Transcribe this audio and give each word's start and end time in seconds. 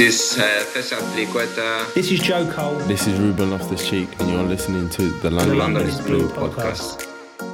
This 0.00 0.38
uh, 0.38 0.64
Festival 0.72 1.06
Triqueta. 1.08 1.92
This 1.92 2.10
is 2.10 2.20
Joe 2.20 2.50
Cole. 2.50 2.76
This 2.86 3.06
is 3.06 3.20
Ruben 3.20 3.50
Loftus 3.50 3.86
Cheek, 3.86 4.08
and 4.18 4.30
you're 4.30 4.42
listening 4.44 4.88
to 4.88 5.10
the 5.20 5.30
London, 5.30 5.58
London 5.58 5.82
is 5.86 5.98
is 5.98 6.06
Blue 6.06 6.26
Blue 6.26 6.48
podcast. 6.48 7.06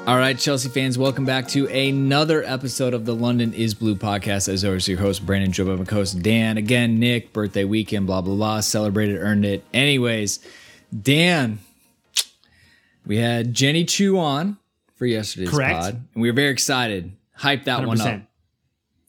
All 0.07 0.17
right, 0.17 0.39
Chelsea 0.39 0.69
fans, 0.69 0.97
welcome 0.97 1.25
back 1.25 1.49
to 1.49 1.67
another 1.67 2.45
episode 2.45 2.95
of 2.95 3.05
the 3.05 3.17
London 3.17 3.53
is 3.53 3.75
Blue 3.75 3.97
podcast. 3.97 4.49
As 4.49 4.65
always, 4.65 4.87
your 4.87 5.01
host, 5.01 5.27
Brandon 5.27 5.51
Joe, 5.51 5.77
my 5.77 5.85
host, 5.93 6.23
Dan. 6.23 6.57
Again, 6.57 7.01
Nick, 7.01 7.33
birthday 7.33 7.65
weekend, 7.65 8.07
blah, 8.07 8.21
blah, 8.21 8.37
blah. 8.37 8.61
Celebrated, 8.61 9.19
earned 9.19 9.45
it. 9.45 9.65
Anyways, 9.75 10.39
Dan, 11.03 11.59
we 13.05 13.17
had 13.17 13.55
Jenny 13.55 13.85
Chu 13.85 14.21
on 14.21 14.57
for 14.95 15.07
yesterday's 15.07 15.51
Correct. 15.51 15.81
pod, 15.81 15.95
and 16.15 16.23
we 16.23 16.31
were 16.31 16.37
very 16.37 16.53
excited. 16.53 17.11
Hype 17.33 17.65
that 17.65 17.85
one 17.85 18.01
up. 18.01 18.21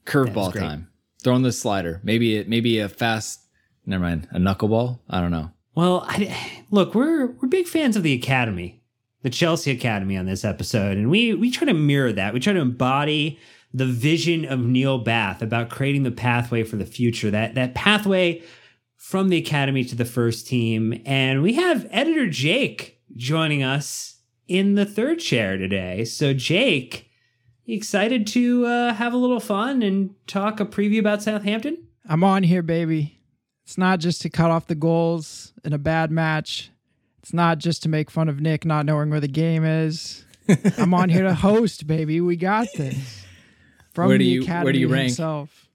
Curveball 0.06 0.58
time. 0.58 0.87
Throwing 1.22 1.42
the 1.42 1.52
slider. 1.52 2.00
Maybe 2.04 2.36
it, 2.36 2.48
maybe 2.48 2.78
a 2.78 2.88
fast, 2.88 3.40
never 3.86 4.02
mind, 4.02 4.28
a 4.30 4.38
knuckleball. 4.38 5.00
I 5.10 5.20
don't 5.20 5.30
know. 5.30 5.50
Well, 5.74 6.04
I, 6.08 6.62
look, 6.70 6.94
we're 6.94 7.26
we're 7.26 7.48
big 7.48 7.66
fans 7.66 7.96
of 7.96 8.02
the 8.02 8.12
Academy, 8.12 8.82
the 9.22 9.30
Chelsea 9.30 9.70
Academy 9.70 10.16
on 10.16 10.26
this 10.26 10.44
episode, 10.44 10.96
and 10.96 11.10
we 11.10 11.34
we 11.34 11.50
try 11.50 11.66
to 11.66 11.74
mirror 11.74 12.12
that. 12.12 12.34
We 12.34 12.40
try 12.40 12.52
to 12.52 12.60
embody 12.60 13.38
the 13.74 13.86
vision 13.86 14.44
of 14.44 14.60
Neil 14.60 14.98
Bath 14.98 15.42
about 15.42 15.70
creating 15.70 16.02
the 16.04 16.10
pathway 16.10 16.62
for 16.62 16.76
the 16.76 16.86
future. 16.86 17.30
That 17.30 17.54
that 17.54 17.74
pathway 17.74 18.42
from 18.96 19.28
the 19.28 19.38
academy 19.38 19.84
to 19.84 19.94
the 19.94 20.04
first 20.04 20.46
team, 20.46 21.00
and 21.06 21.42
we 21.42 21.54
have 21.54 21.86
editor 21.90 22.28
Jake 22.28 23.00
joining 23.16 23.62
us 23.62 24.16
in 24.48 24.74
the 24.74 24.86
third 24.86 25.20
chair 25.20 25.56
today. 25.56 26.04
So, 26.04 26.32
Jake, 26.34 27.07
excited 27.76 28.26
to 28.28 28.66
uh, 28.66 28.94
have 28.94 29.12
a 29.12 29.16
little 29.16 29.40
fun 29.40 29.82
and 29.82 30.14
talk 30.26 30.60
a 30.60 30.64
preview 30.66 30.98
about 31.00 31.22
Southampton? 31.22 31.78
I'm 32.08 32.24
on 32.24 32.42
here, 32.42 32.62
baby. 32.62 33.20
It's 33.64 33.76
not 33.78 33.98
just 34.00 34.22
to 34.22 34.30
cut 34.30 34.50
off 34.50 34.66
the 34.66 34.74
goals 34.74 35.52
in 35.64 35.72
a 35.74 35.78
bad 35.78 36.10
match. 36.10 36.70
It's 37.22 37.34
not 37.34 37.58
just 37.58 37.82
to 37.82 37.88
make 37.88 38.10
fun 38.10 38.28
of 38.28 38.40
Nick 38.40 38.64
not 38.64 38.86
knowing 38.86 39.10
where 39.10 39.20
the 39.20 39.28
game 39.28 39.64
is. 39.64 40.24
I'm 40.78 40.94
on 40.94 41.10
here 41.10 41.24
to 41.24 41.34
host, 41.34 41.86
baby. 41.86 42.20
We 42.22 42.36
got 42.36 42.66
this. 42.76 43.24
From 43.92 44.08
Where 44.08 44.16
do 44.18 44.24
the 44.24 44.30
you- 44.30 44.42
Academy 44.42 44.64
where 44.64 44.72
do 44.72 44.78
you 44.78 44.88
rank? 44.88 45.08
himself. 45.08 45.68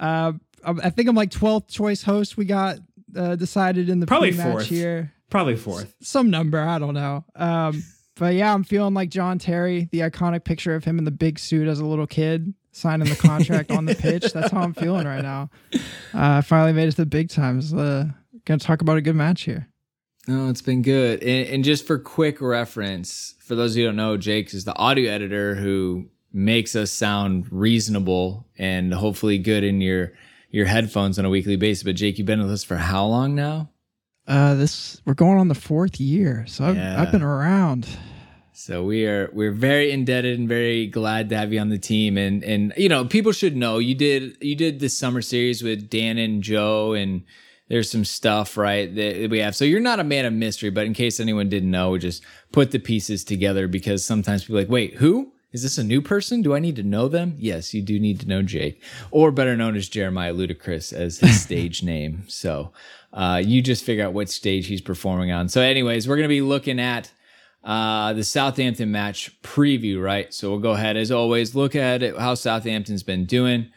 Uh, 0.00 0.32
I 0.64 0.70
I 0.84 0.90
think 0.90 1.08
I'm 1.08 1.14
like 1.14 1.30
12th 1.30 1.68
choice 1.68 2.02
host. 2.02 2.36
We 2.36 2.46
got 2.46 2.78
uh, 3.14 3.36
decided 3.36 3.88
in 3.88 4.00
the 4.00 4.06
Probably 4.06 4.30
pre-match 4.30 4.50
fourth. 4.52 4.66
here. 4.66 5.12
Probably 5.28 5.54
fourth. 5.56 5.94
Some 6.00 6.30
number, 6.30 6.58
I 6.58 6.78
don't 6.80 6.94
know. 6.94 7.24
Um, 7.36 7.84
but 8.20 8.34
yeah, 8.34 8.52
I'm 8.52 8.64
feeling 8.64 8.92
like 8.92 9.08
John 9.08 9.38
Terry, 9.38 9.88
the 9.92 10.00
iconic 10.00 10.44
picture 10.44 10.74
of 10.74 10.84
him 10.84 10.98
in 10.98 11.04
the 11.04 11.10
big 11.10 11.38
suit 11.38 11.66
as 11.66 11.80
a 11.80 11.86
little 11.86 12.06
kid 12.06 12.52
signing 12.70 13.08
the 13.08 13.16
contract 13.16 13.70
on 13.70 13.86
the 13.86 13.94
pitch. 13.94 14.30
That's 14.34 14.52
how 14.52 14.60
I'm 14.60 14.74
feeling 14.74 15.06
right 15.06 15.22
now. 15.22 15.48
Uh, 15.72 15.78
I 16.12 16.40
finally 16.42 16.74
made 16.74 16.88
it 16.88 16.90
to 16.92 16.96
the 16.98 17.06
big 17.06 17.30
times. 17.30 17.72
Uh, 17.72 18.08
gonna 18.44 18.58
talk 18.58 18.82
about 18.82 18.98
a 18.98 19.00
good 19.00 19.16
match 19.16 19.44
here. 19.44 19.68
No, 20.28 20.50
it's 20.50 20.60
been 20.60 20.82
good. 20.82 21.22
And, 21.22 21.48
and 21.48 21.64
just 21.64 21.86
for 21.86 21.98
quick 21.98 22.42
reference, 22.42 23.36
for 23.40 23.54
those 23.54 23.72
of 23.72 23.78
you 23.78 23.84
who 23.84 23.88
don't 23.88 23.96
know, 23.96 24.18
Jake 24.18 24.52
is 24.52 24.66
the 24.66 24.76
audio 24.76 25.10
editor 25.10 25.54
who 25.54 26.10
makes 26.30 26.76
us 26.76 26.92
sound 26.92 27.46
reasonable 27.50 28.46
and 28.58 28.92
hopefully 28.92 29.38
good 29.38 29.64
in 29.64 29.80
your 29.80 30.12
your 30.50 30.66
headphones 30.66 31.18
on 31.18 31.24
a 31.24 31.30
weekly 31.30 31.56
basis. 31.56 31.84
But 31.84 31.94
Jake, 31.94 32.18
you've 32.18 32.26
been 32.26 32.42
with 32.42 32.52
us 32.52 32.64
for 32.64 32.76
how 32.76 33.06
long 33.06 33.34
now? 33.34 33.70
Uh, 34.30 34.54
this 34.54 35.02
we're 35.04 35.14
going 35.14 35.38
on 35.38 35.48
the 35.48 35.54
fourth 35.56 35.98
year, 36.00 36.44
so 36.46 36.64
I've, 36.64 36.76
Yeah. 36.76 37.02
I've 37.02 37.10
been 37.10 37.22
around. 37.22 37.88
So 38.52 38.84
we 38.84 39.04
are 39.06 39.28
we're 39.32 39.50
very 39.50 39.90
indebted 39.90 40.38
and 40.38 40.48
very 40.48 40.86
glad 40.86 41.30
to 41.30 41.36
have 41.36 41.52
you 41.52 41.58
on 41.58 41.70
the 41.70 41.78
team. 41.78 42.16
And 42.16 42.44
and 42.44 42.72
you 42.76 42.88
know, 42.88 43.04
people 43.04 43.32
should 43.32 43.56
know 43.56 43.78
you 43.78 43.96
did 43.96 44.36
you 44.40 44.54
did 44.54 44.78
this 44.78 44.96
summer 44.96 45.20
series 45.20 45.62
with 45.64 45.90
Dan 45.90 46.16
and 46.16 46.42
Joe 46.44 46.92
and 46.92 47.22
there's 47.68 47.90
some 47.90 48.04
stuff 48.04 48.56
right 48.56 48.94
that 48.94 49.30
we 49.30 49.38
have. 49.40 49.56
So 49.56 49.64
you're 49.64 49.80
not 49.80 49.98
a 49.98 50.04
man 50.04 50.24
of 50.26 50.32
mystery, 50.32 50.70
but 50.70 50.86
in 50.86 50.92
case 50.94 51.18
anyone 51.18 51.48
didn't 51.48 51.70
know, 51.70 51.90
we 51.90 51.98
just 51.98 52.22
put 52.52 52.70
the 52.70 52.78
pieces 52.78 53.24
together 53.24 53.66
because 53.66 54.04
sometimes 54.04 54.42
people 54.44 54.58
are 54.58 54.62
like, 54.62 54.70
wait, 54.70 54.94
who? 54.94 55.32
Is 55.52 55.64
this 55.64 55.78
a 55.78 55.84
new 55.84 56.00
person? 56.00 56.42
Do 56.42 56.54
I 56.54 56.60
need 56.60 56.76
to 56.76 56.84
know 56.84 57.08
them? 57.08 57.34
Yes, 57.36 57.74
you 57.74 57.82
do 57.82 57.98
need 57.98 58.20
to 58.20 58.28
know 58.28 58.40
Jake, 58.40 58.80
or 59.10 59.32
better 59.32 59.56
known 59.56 59.74
as 59.74 59.88
Jeremiah 59.88 60.32
Ludacris 60.32 60.92
as 60.92 61.18
his 61.18 61.42
stage 61.46 61.82
name. 61.82 62.22
So 62.28 62.72
uh, 63.12 63.42
you 63.44 63.62
just 63.62 63.84
figure 63.84 64.04
out 64.04 64.12
what 64.12 64.28
stage 64.28 64.66
he's 64.66 64.80
performing 64.80 65.30
on. 65.30 65.48
So, 65.48 65.60
anyways, 65.60 66.08
we're 66.08 66.16
gonna 66.16 66.28
be 66.28 66.42
looking 66.42 66.80
at 66.80 67.10
uh, 67.64 68.12
the 68.12 68.24
Southampton 68.24 68.90
match 68.90 69.40
preview, 69.42 70.02
right? 70.02 70.32
So 70.32 70.50
we'll 70.50 70.60
go 70.60 70.70
ahead, 70.70 70.96
as 70.96 71.10
always, 71.10 71.54
look 71.54 71.76
at 71.76 72.02
how 72.16 72.34
Southampton's 72.34 73.02
been 73.02 73.26
doing. 73.26 73.70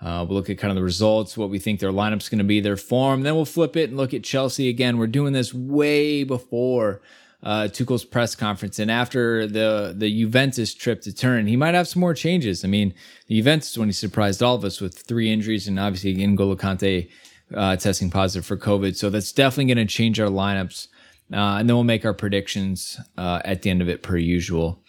Uh, 0.00 0.24
we'll 0.26 0.38
look 0.38 0.50
at 0.50 0.58
kind 0.58 0.70
of 0.70 0.76
the 0.76 0.82
results, 0.82 1.36
what 1.36 1.50
we 1.50 1.58
think 1.58 1.78
their 1.80 1.92
lineup's 1.92 2.28
going 2.28 2.38
to 2.38 2.44
be, 2.44 2.60
their 2.60 2.76
form. 2.76 3.22
Then 3.22 3.34
we'll 3.34 3.44
flip 3.44 3.76
it 3.76 3.90
and 3.90 3.98
look 3.98 4.14
at 4.14 4.24
Chelsea 4.24 4.68
again. 4.68 4.98
We're 4.98 5.06
doing 5.06 5.32
this 5.32 5.52
way 5.52 6.24
before 6.24 7.02
uh, 7.42 7.68
Tuchel's 7.68 8.04
press 8.04 8.34
conference 8.34 8.78
and 8.78 8.90
after 8.90 9.46
the 9.46 9.94
the 9.96 10.10
Juventus 10.10 10.74
trip 10.74 11.00
to 11.02 11.12
Turin. 11.12 11.46
He 11.46 11.56
might 11.56 11.74
have 11.74 11.88
some 11.88 12.00
more 12.00 12.14
changes. 12.14 12.64
I 12.64 12.68
mean, 12.68 12.94
the 13.26 13.36
Juventus 13.36 13.76
when 13.76 13.88
he 13.88 13.92
surprised 13.92 14.42
all 14.42 14.54
of 14.54 14.64
us 14.64 14.80
with 14.80 14.98
three 14.98 15.32
injuries 15.32 15.66
and 15.66 15.78
obviously 15.78 16.14
N'Golo 16.14 16.56
Kante 16.56 17.08
uh, 17.54 17.76
testing 17.76 18.10
positive 18.10 18.44
for 18.44 18.56
COVID. 18.56 18.96
So 18.96 19.10
that's 19.10 19.32
definitely 19.32 19.74
going 19.74 19.86
to 19.86 19.92
change 19.92 20.20
our 20.20 20.28
lineups. 20.28 20.88
Uh, 21.32 21.58
and 21.58 21.68
then 21.68 21.76
we'll 21.76 21.84
make 21.84 22.04
our 22.04 22.14
predictions 22.14 22.98
uh, 23.16 23.40
at 23.44 23.62
the 23.62 23.70
end 23.70 23.82
of 23.82 23.88
it, 23.88 24.02
per 24.02 24.16
usual. 24.16 24.82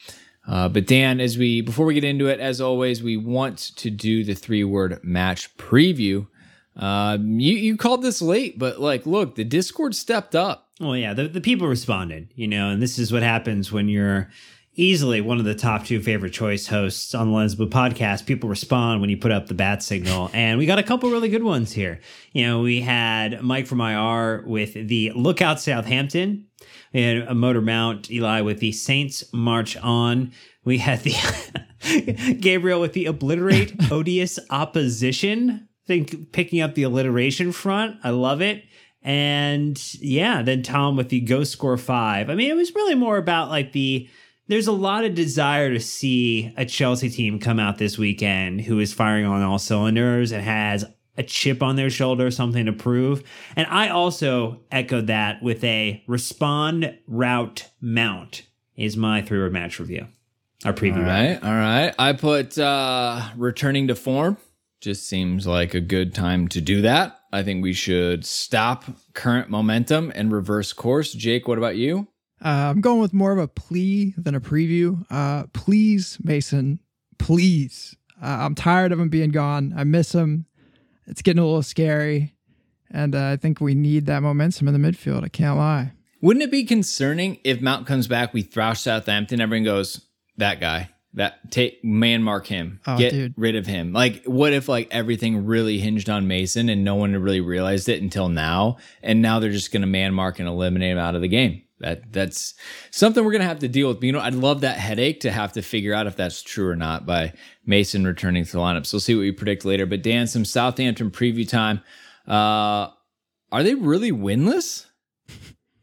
Uh, 0.47 0.67
but 0.67 0.87
Dan, 0.87 1.19
as 1.19 1.37
we 1.37 1.61
before 1.61 1.85
we 1.85 1.93
get 1.93 2.03
into 2.03 2.27
it, 2.27 2.39
as 2.39 2.59
always, 2.59 3.03
we 3.03 3.15
want 3.15 3.59
to 3.75 3.91
do 3.91 4.23
the 4.23 4.33
three-word 4.33 4.99
match 5.03 5.55
preview. 5.57 6.25
Um, 6.75 7.39
you 7.39 7.55
you 7.55 7.77
called 7.77 8.01
this 8.01 8.23
late, 8.23 8.57
but 8.57 8.81
like, 8.81 9.05
look, 9.05 9.35
the 9.35 9.43
Discord 9.43 9.93
stepped 9.95 10.35
up. 10.35 10.69
Well, 10.79 10.97
yeah, 10.97 11.13
the, 11.13 11.27
the 11.27 11.41
people 11.41 11.67
responded, 11.67 12.33
you 12.33 12.47
know, 12.47 12.71
and 12.71 12.81
this 12.81 12.97
is 12.97 13.13
what 13.13 13.21
happens 13.21 13.71
when 13.71 13.87
you're 13.87 14.31
easily 14.75 15.21
one 15.21 15.39
of 15.39 15.45
the 15.45 15.55
top 15.55 15.85
two 15.85 16.01
favorite 16.01 16.33
choice 16.33 16.67
hosts 16.67 17.13
on 17.13 17.29
the 17.29 17.35
Lens 17.35 17.55
Blue 17.55 17.69
podcast. 17.69 18.25
People 18.25 18.49
respond 18.49 19.01
when 19.01 19.09
you 19.09 19.17
put 19.17 19.31
up 19.31 19.47
the 19.47 19.53
bat 19.53 19.83
signal, 19.83 20.29
and 20.33 20.57
we 20.57 20.65
got 20.65 20.79
a 20.79 20.83
couple 20.83 21.09
really 21.09 21.29
good 21.29 21.43
ones 21.43 21.71
here. 21.71 21.99
You 22.33 22.45
know, 22.47 22.61
we 22.61 22.81
had 22.81 23.41
Mike 23.41 23.67
from 23.67 23.81
IR 23.81 24.43
with 24.45 24.73
the 24.73 25.11
Lookout 25.15 25.59
Southampton, 25.59 26.47
we 26.93 27.01
had 27.01 27.17
a 27.27 27.35
Motor 27.35 27.61
Mount 27.61 28.11
Eli 28.11 28.41
with 28.41 28.59
the 28.59 28.71
Saints 28.71 29.23
March 29.33 29.77
On. 29.77 30.31
We 30.63 30.77
had 30.77 31.01
the 31.03 32.35
Gabriel 32.39 32.81
with 32.81 32.93
the 32.93 33.05
Obliterate 33.05 33.73
Odious 33.91 34.39
Opposition. 34.49 35.67
I 35.85 35.87
think 35.87 36.31
picking 36.31 36.61
up 36.61 36.75
the 36.75 36.83
alliteration 36.83 37.51
front. 37.51 37.97
I 38.03 38.11
love 38.11 38.41
it. 38.41 38.63
And 39.01 39.81
yeah, 39.99 40.41
then 40.43 40.61
Tom 40.61 40.95
with 40.95 41.09
the 41.09 41.21
Go 41.21 41.43
Score 41.43 41.77
Five. 41.77 42.29
I 42.29 42.35
mean, 42.35 42.51
it 42.51 42.55
was 42.55 42.75
really 42.75 42.95
more 42.95 43.17
about 43.17 43.49
like 43.49 43.71
the. 43.71 44.09
There's 44.51 44.67
a 44.67 44.73
lot 44.73 45.05
of 45.05 45.15
desire 45.15 45.71
to 45.71 45.79
see 45.79 46.53
a 46.57 46.65
Chelsea 46.65 47.09
team 47.09 47.39
come 47.39 47.57
out 47.57 47.77
this 47.77 47.97
weekend 47.97 48.59
who 48.59 48.79
is 48.79 48.91
firing 48.91 49.23
on 49.23 49.41
all 49.41 49.57
cylinders 49.57 50.33
and 50.33 50.43
has 50.43 50.83
a 51.15 51.23
chip 51.23 51.63
on 51.63 51.77
their 51.77 51.89
shoulder, 51.89 52.29
something 52.31 52.65
to 52.65 52.73
prove. 52.73 53.23
And 53.55 53.65
I 53.69 53.87
also 53.87 54.59
echoed 54.69 55.07
that 55.07 55.41
with 55.41 55.63
a 55.63 56.03
respond, 56.05 56.99
route, 57.07 57.69
mount 57.79 58.41
is 58.75 58.97
my 58.97 59.21
three 59.21 59.39
word 59.39 59.53
match 59.53 59.79
review. 59.79 60.07
Our 60.65 60.73
preview. 60.73 60.97
All 60.97 61.03
right, 61.03 61.41
all 61.41 61.53
right. 61.53 61.95
I 61.97 62.11
put 62.11 62.57
uh, 62.57 63.29
returning 63.37 63.87
to 63.87 63.95
form. 63.95 64.35
Just 64.81 65.07
seems 65.07 65.47
like 65.47 65.73
a 65.75 65.79
good 65.79 66.13
time 66.13 66.49
to 66.49 66.59
do 66.59 66.81
that. 66.81 67.21
I 67.31 67.43
think 67.43 67.63
we 67.63 67.71
should 67.71 68.25
stop 68.25 68.83
current 69.13 69.49
momentum 69.49 70.11
and 70.13 70.29
reverse 70.29 70.73
course. 70.73 71.13
Jake, 71.13 71.47
what 71.47 71.57
about 71.57 71.77
you? 71.77 72.09
Uh, 72.43 72.69
I'm 72.71 72.81
going 72.81 72.99
with 72.99 73.13
more 73.13 73.31
of 73.31 73.37
a 73.37 73.47
plea 73.47 74.13
than 74.17 74.33
a 74.35 74.41
preview. 74.41 75.05
Uh, 75.09 75.43
please, 75.53 76.17
Mason, 76.23 76.79
please. 77.19 77.95
Uh, 78.21 78.25
I'm 78.41 78.55
tired 78.55 78.91
of 78.91 78.99
him 78.99 79.09
being 79.09 79.29
gone. 79.31 79.73
I 79.75 79.83
miss 79.83 80.13
him. 80.13 80.45
It's 81.07 81.21
getting 81.21 81.39
a 81.41 81.45
little 81.45 81.63
scary, 81.63 82.33
and 82.89 83.15
uh, 83.15 83.25
I 83.29 83.37
think 83.37 83.59
we 83.59 83.75
need 83.75 84.05
that 84.07 84.21
momentum 84.21 84.67
in 84.67 84.73
the 84.79 84.91
midfield. 84.91 85.23
I 85.23 85.27
can't 85.29 85.57
lie. 85.57 85.91
Wouldn't 86.21 86.43
it 86.43 86.51
be 86.51 86.63
concerning 86.63 87.39
if 87.43 87.61
Mount 87.61 87.87
comes 87.87 88.07
back, 88.07 88.33
we 88.33 88.43
thrash 88.43 88.81
Southampton, 88.81 89.41
everyone 89.41 89.63
goes, 89.65 90.01
that 90.37 90.59
guy, 90.59 90.89
that 91.15 91.51
take 91.51 91.83
man 91.83 92.21
mark 92.23 92.45
him, 92.47 92.79
Oh, 92.85 92.97
get 92.97 93.11
dude. 93.11 93.33
rid 93.35 93.55
of 93.55 93.65
him. 93.65 93.91
Like, 93.91 94.23
what 94.25 94.53
if 94.53 94.69
like 94.69 94.87
everything 94.91 95.45
really 95.45 95.79
hinged 95.79 96.09
on 96.09 96.27
Mason 96.27 96.69
and 96.69 96.83
no 96.83 96.95
one 96.95 97.15
really 97.17 97.41
realized 97.41 97.89
it 97.89 98.01
until 98.01 98.29
now, 98.29 98.77
and 99.03 99.21
now 99.21 99.39
they're 99.39 99.51
just 99.51 99.71
going 99.71 99.81
to 99.81 99.87
man 99.87 100.13
mark 100.13 100.39
and 100.39 100.47
eliminate 100.47 100.91
him 100.91 100.97
out 100.99 101.15
of 101.15 101.21
the 101.21 101.27
game? 101.27 101.63
That 101.81 102.11
that's 102.13 102.53
something 102.89 103.23
we're 103.23 103.31
gonna 103.31 103.43
have 103.43 103.59
to 103.59 103.67
deal 103.67 103.89
with. 103.89 103.99
But, 103.99 104.05
you 104.05 104.11
know, 104.11 104.19
I'd 104.19 104.35
love 104.35 104.61
that 104.61 104.77
headache 104.77 105.19
to 105.21 105.31
have 105.31 105.53
to 105.53 105.61
figure 105.61 105.93
out 105.93 106.07
if 106.07 106.15
that's 106.15 106.41
true 106.41 106.69
or 106.69 106.75
not 106.75 107.05
by 107.05 107.33
Mason 107.65 108.05
returning 108.05 108.45
to 108.45 108.51
the 108.51 108.57
lineup. 108.59 108.85
So 108.85 108.95
we'll 108.95 109.01
see 109.01 109.15
what 109.15 109.21
we 109.21 109.31
predict 109.31 109.65
later. 109.65 109.85
But 109.85 110.03
Dan, 110.03 110.27
some 110.27 110.45
Southampton 110.45 111.11
preview 111.11 111.47
time. 111.47 111.81
Uh, 112.27 112.89
are 113.51 113.63
they 113.63 113.75
really 113.75 114.11
winless? 114.11 114.85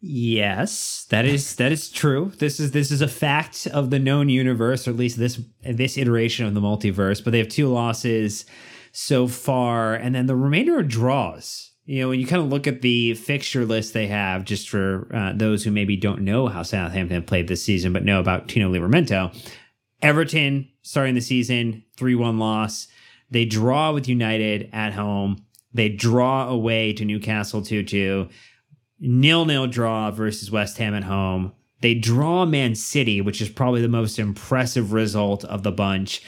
Yes, 0.01 1.07
that 1.11 1.25
is 1.25 1.57
that 1.57 1.73
is 1.73 1.91
true. 1.91 2.31
This 2.39 2.61
is 2.61 2.71
this 2.71 2.93
is 2.93 3.01
a 3.01 3.09
fact 3.09 3.67
of 3.67 3.91
the 3.91 3.99
known 3.99 4.29
universe, 4.29 4.87
or 4.87 4.93
at 4.93 4.97
least 4.97 5.19
this 5.19 5.41
this 5.63 5.99
iteration 5.99 6.47
of 6.47 6.55
the 6.55 6.61
multiverse. 6.61 7.23
But 7.23 7.33
they 7.33 7.39
have 7.39 7.49
two 7.49 7.67
losses 7.67 8.47
so 8.93 9.27
far, 9.27 9.95
and 9.95 10.15
then 10.15 10.27
the 10.27 10.37
remainder 10.37 10.79
are 10.79 10.85
draws. 10.85 11.68
You 11.89 12.03
know, 12.03 12.11
when 12.11 12.21
you 12.21 12.27
kind 12.27 12.43
of 12.43 12.51
look 12.51 12.67
at 12.67 12.83
the 12.83 13.15
fixture 13.15 13.65
list 13.65 13.95
they 13.95 14.09
have, 14.09 14.45
just 14.45 14.69
for 14.69 15.09
uh, 15.15 15.33
those 15.35 15.65
who 15.65 15.71
maybe 15.71 15.97
don't 15.97 16.21
know 16.21 16.47
how 16.47 16.63
Southampton 16.63 17.23
played 17.23 17.49
this 17.49 17.65
season, 17.65 17.95
but 17.95 18.05
know 18.05 18.21
about 18.21 18.47
Tino 18.47 18.71
Livramento, 18.71 19.35
Everton 20.03 20.69
starting 20.83 21.15
the 21.15 21.23
season, 21.23 21.83
3 21.97 22.15
1 22.15 22.39
loss. 22.39 22.89
They 23.31 23.47
draw 23.47 23.93
with 23.93 24.07
United 24.07 24.69
at 24.71 24.93
home. 24.93 25.47
They 25.73 25.89
draw 25.89 26.51
away 26.51 26.93
to 26.93 27.07
Newcastle 27.07 27.63
2 27.63 27.83
2. 27.83 28.29
Nil 29.01 29.47
nil 29.47 29.67
draw 29.67 30.11
versus 30.11 30.51
West 30.51 30.77
Ham 30.77 30.93
at 30.93 31.05
home. 31.05 31.53
They 31.81 31.95
draw 31.95 32.45
Man 32.45 32.75
City, 32.75 33.21
which 33.21 33.41
is 33.41 33.49
probably 33.49 33.81
the 33.81 33.89
most 33.89 34.19
impressive 34.19 34.93
result 34.93 35.45
of 35.45 35.63
the 35.63 35.71
bunch. 35.71 36.23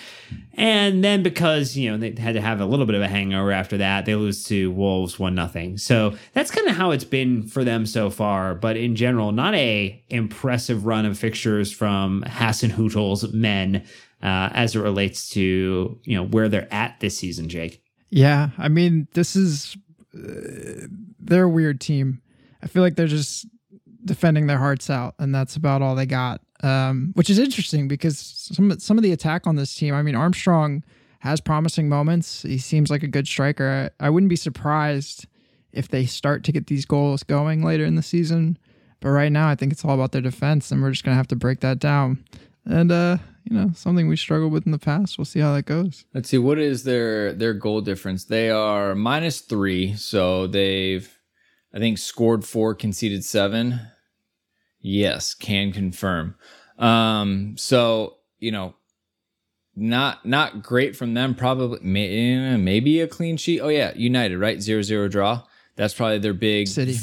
And 0.55 1.03
then 1.03 1.25
because, 1.25 1.77
you 1.77 1.91
know, 1.91 1.97
they 1.99 2.21
had 2.21 2.35
to 2.35 2.41
have 2.41 2.61
a 2.61 2.65
little 2.65 2.87
bit 2.87 2.95
of 2.95 3.03
a 3.03 3.09
hangover 3.09 3.51
after 3.51 3.79
that, 3.79 4.05
they 4.05 4.15
lose 4.15 4.45
to 4.45 4.71
Wolves 4.71 5.19
1 5.19 5.35
nothing. 5.35 5.77
So 5.77 6.17
that's 6.35 6.53
kind 6.53 6.69
of 6.69 6.77
how 6.77 6.93
it's 6.93 7.05
been 7.05 7.49
for 7.49 7.65
them 7.65 7.85
so 7.85 8.11
far. 8.11 8.55
But 8.55 8.77
in 8.77 8.95
general, 8.95 9.33
not 9.33 9.55
a 9.55 10.01
impressive 10.09 10.87
run 10.87 11.05
of 11.05 11.19
fixtures 11.19 11.73
from 11.73 12.23
Hasenhüttl's 12.29 13.33
men 13.33 13.85
uh, 14.23 14.51
as 14.53 14.77
it 14.77 14.81
relates 14.81 15.31
to, 15.31 15.99
you 16.05 16.17
know, 16.17 16.25
where 16.25 16.49
they're 16.49 16.73
at 16.73 17.01
this 17.01 17.19
season, 17.19 17.49
Jake. 17.49 17.83
Yeah. 18.11 18.51
I 18.57 18.69
mean, 18.69 19.09
this 19.15 19.35
is, 19.35 19.77
uh, 20.15 20.87
they're 21.19 21.45
a 21.45 21.49
weird 21.49 21.81
team. 21.81 22.21
I 22.63 22.69
feel 22.69 22.83
like 22.83 22.95
they're 22.95 23.07
just 23.07 23.47
defending 24.05 24.47
their 24.47 24.59
hearts 24.59 24.91
out, 24.91 25.15
and 25.19 25.35
that's 25.35 25.57
about 25.57 25.83
all 25.83 25.95
they 25.95 26.07
got. 26.07 26.41
Um, 26.63 27.13
which 27.15 27.31
is 27.31 27.39
interesting 27.39 27.89
because 27.89 28.19
some 28.19 28.79
some 28.79 28.99
of 28.99 29.03
the 29.03 29.13
attack 29.13 29.47
on 29.47 29.57
this 29.57 29.75
team. 29.75 29.95
I 29.95 30.03
mean, 30.03 30.15
Armstrong 30.15 30.85
has 31.21 31.41
promising 31.41 31.89
moments. 31.89 32.43
He 32.43 32.59
seems 32.59 32.91
like 32.91 33.03
a 33.03 33.09
good 33.09 33.27
striker. 33.27 33.91
I, 34.01 34.07
I 34.07 34.11
wouldn't 34.11 34.31
be 34.31 34.37
surprised 34.37 35.27
if 35.73 35.89
they 35.89 36.05
start 36.07 36.45
to 36.45 36.53
get 36.53 36.67
these 36.67 36.85
goals 36.85 37.23
going 37.23 37.63
later 37.63 37.85
in 37.85 37.95
the 37.95 38.03
season. 38.03 38.59
But 39.01 39.11
right 39.11 39.33
now, 39.33 39.49
I 39.49 39.55
think 39.55 39.73
it's 39.73 39.85
all 39.85 39.95
about 39.95 40.13
their 40.13 40.21
defense, 40.21 40.71
and 40.71 40.83
we're 40.83 40.91
just 40.91 41.05
gonna 41.05 41.17
have 41.17 41.29
to 41.29 41.37
break 41.37 41.61
that 41.61 41.79
down. 41.79 42.25
And 42.67 42.93
uh, 42.93 43.19
you 43.45 43.57
know, 43.57 43.71
something 43.75 44.09
we 44.09 44.17
struggled 44.17 44.53
with 44.53 44.67
in 44.67 44.73
the 44.73 44.79
past. 44.79 45.19
We'll 45.19 45.25
see 45.25 45.41
how 45.41 45.55
that 45.55 45.65
goes. 45.65 46.05
Let's 46.13 46.29
see 46.29 46.39
what 46.39 46.59
is 46.59 46.85
their 46.85 47.33
their 47.33 47.55
goal 47.55 47.81
difference. 47.81 48.25
They 48.25 48.51
are 48.51 48.95
minus 48.95 49.41
three, 49.41 49.95
so 49.95 50.47
they've 50.47 51.11
I 51.73 51.79
think 51.79 51.99
scored 51.99 52.45
four, 52.45 52.75
conceded 52.75 53.25
seven. 53.25 53.81
Yes, 54.81 55.35
can 55.35 55.73
confirm. 55.73 56.35
Um, 56.79 57.57
so 57.57 58.17
you 58.39 58.51
know, 58.51 58.75
not 59.77 60.27
not 60.27 60.63
great 60.63 60.97
from 60.97 61.15
them. 61.15 61.35
Probably 61.35 61.79
may, 61.83 62.57
maybe 62.57 63.01
a 63.01 63.07
clean 63.07 63.37
sheet. 63.37 63.61
Oh 63.61 63.69
yeah, 63.69 63.93
United 63.95 64.39
right 64.39 64.61
zero 64.61 64.83
zero 64.83 65.09
draw. 65.09 65.43
That's 65.77 65.95
probably 65.95 66.19
their 66.19 66.35
big 66.35 66.69
City. 66.69 66.97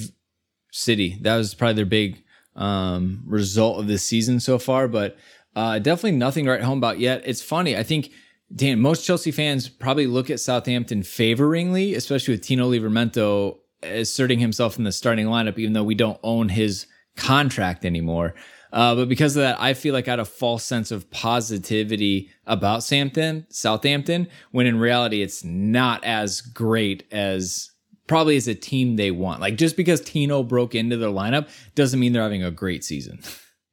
City. 0.71 1.17
That 1.21 1.37
was 1.37 1.53
probably 1.53 1.75
their 1.75 1.85
big 1.85 2.23
um, 2.55 3.23
result 3.25 3.79
of 3.79 3.87
this 3.87 4.03
season 4.03 4.39
so 4.39 4.59
far. 4.59 4.87
But 4.87 5.17
uh, 5.55 5.79
definitely 5.79 6.17
nothing 6.17 6.45
to 6.45 6.51
write 6.51 6.61
home 6.61 6.77
about 6.77 6.99
yet. 6.99 7.23
It's 7.25 7.41
funny. 7.41 7.77
I 7.77 7.83
think 7.83 8.11
Dan, 8.53 8.79
most 8.79 9.05
Chelsea 9.05 9.31
fans 9.31 9.69
probably 9.69 10.07
look 10.07 10.29
at 10.29 10.39
Southampton 10.39 11.01
favoringly, 11.01 11.95
especially 11.95 12.33
with 12.33 12.43
Tino 12.43 12.69
Livramento 12.69 13.57
asserting 13.83 14.39
himself 14.39 14.77
in 14.77 14.83
the 14.83 14.91
starting 14.91 15.27
lineup, 15.27 15.57
even 15.57 15.73
though 15.73 15.83
we 15.83 15.95
don't 15.95 16.19
own 16.23 16.49
his 16.49 16.87
contract 17.15 17.85
anymore. 17.85 18.35
Uh, 18.73 18.95
but 18.95 19.07
because 19.07 19.35
of 19.35 19.41
that, 19.41 19.59
I 19.61 19.73
feel 19.73 19.93
like 19.93 20.07
I 20.07 20.11
had 20.11 20.19
a 20.19 20.25
false 20.25 20.63
sense 20.63 20.91
of 20.91 21.09
positivity 21.09 22.29
about 22.45 22.83
Southampton, 22.83 23.45
Southampton, 23.49 24.27
when 24.51 24.67
in 24.67 24.77
reality, 24.77 25.21
it's 25.21 25.43
not 25.43 26.03
as 26.03 26.41
great 26.41 27.03
as 27.11 27.71
probably 28.07 28.37
as 28.37 28.47
a 28.47 28.55
team 28.55 28.95
they 28.95 29.11
want. 29.11 29.41
Like 29.41 29.55
just 29.55 29.77
because 29.77 30.01
Tino 30.01 30.43
broke 30.43 30.75
into 30.75 30.97
their 30.97 31.09
lineup 31.09 31.49
doesn't 31.75 31.99
mean 31.99 32.13
they're 32.13 32.23
having 32.23 32.43
a 32.43 32.51
great 32.51 32.83
season. 32.83 33.19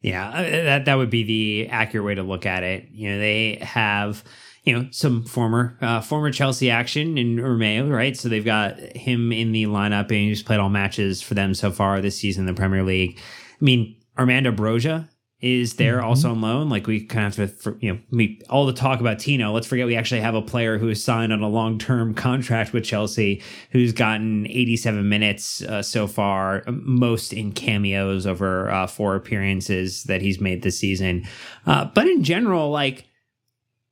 Yeah, 0.00 0.28
uh, 0.28 0.42
that 0.42 0.84
that 0.84 0.94
would 0.96 1.10
be 1.10 1.22
the 1.22 1.68
accurate 1.70 2.04
way 2.04 2.14
to 2.14 2.22
look 2.22 2.44
at 2.44 2.62
it. 2.62 2.88
You 2.92 3.10
know, 3.10 3.18
they 3.18 3.58
have 3.62 4.22
you 4.64 4.72
know 4.72 4.88
some 4.90 5.24
former 5.24 5.76
uh, 5.80 6.00
former 6.00 6.30
Chelsea 6.32 6.70
action 6.70 7.16
in 7.18 7.36
Romeu, 7.36 7.90
right? 7.90 8.16
So 8.16 8.28
they've 8.28 8.44
got 8.44 8.78
him 8.78 9.30
in 9.32 9.52
the 9.52 9.64
lineup, 9.66 10.04
and 10.10 10.12
he's 10.12 10.42
played 10.42 10.60
all 10.60 10.70
matches 10.70 11.22
for 11.22 11.34
them 11.34 11.54
so 11.54 11.70
far 11.70 12.00
this 12.00 12.18
season 12.18 12.48
in 12.48 12.54
the 12.54 12.58
Premier 12.58 12.82
League. 12.82 13.18
I 13.18 13.64
mean, 13.64 13.96
Armando 14.18 14.50
Broja 14.52 15.08
is 15.40 15.74
there 15.74 15.98
Mm-hmm. 15.98 16.06
also 16.06 16.30
on 16.30 16.40
loan. 16.40 16.68
Like 16.70 16.86
we 16.86 17.04
kind 17.04 17.26
of 17.26 17.36
have 17.36 17.60
to, 17.62 17.76
you 17.78 17.92
know, 17.92 18.00
we 18.10 18.40
all 18.48 18.64
the 18.64 18.72
talk 18.72 19.00
about 19.00 19.18
Tino. 19.18 19.52
Let's 19.52 19.66
forget 19.66 19.86
we 19.86 19.96
actually 19.96 20.22
have 20.22 20.34
a 20.34 20.40
player 20.40 20.78
who 20.78 20.88
is 20.88 21.04
signed 21.04 21.34
on 21.34 21.42
a 21.42 21.48
long 21.48 21.78
term 21.78 22.14
contract 22.14 22.72
with 22.72 22.84
Chelsea, 22.84 23.42
who's 23.70 23.92
gotten 23.92 24.46
87 24.46 25.06
minutes 25.06 25.60
uh, 25.62 25.82
so 25.82 26.06
far, 26.06 26.64
most 26.66 27.34
in 27.34 27.52
cameos 27.52 28.26
over 28.26 28.70
uh, 28.70 28.86
four 28.86 29.16
appearances 29.16 30.04
that 30.04 30.22
he's 30.22 30.40
made 30.40 30.62
this 30.62 30.78
season. 30.78 31.24
Uh, 31.66 31.84
but 31.84 32.06
in 32.06 32.24
general, 32.24 32.70
like 32.70 33.04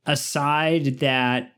a 0.06 0.16
side 0.16 1.00
that 1.00 1.52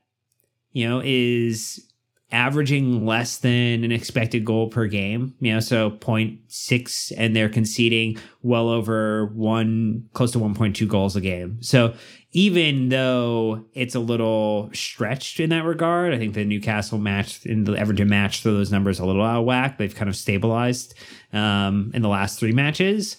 you 0.73 0.88
know 0.88 1.00
is 1.05 1.91
averaging 2.32 3.06
less 3.06 3.38
than 3.38 3.85
an 3.85 3.93
expected 3.93 4.44
goal 4.44 4.69
per 4.69 4.87
game 4.87 5.35
you 5.38 5.52
know 5.52 5.61
so 5.61 5.91
0.6 5.91 7.12
and 7.17 7.37
they're 7.37 7.49
conceding 7.49 8.19
well 8.43 8.69
over 8.69 9.26
one 9.26 10.08
close 10.14 10.32
to 10.32 10.38
1.2 10.38 10.88
goals 10.88 11.14
a 11.14 11.20
game. 11.20 11.62
So 11.62 11.94
even 12.32 12.88
though 12.88 13.64
it's 13.75 13.94
a 13.94 14.00
little 14.00 14.69
stretched 14.73 15.38
in 15.38 15.50
that 15.50 15.64
regard 15.64 16.12
i 16.12 16.19
think 16.19 16.35
the 16.35 16.44
newcastle 16.44 16.99
match 16.99 17.47
in 17.47 17.64
the 17.64 17.75
everton 17.75 18.08
match 18.08 18.43
throw 18.43 18.52
those 18.52 18.73
numbers 18.73 18.99
a 18.99 19.06
little 19.06 19.23
out 19.23 19.38
of 19.40 19.44
whack. 19.44 19.79
They've 19.79 19.94
kind 19.94 20.08
of 20.08 20.17
stabilized 20.17 20.94
um, 21.32 21.93
in 21.94 22.02
the 22.02 22.08
last 22.08 22.40
three 22.40 22.52
matches 22.52 23.17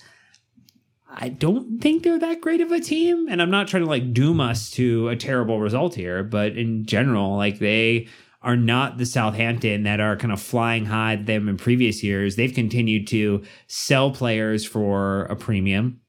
I 1.17 1.29
don't 1.29 1.81
think 1.81 2.03
they're 2.03 2.19
that 2.19 2.41
great 2.41 2.61
of 2.61 2.71
a 2.71 2.79
team. 2.79 3.27
And 3.29 3.41
I'm 3.41 3.49
not 3.49 3.67
trying 3.67 3.83
to 3.83 3.89
like 3.89 4.13
doom 4.13 4.39
us 4.41 4.69
to 4.71 5.09
a 5.09 5.15
terrible 5.15 5.59
result 5.59 5.95
here, 5.95 6.23
but 6.23 6.57
in 6.57 6.85
general, 6.85 7.37
like 7.37 7.59
they 7.59 8.07
are 8.41 8.55
not 8.55 8.97
the 8.97 9.05
Southampton 9.05 9.83
that 9.83 9.99
are 9.99 10.17
kind 10.17 10.31
of 10.31 10.41
flying 10.41 10.85
high 10.85 11.15
them 11.15 11.49
in 11.49 11.57
previous 11.57 12.03
years. 12.03 12.35
They've 12.35 12.53
continued 12.53 13.07
to 13.07 13.43
sell 13.67 14.11
players 14.11 14.65
for 14.65 15.23
a 15.23 15.35
premium, 15.35 16.01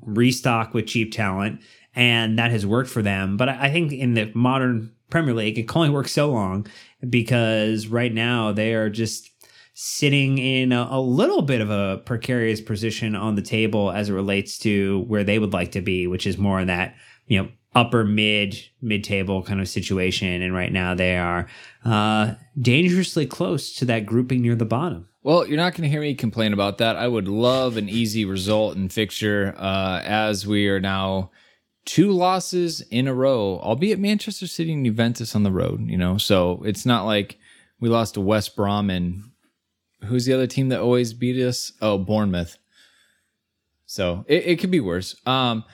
restock 0.00 0.72
with 0.72 0.86
cheap 0.86 1.12
talent, 1.12 1.60
and 1.96 2.38
that 2.38 2.52
has 2.52 2.64
worked 2.64 2.90
for 2.90 3.02
them. 3.02 3.36
But 3.36 3.48
I 3.48 3.70
think 3.70 3.92
in 3.92 4.14
the 4.14 4.30
modern 4.34 4.92
Premier 5.10 5.34
League, 5.34 5.58
it 5.58 5.66
can 5.66 5.78
only 5.78 5.90
work 5.90 6.08
so 6.08 6.30
long 6.30 6.66
because 7.08 7.88
right 7.88 8.12
now 8.12 8.52
they 8.52 8.74
are 8.74 8.88
just 8.90 9.33
sitting 9.74 10.38
in 10.38 10.72
a, 10.72 10.86
a 10.90 11.00
little 11.00 11.42
bit 11.42 11.60
of 11.60 11.68
a 11.68 11.98
precarious 12.06 12.60
position 12.60 13.16
on 13.16 13.34
the 13.34 13.42
table 13.42 13.90
as 13.90 14.08
it 14.08 14.14
relates 14.14 14.56
to 14.58 15.00
where 15.08 15.24
they 15.24 15.38
would 15.38 15.52
like 15.52 15.72
to 15.72 15.80
be, 15.80 16.06
which 16.06 16.26
is 16.26 16.38
more 16.38 16.60
in 16.60 16.68
that, 16.68 16.94
you 17.26 17.42
know, 17.42 17.48
upper 17.74 18.04
mid 18.04 18.56
mid 18.80 19.02
table 19.02 19.42
kind 19.42 19.60
of 19.60 19.68
situation. 19.68 20.42
And 20.42 20.54
right 20.54 20.72
now 20.72 20.94
they 20.94 21.18
are 21.18 21.48
uh, 21.84 22.34
dangerously 22.58 23.26
close 23.26 23.74
to 23.76 23.84
that 23.86 24.06
grouping 24.06 24.42
near 24.42 24.54
the 24.54 24.64
bottom. 24.64 25.08
Well, 25.24 25.46
you're 25.46 25.56
not 25.56 25.72
going 25.72 25.82
to 25.82 25.88
hear 25.88 26.02
me 26.02 26.14
complain 26.14 26.52
about 26.52 26.78
that. 26.78 26.96
I 26.96 27.08
would 27.08 27.26
love 27.26 27.76
an 27.76 27.88
easy 27.88 28.24
result 28.24 28.76
in 28.76 28.90
fixture 28.90 29.54
uh, 29.58 30.02
as 30.04 30.46
we 30.46 30.68
are 30.68 30.80
now 30.80 31.30
two 31.84 32.12
losses 32.12 32.80
in 32.90 33.08
a 33.08 33.14
row, 33.14 33.58
albeit 33.62 33.98
Manchester 33.98 34.46
City 34.46 34.72
and 34.72 34.84
Juventus 34.84 35.34
on 35.34 35.42
the 35.42 35.50
road, 35.50 35.88
you 35.88 35.96
know. 35.96 36.18
So 36.18 36.62
it's 36.64 36.86
not 36.86 37.06
like 37.06 37.38
we 37.80 37.88
lost 37.88 38.14
to 38.14 38.20
West 38.20 38.54
Brom 38.54 38.90
and 38.90 39.30
who's 40.04 40.26
the 40.26 40.32
other 40.32 40.46
team 40.46 40.68
that 40.70 40.80
always 40.80 41.12
beat 41.12 41.40
us? 41.40 41.72
Oh, 41.80 41.98
Bournemouth. 41.98 42.58
So 43.86 44.24
it, 44.28 44.46
it 44.46 44.58
could 44.58 44.70
be 44.70 44.80
worse. 44.80 45.14
Um, 45.26 45.64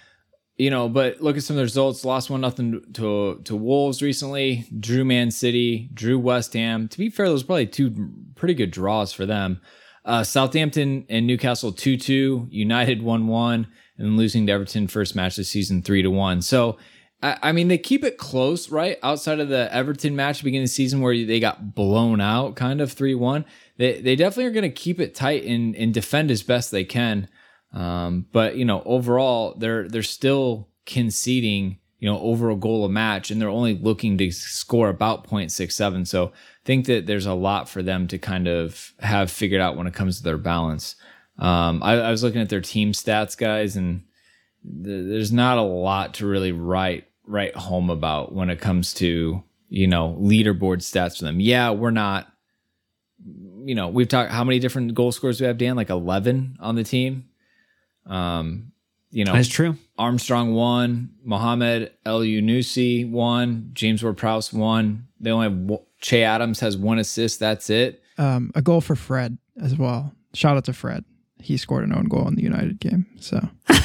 you 0.61 0.69
know, 0.69 0.91
but 0.91 1.23
look 1.23 1.39
at 1.39 1.43
some 1.43 1.55
of 1.55 1.59
the 1.59 1.63
results. 1.63 2.05
Lost 2.05 2.29
one 2.29 2.43
nothing 2.43 2.83
to 2.93 3.41
to 3.45 3.57
Wolves 3.57 4.03
recently. 4.03 4.67
Drew 4.79 5.07
Man 5.07 5.31
City. 5.31 5.89
Drew 5.95 6.19
West 6.19 6.53
Ham. 6.53 6.87
To 6.89 6.99
be 6.99 7.09
fair, 7.09 7.29
those 7.29 7.43
probably 7.43 7.67
two 7.67 8.13
pretty 8.35 8.53
good 8.53 8.71
draws 8.71 9.11
for 9.11 9.25
them. 9.25 9.63
Uh, 10.05 10.23
Southampton 10.23 11.07
and 11.09 11.27
Newcastle 11.27 11.73
two 11.73 11.97
two. 11.97 12.47
United 12.51 13.03
one 13.03 13.27
one, 13.27 13.69
and 13.97 14.19
losing 14.19 14.47
to 14.47 14.53
Everton 14.53 14.87
first 14.87 15.17
match 15.17 15.37
this 15.37 15.49
season 15.49 15.83
three 15.83 16.03
to 16.03 16.11
one. 16.11 16.43
So. 16.43 16.77
I 17.23 17.39
I 17.43 17.53
mean, 17.53 17.69
they 17.69 17.79
keep 17.79 18.03
it 18.05 18.17
close, 18.17 18.71
right? 18.71 18.99
Outside 19.03 19.41
of 19.41 19.49
the 19.49 19.73
Everton 19.75 20.17
match 20.17 20.43
beginning 20.43 20.65
of 20.65 20.71
season 20.71 21.01
where 21.01 21.15
they 21.15 21.39
got 21.39 21.75
blown 21.75 22.21
out, 22.21 22.57
kind 22.57 22.81
of 22.81 22.93
3 22.93 23.15
1. 23.15 23.45
They, 23.81 23.99
they 23.99 24.15
definitely 24.15 24.45
are 24.45 24.51
going 24.51 24.71
to 24.71 24.83
keep 24.83 25.01
it 25.01 25.15
tight 25.15 25.43
and, 25.45 25.75
and 25.75 25.95
defend 25.95 26.31
as 26.31 26.43
best 26.43 26.71
they 26.71 26.85
can. 26.85 27.29
Um, 27.73 28.27
but 28.31 28.57
you 28.57 28.67
know, 28.67 28.83
overall, 28.85 29.55
they're 29.57 29.89
they're 29.89 30.03
still 30.03 30.69
conceding 30.85 31.79
you 31.99 32.07
know 32.07 32.21
over 32.21 32.51
a 32.51 32.57
goal 32.57 32.85
a 32.85 32.91
match, 32.91 33.31
and 33.31 33.41
they're 33.41 33.49
only 33.49 33.73
looking 33.73 34.19
to 34.19 34.31
score 34.33 34.91
about 34.91 35.27
0.67. 35.27 36.07
So 36.07 36.27
I 36.27 36.31
think 36.67 36.85
that 36.87 37.07
there's 37.07 37.25
a 37.25 37.33
lot 37.33 37.71
for 37.71 37.83
them 37.83 38.07
to 38.09 38.19
kind 38.19 38.49
of 38.49 38.93
have 38.99 39.31
figured 39.31 39.63
out 39.63 39.79
when 39.79 39.87
it 39.87 39.95
comes 39.95 40.19
to 40.19 40.25
their 40.25 40.37
balance. 40.37 40.97
Um, 41.39 41.83
I, 41.83 41.95
I 41.95 42.11
was 42.11 42.23
looking 42.23 42.43
at 42.43 42.51
their 42.51 42.61
team 42.61 42.93
stats, 42.93 43.35
guys, 43.35 43.77
and 43.77 44.03
th- 44.63 45.07
there's 45.07 45.33
not 45.33 45.57
a 45.57 45.63
lot 45.63 46.13
to 46.15 46.27
really 46.27 46.53
write 46.53 47.07
write 47.25 47.57
home 47.57 47.89
about 47.89 48.35
when 48.35 48.51
it 48.51 48.61
comes 48.61 48.93
to 48.95 49.43
you 49.71 49.87
know 49.87 50.19
leaderboard 50.21 50.81
stats 50.81 51.17
for 51.17 51.25
them. 51.25 51.41
Yeah, 51.41 51.71
we're 51.71 51.91
not 51.93 52.31
you 53.65 53.75
know, 53.75 53.89
we've 53.89 54.09
talked 54.09 54.31
how 54.31 54.45
many 54.45 54.59
different 54.59 54.95
goal 54.95 55.13
scorers 55.13 55.41
we 55.41 55.47
have, 55.47 55.59
Dan? 55.59 55.77
Like 55.77 55.91
eleven 55.91 56.57
on 56.61 56.75
the 56.75 56.85
team. 56.85 57.27
Um, 58.07 58.73
you 59.11 59.25
know, 59.25 59.33
That's 59.33 59.49
true. 59.49 59.77
Armstrong 59.99 60.55
one, 60.55 61.11
Mohamed 61.25 61.93
Elyounoussi 62.07 63.11
one, 63.11 63.71
James 63.73 64.03
Ward 64.03 64.17
Prowse 64.17 64.53
one. 64.53 65.09
They 65.19 65.31
only 65.31 65.45
have 65.49 65.57
one- 65.57 65.81
Che 66.01 66.23
Adams 66.23 66.61
has 66.61 66.77
one 66.77 66.99
assist. 66.99 67.41
That's 67.41 67.69
it. 67.71 68.03
Um, 68.19 68.53
a 68.55 68.63
goal 68.63 68.81
for 68.81 68.97
Fred 68.97 69.37
as 69.61 69.77
well. 69.77 70.13
Shout 70.33 70.57
out 70.57 70.65
to 70.67 70.73
Fred. 70.73 71.05
He 71.39 71.57
scored 71.57 71.85
an 71.85 71.93
own 71.95 72.05
goal 72.05 72.27
in 72.29 72.37
the 72.37 72.43
United 72.43 72.79
game. 72.81 73.07
So 73.19 73.41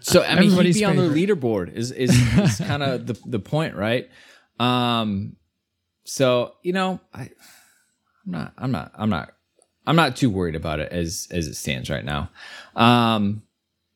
So 0.00 0.22
I 0.22 0.34
mean, 0.34 0.42
he'd 0.42 0.46
Everybody's 0.46 0.78
be 0.78 0.84
on 0.84 0.96
the 0.96 1.02
leaderboard 1.08 1.72
is 1.74 1.90
is, 1.90 2.10
is 2.38 2.58
kind 2.66 2.82
of 2.82 3.06
the 3.06 3.18
the 3.26 3.38
point, 3.38 3.76
right? 3.76 4.08
Um, 4.58 5.36
so 6.04 6.54
you 6.62 6.72
know, 6.72 7.00
I, 7.12 7.30
I'm 8.26 8.32
not, 8.32 8.52
I'm 8.56 8.70
not, 8.72 8.92
I'm 8.94 9.10
not, 9.10 9.32
I'm 9.86 9.96
not 9.96 10.16
too 10.16 10.30
worried 10.30 10.54
about 10.54 10.80
it 10.80 10.90
as 10.92 11.28
as 11.30 11.46
it 11.46 11.54
stands 11.54 11.90
right 11.90 12.04
now. 12.04 12.30
Um, 12.74 13.42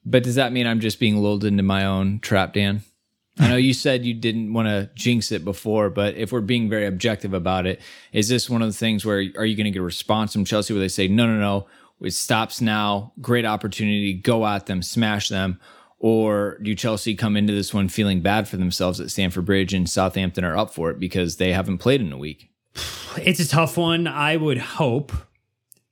but 0.04 0.22
does 0.22 0.36
that 0.36 0.52
mean 0.52 0.66
I'm 0.66 0.80
just 0.80 1.00
being 1.00 1.16
lulled 1.16 1.44
into 1.44 1.62
my 1.62 1.84
own 1.84 2.20
trap, 2.20 2.54
Dan? 2.54 2.82
I 3.40 3.48
know 3.48 3.56
you 3.56 3.72
said 3.72 4.04
you 4.04 4.14
didn't 4.14 4.52
want 4.52 4.66
to 4.66 4.90
jinx 4.94 5.30
it 5.30 5.44
before, 5.44 5.90
but 5.90 6.16
if 6.16 6.32
we're 6.32 6.40
being 6.40 6.68
very 6.68 6.86
objective 6.86 7.34
about 7.34 7.66
it, 7.66 7.80
is 8.12 8.28
this 8.28 8.50
one 8.50 8.62
of 8.62 8.68
the 8.68 8.76
things 8.76 9.04
where 9.04 9.18
are 9.36 9.44
you 9.44 9.56
going 9.56 9.64
to 9.64 9.70
get 9.70 9.78
a 9.78 9.82
response 9.82 10.32
from 10.32 10.44
Chelsea 10.44 10.74
where 10.74 10.80
they 10.80 10.88
say, 10.88 11.06
no, 11.06 11.26
no, 11.26 11.38
no, 11.38 11.66
it 12.00 12.12
stops 12.12 12.60
now, 12.60 13.12
great 13.20 13.44
opportunity, 13.44 14.12
go 14.12 14.44
at 14.44 14.66
them, 14.66 14.82
smash 14.82 15.28
them? 15.28 15.60
Or 16.00 16.58
do 16.62 16.74
Chelsea 16.74 17.14
come 17.14 17.36
into 17.36 17.52
this 17.52 17.74
one 17.74 17.88
feeling 17.88 18.22
bad 18.22 18.48
for 18.48 18.56
themselves 18.56 19.00
at 19.00 19.10
Stamford 19.10 19.44
Bridge 19.44 19.74
and 19.74 19.88
Southampton 19.88 20.44
are 20.44 20.56
up 20.56 20.72
for 20.72 20.90
it 20.90 20.98
because 20.98 21.36
they 21.36 21.52
haven't 21.52 21.78
played 21.78 22.00
in 22.00 22.12
a 22.12 22.18
week? 22.18 22.50
It's 23.16 23.40
a 23.40 23.48
tough 23.48 23.76
one. 23.76 24.06
I 24.06 24.36
would 24.36 24.58
hope 24.58 25.12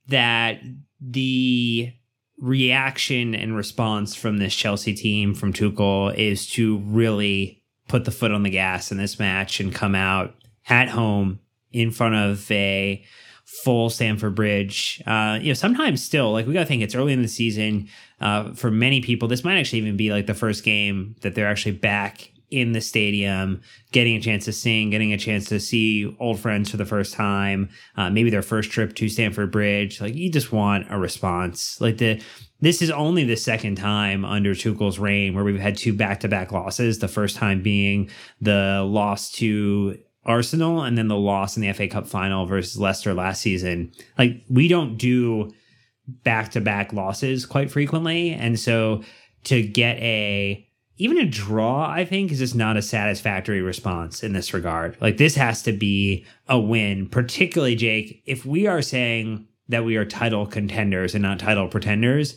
that 0.09 0.61
the 1.01 1.93
reaction 2.39 3.35
and 3.35 3.57
response 3.57 4.15
from 4.15 4.39
this 4.39 4.55
Chelsea 4.55 4.95
team 4.95 5.35
from 5.35 5.53
Tuchel 5.53 6.15
is 6.15 6.47
to 6.53 6.79
really 6.79 7.63
put 7.89 8.05
the 8.05 8.11
foot 8.11 8.33
on 8.33 8.43
the 8.43 8.51
gas 8.51 8.91
in 8.91 8.99
this 8.99 9.19
match 9.19 9.61
and 9.61 9.75
come 9.75 9.95
out 9.95 10.35
at 10.69 10.89
home 10.89 11.41
in 11.73 11.91
front 11.91 12.15
of 12.15 12.51
a 12.51 13.05
full 13.45 13.89
Stamford 13.89 14.35
Bridge. 14.35 15.03
Uh, 15.07 15.39
you 15.41 15.49
know, 15.49 15.55
sometimes 15.55 16.03
still, 16.03 16.33
like 16.33 16.47
we 16.47 16.53
got 16.53 16.61
to 16.61 16.67
think 16.67 16.83
it's 16.83 16.95
early 16.95 17.13
in 17.13 17.23
the 17.23 17.29
season. 17.29 17.89
Uh, 18.21 18.53
for 18.55 18.71
many 18.71 19.01
people, 19.01 19.29
this 19.29 19.45
might 19.45 19.59
actually 19.59 19.79
even 19.79 19.97
be 19.97 20.11
like 20.11 20.27
the 20.27 20.35
first 20.35 20.65
game 20.65 21.15
that 21.23 21.35
they're 21.35 21.49
actually 21.49 21.73
back 21.73 22.33
in 22.51 22.73
the 22.73 22.81
stadium, 22.81 23.61
getting 23.93 24.17
a 24.17 24.21
chance 24.21 24.45
to 24.45 24.53
sing, 24.53 24.91
getting 24.91 25.13
a 25.13 25.19
chance 25.19 25.49
to 25.49 25.59
see 25.59 26.15
old 26.21 26.39
friends 26.39 26.71
for 26.71 26.77
the 26.77 26.85
first 26.85 27.13
time, 27.15 27.69
uh, 27.97 28.11
maybe 28.11 28.31
their 28.31 28.43
first 28.43 28.71
trip 28.71 28.95
to 28.95 29.09
Stamford 29.09 29.51
Bridge. 29.51 30.01
Like 30.01 30.15
you 30.15 30.31
just 30.31 30.53
want 30.53 30.87
a 30.91 30.99
response. 30.99 31.81
Like 31.81 31.99
the 31.99 32.23
this 32.61 32.81
is 32.81 32.91
only 32.91 33.25
the 33.25 33.37
second 33.37 33.77
time 33.77 34.25
under 34.25 34.55
Tuchel's 34.55 34.99
reign 34.99 35.35
where 35.35 35.45
we've 35.45 35.61
had 35.61 35.77
two 35.77 35.93
back-to-back 35.93 36.53
losses. 36.53 36.99
The 36.99 37.09
first 37.09 37.37
time 37.37 37.63
being 37.63 38.11
the 38.41 38.83
loss 38.87 39.31
to 39.33 39.99
Arsenal 40.25 40.83
and 40.83 40.97
then 40.97 41.09
the 41.09 41.17
loss 41.17 41.57
in 41.57 41.63
the 41.63 41.73
FA 41.73 41.87
Cup 41.87 42.07
final 42.07 42.47
versus 42.47 42.79
Leicester 42.79 43.13
last 43.13 43.43
season. 43.43 43.93
Like 44.19 44.43
we 44.49 44.69
don't 44.69 44.97
do 44.97 45.53
back-to-back 46.09 46.93
losses 46.93 47.45
quite 47.45 47.71
frequently, 47.71 48.31
and 48.31 48.59
so 48.59 49.03
to 49.45 49.63
get 49.63 49.97
a 49.99 50.66
even 50.99 51.19
a 51.19 51.27
draw, 51.27 51.89
I 51.89 52.05
think, 52.05 52.33
is 52.33 52.39
just 52.39 52.55
not 52.55 52.77
a 52.77 52.83
satisfactory 52.83 53.61
response 53.61 54.23
in 54.23 54.33
this 54.33 54.55
regard. 54.55 54.97
Like 55.01 55.19
this 55.19 55.35
has 55.35 55.63
to 55.65 55.73
be 55.73 56.25
a 56.49 56.59
win, 56.59 57.09
particularly 57.09 57.75
Jake. 57.75 58.23
If 58.27 58.47
we 58.47 58.67
are 58.67 58.83
saying 58.83 59.47
that 59.69 59.85
we 59.85 59.97
are 59.97 60.05
title 60.05 60.47
contenders 60.47 61.15
and 61.15 61.23
not 61.23 61.39
title 61.39 61.69
pretenders, 61.69 62.37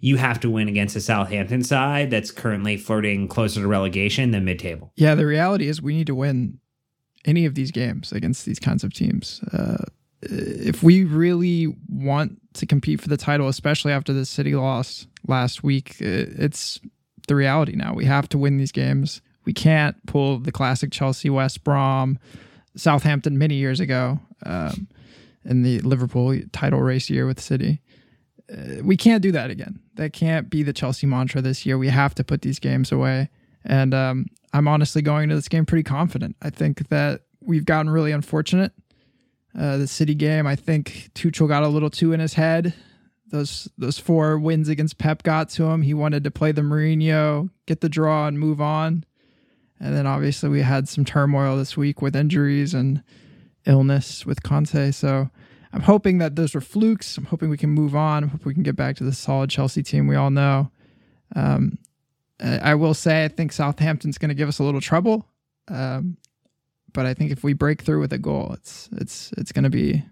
you 0.00 0.16
have 0.16 0.38
to 0.40 0.50
win 0.50 0.68
against 0.68 0.94
a 0.94 1.00
Southampton 1.00 1.64
side 1.64 2.10
that's 2.10 2.30
currently 2.30 2.76
flirting 2.76 3.26
closer 3.26 3.60
to 3.60 3.66
relegation 3.66 4.30
than 4.30 4.44
mid-table. 4.44 4.92
yeah, 4.96 5.14
the 5.14 5.26
reality 5.26 5.68
is 5.68 5.82
we 5.82 5.94
need 5.96 6.06
to 6.06 6.14
win 6.14 6.60
any 7.24 7.46
of 7.46 7.54
these 7.54 7.72
games 7.72 8.12
against 8.12 8.46
these 8.46 8.60
kinds 8.60 8.84
of 8.84 8.92
teams. 8.92 9.40
Uh, 9.52 9.84
if 10.22 10.82
we 10.82 11.04
really 11.04 11.74
want 11.88 12.40
to 12.54 12.66
compete 12.66 13.00
for 13.00 13.08
the 13.08 13.16
title, 13.16 13.48
especially 13.48 13.92
after 13.92 14.12
the 14.12 14.24
City 14.24 14.54
loss 14.54 15.06
last 15.26 15.64
week, 15.64 15.96
uh, 16.00 16.30
it's 16.38 16.80
the 17.28 17.36
reality 17.36 17.76
now. 17.76 17.94
We 17.94 18.04
have 18.06 18.28
to 18.30 18.38
win 18.38 18.56
these 18.56 18.72
games. 18.72 19.22
We 19.44 19.52
can't 19.52 19.96
pull 20.06 20.38
the 20.38 20.52
classic 20.52 20.90
Chelsea, 20.90 21.30
West 21.30 21.64
Brom, 21.64 22.18
Southampton 22.76 23.38
many 23.38 23.54
years 23.54 23.80
ago 23.80 24.20
um, 24.44 24.88
in 25.44 25.62
the 25.62 25.80
Liverpool 25.80 26.38
title 26.52 26.80
race 26.82 27.08
year 27.08 27.26
with 27.26 27.40
City. 27.40 27.80
Uh, 28.52 28.82
we 28.82 28.96
can't 28.96 29.22
do 29.22 29.32
that 29.32 29.50
again. 29.50 29.80
That 29.94 30.12
can't 30.12 30.48
be 30.50 30.62
the 30.62 30.72
Chelsea 30.72 31.06
mantra 31.06 31.40
this 31.40 31.64
year. 31.66 31.78
We 31.78 31.88
have 31.88 32.14
to 32.16 32.24
put 32.24 32.42
these 32.42 32.58
games 32.58 32.92
away. 32.92 33.30
And 33.64 33.94
um, 33.94 34.26
I'm 34.52 34.68
honestly 34.68 35.02
going 35.02 35.24
into 35.24 35.34
this 35.34 35.48
game 35.48 35.66
pretty 35.66 35.82
confident. 35.82 36.36
I 36.40 36.50
think 36.50 36.88
that 36.88 37.22
we've 37.40 37.64
gotten 37.64 37.90
really 37.90 38.12
unfortunate. 38.12 38.72
Uh, 39.58 39.78
the 39.78 39.86
City 39.86 40.14
game, 40.14 40.46
I 40.46 40.56
think 40.56 41.10
Tuchel 41.14 41.48
got 41.48 41.62
a 41.62 41.68
little 41.68 41.90
too 41.90 42.12
in 42.12 42.20
his 42.20 42.34
head. 42.34 42.74
Those 43.30 43.68
those 43.76 43.98
four 43.98 44.38
wins 44.38 44.68
against 44.68 44.98
Pep 44.98 45.22
got 45.22 45.48
to 45.50 45.64
him. 45.64 45.82
He 45.82 45.94
wanted 45.94 46.24
to 46.24 46.30
play 46.30 46.52
the 46.52 46.62
Mourinho, 46.62 47.50
get 47.66 47.80
the 47.80 47.88
draw, 47.88 48.26
and 48.26 48.38
move 48.38 48.60
on. 48.60 49.04
And 49.80 49.94
then 49.94 50.06
obviously 50.06 50.48
we 50.48 50.62
had 50.62 50.88
some 50.88 51.04
turmoil 51.04 51.56
this 51.56 51.76
week 51.76 52.02
with 52.02 52.16
injuries 52.16 52.74
and 52.74 53.02
illness 53.66 54.26
with 54.26 54.42
Kante. 54.42 54.92
So 54.92 55.30
I'm 55.72 55.82
hoping 55.82 56.18
that 56.18 56.36
those 56.36 56.54
were 56.54 56.60
flukes. 56.60 57.16
I'm 57.16 57.26
hoping 57.26 57.50
we 57.50 57.58
can 57.58 57.70
move 57.70 57.94
on. 57.94 58.24
I 58.24 58.26
hope 58.28 58.44
we 58.44 58.54
can 58.54 58.62
get 58.62 58.76
back 58.76 58.96
to 58.96 59.04
the 59.04 59.12
solid 59.12 59.50
Chelsea 59.50 59.82
team 59.82 60.06
we 60.06 60.16
all 60.16 60.30
know. 60.30 60.70
Um, 61.36 61.78
I 62.40 62.74
will 62.74 62.94
say 62.94 63.24
I 63.24 63.28
think 63.28 63.52
Southampton's 63.52 64.16
going 64.16 64.28
to 64.28 64.34
give 64.34 64.48
us 64.48 64.58
a 64.58 64.64
little 64.64 64.80
trouble, 64.80 65.26
um, 65.66 66.16
but 66.92 67.04
I 67.04 67.12
think 67.12 67.32
if 67.32 67.42
we 67.42 67.52
break 67.52 67.82
through 67.82 68.00
with 68.00 68.12
a 68.12 68.18
goal, 68.18 68.52
it's 68.52 68.88
it's 68.92 69.32
it's 69.36 69.50
going 69.50 69.64
to 69.64 69.70
be 69.70 70.04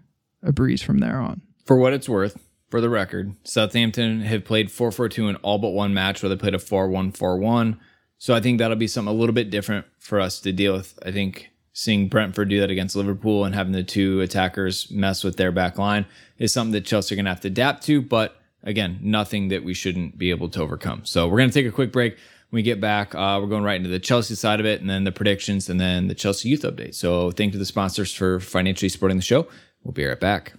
a 0.43 0.51
breeze 0.51 0.83
from 0.83 0.99
there 0.99 1.19
on. 1.19 1.41
For 1.65 1.77
what 1.77 1.93
it's 1.93 2.09
worth, 2.09 2.37
for 2.69 2.81
the 2.81 2.89
record, 2.89 3.35
Southampton 3.43 4.21
have 4.21 4.43
played 4.45 4.71
4 4.71 4.91
4 4.91 5.09
2 5.09 5.29
in 5.29 5.35
all 5.37 5.57
but 5.57 5.69
one 5.69 5.93
match 5.93 6.21
where 6.21 6.29
they 6.29 6.35
played 6.35 6.55
a 6.55 6.59
4 6.59 6.89
1 6.89 7.11
4 7.11 7.37
1. 7.37 7.79
So 8.17 8.33
I 8.33 8.41
think 8.41 8.57
that'll 8.57 8.77
be 8.77 8.87
something 8.87 9.13
a 9.13 9.17
little 9.17 9.33
bit 9.33 9.49
different 9.49 9.85
for 9.99 10.19
us 10.19 10.39
to 10.41 10.51
deal 10.51 10.73
with. 10.73 10.97
I 11.05 11.11
think 11.11 11.51
seeing 11.71 12.09
Brentford 12.09 12.49
do 12.49 12.59
that 12.59 12.71
against 12.71 12.95
Liverpool 12.95 13.45
and 13.45 13.53
having 13.53 13.73
the 13.73 13.83
two 13.83 14.21
attackers 14.21 14.89
mess 14.89 15.23
with 15.23 15.37
their 15.37 15.51
back 15.51 15.77
line 15.77 16.07
is 16.39 16.51
something 16.51 16.71
that 16.71 16.85
Chelsea 16.85 17.13
are 17.13 17.17
going 17.17 17.25
to 17.25 17.31
have 17.31 17.41
to 17.41 17.49
adapt 17.49 17.83
to. 17.85 18.01
But 18.01 18.35
again, 18.63 18.99
nothing 19.03 19.49
that 19.49 19.63
we 19.63 19.75
shouldn't 19.75 20.17
be 20.17 20.31
able 20.31 20.49
to 20.49 20.61
overcome. 20.61 21.05
So 21.05 21.27
we're 21.27 21.37
going 21.37 21.51
to 21.51 21.53
take 21.53 21.67
a 21.67 21.71
quick 21.71 21.91
break. 21.91 22.17
When 22.49 22.59
we 22.59 22.63
get 22.63 22.81
back, 22.81 23.13
uh, 23.13 23.37
we're 23.39 23.49
going 23.49 23.63
right 23.63 23.75
into 23.75 23.89
the 23.89 23.99
Chelsea 23.99 24.33
side 24.33 24.59
of 24.59 24.65
it 24.65 24.81
and 24.81 24.89
then 24.89 25.03
the 25.03 25.11
predictions 25.11 25.69
and 25.69 25.79
then 25.79 26.07
the 26.07 26.15
Chelsea 26.15 26.49
youth 26.49 26.63
update. 26.63 26.95
So 26.95 27.29
thank 27.29 27.49
you 27.49 27.53
to 27.53 27.57
the 27.59 27.65
sponsors 27.65 28.13
for 28.13 28.39
financially 28.39 28.89
supporting 28.89 29.17
the 29.17 29.23
show. 29.23 29.47
We'll 29.83 29.91
be 29.91 30.05
right 30.05 30.19
back. 30.19 30.53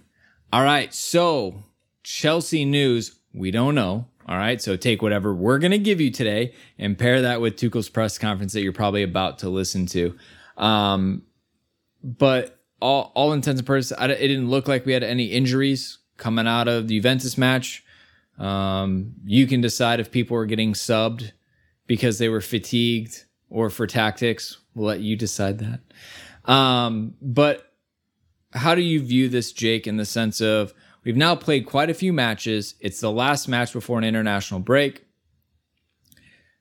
All 0.53 0.63
right. 0.63 0.93
So 0.93 1.63
Chelsea 2.09 2.65
news, 2.65 3.19
we 3.35 3.51
don't 3.51 3.75
know. 3.75 4.07
All 4.27 4.35
right. 4.35 4.59
So 4.59 4.75
take 4.75 5.03
whatever 5.03 5.31
we're 5.31 5.59
going 5.59 5.71
to 5.71 5.77
give 5.77 6.01
you 6.01 6.09
today 6.09 6.55
and 6.79 6.97
pair 6.97 7.21
that 7.21 7.39
with 7.39 7.55
Tuchel's 7.55 7.87
press 7.87 8.17
conference 8.17 8.51
that 8.53 8.61
you're 8.61 8.73
probably 8.73 9.03
about 9.03 9.37
to 9.39 9.49
listen 9.49 9.85
to. 9.87 10.17
Um, 10.57 11.21
but 12.03 12.59
all, 12.81 13.11
all 13.13 13.31
intents 13.31 13.59
and 13.59 13.67
purposes, 13.67 13.95
I, 13.95 14.07
it 14.07 14.27
didn't 14.27 14.49
look 14.49 14.67
like 14.67 14.87
we 14.87 14.93
had 14.93 15.03
any 15.03 15.25
injuries 15.25 15.99
coming 16.17 16.47
out 16.47 16.67
of 16.67 16.87
the 16.87 16.97
Juventus 16.97 17.37
match. 17.37 17.83
Um, 18.39 19.13
you 19.23 19.45
can 19.45 19.61
decide 19.61 19.99
if 19.99 20.09
people 20.09 20.35
were 20.35 20.47
getting 20.47 20.73
subbed 20.73 21.31
because 21.85 22.17
they 22.17 22.27
were 22.27 22.41
fatigued 22.41 23.25
or 23.51 23.69
for 23.69 23.85
tactics. 23.85 24.57
We'll 24.73 24.87
let 24.87 25.01
you 25.01 25.15
decide 25.15 25.59
that. 25.59 26.51
Um, 26.51 27.13
but 27.21 27.71
how 28.51 28.73
do 28.73 28.81
you 28.81 28.99
view 28.99 29.29
this, 29.29 29.51
Jake, 29.51 29.85
in 29.85 29.97
the 29.97 30.05
sense 30.05 30.41
of 30.41 30.73
we've 31.03 31.17
now 31.17 31.35
played 31.35 31.65
quite 31.65 31.89
a 31.89 31.93
few 31.93 32.13
matches? 32.13 32.75
It's 32.79 32.99
the 32.99 33.11
last 33.11 33.47
match 33.47 33.73
before 33.73 33.97
an 33.97 34.03
international 34.03 34.59
break. 34.59 35.05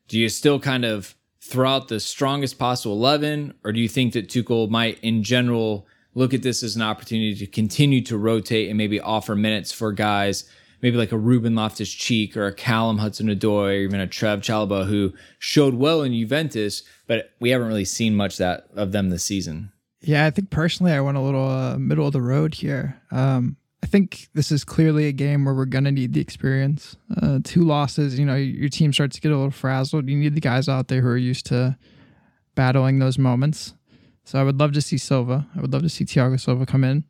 Do 0.09 0.18
you 0.18 0.28
still 0.28 0.59
kind 0.59 0.85
of 0.85 1.14
throw 1.40 1.68
out 1.68 1.88
the 1.88 2.00
strongest 2.00 2.59
possible 2.59 2.95
11, 2.95 3.54
or 3.64 3.73
do 3.73 3.80
you 3.80 3.88
think 3.88 4.12
that 4.12 4.28
Tuchel 4.28 4.68
might, 4.68 4.99
in 5.00 5.23
general, 5.23 5.87
look 6.14 6.35
at 6.35 6.42
this 6.42 6.62
as 6.62 6.76
an 6.76 6.83
opportunity 6.83 7.35
to 7.35 7.47
continue 7.47 8.02
to 8.02 8.18
rotate 8.18 8.68
and 8.68 8.76
maybe 8.76 9.00
offer 9.00 9.35
minutes 9.37 9.73
for 9.73 9.92
guys, 9.92 10.45
maybe 10.83 10.97
like 10.97 11.12
a 11.12 11.18
Ruben 11.18 11.54
Loftus 11.54 11.92
Cheek 11.92 12.37
or 12.37 12.47
a 12.47 12.54
Callum 12.54 12.99
Hudson 12.99 13.28
Odoi 13.28 13.68
or 13.68 13.73
even 13.73 14.00
a 14.00 14.07
Trev 14.07 14.40
Chalobah 14.40 14.87
who 14.87 15.12
showed 15.38 15.75
well 15.75 16.02
in 16.02 16.12
Juventus, 16.12 16.83
but 17.07 17.33
we 17.40 17.50
haven't 17.50 17.68
really 17.68 17.85
seen 17.85 18.16
much 18.16 18.37
that 18.38 18.68
of 18.75 18.92
them 18.92 19.11
this 19.11 19.25
season? 19.25 19.73
Yeah, 20.00 20.26
I 20.26 20.30
think 20.30 20.50
personally 20.50 20.92
I 20.92 21.00
went 21.00 21.16
a 21.16 21.23
little 21.23 21.49
uh, 21.49 21.78
middle 21.78 22.07
of 22.07 22.12
the 22.12 22.23
road 22.23 22.54
here. 22.54 23.00
Um, 23.11 23.57
I 23.83 23.87
think 23.87 24.29
this 24.35 24.51
is 24.51 24.65
clearly 24.65 25.07
a 25.07 25.13
game 25.13 25.45
where 25.45 25.55
we're 25.55 25.65
gonna 25.65 25.93
need 25.93 26.13
the 26.13 26.21
experience. 26.21 26.97
Uh, 27.21 27.39
two 27.43 27.63
losses, 27.63 28.19
you 28.19 28.27
know, 28.27 28.35
your 28.35 28.69
team 28.69 28.93
starts 28.93 29.17
to 29.17 29.23
get 29.23 29.33
a 29.33 29.37
little 29.37 29.51
frazzled. 29.51 30.09
You 30.09 30.17
need 30.17 30.35
the 30.35 30.41
guys 30.41 30.69
out 30.69 30.89
there 30.89 31.01
who 31.01 31.09
are 31.09 31.17
used 31.17 31.47
to 31.47 31.79
battling 32.55 32.99
those 32.99 33.19
moments. 33.19 33.75
So 34.25 34.39
I 34.39 34.43
would 34.43 34.59
love 34.59 34.73
to 34.73 34.83
see 34.83 34.99
Silva. 34.99 35.47
I 35.57 35.61
would 35.61 35.73
love 35.73 35.83
to 35.83 35.89
see 35.89 36.05
Thiago 36.05 36.39
Silva 36.39 36.67
come 36.67 36.85
in. 36.85 37.05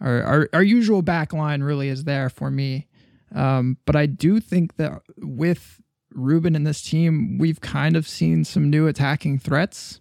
Our 0.00 0.22
our, 0.22 0.48
our 0.52 0.62
usual 0.62 1.02
back 1.02 1.32
line 1.32 1.62
really 1.62 1.88
is 1.88 2.04
there 2.04 2.28
for 2.28 2.50
me. 2.50 2.88
Um, 3.34 3.78
but 3.86 3.96
I 3.96 4.06
do 4.06 4.40
think 4.40 4.76
that 4.76 5.00
with 5.18 5.80
Ruben 6.12 6.56
and 6.56 6.66
this 6.66 6.82
team, 6.82 7.38
we've 7.38 7.60
kind 7.60 7.96
of 7.96 8.08
seen 8.08 8.44
some 8.44 8.68
new 8.68 8.88
attacking 8.88 9.38
threats. 9.38 10.00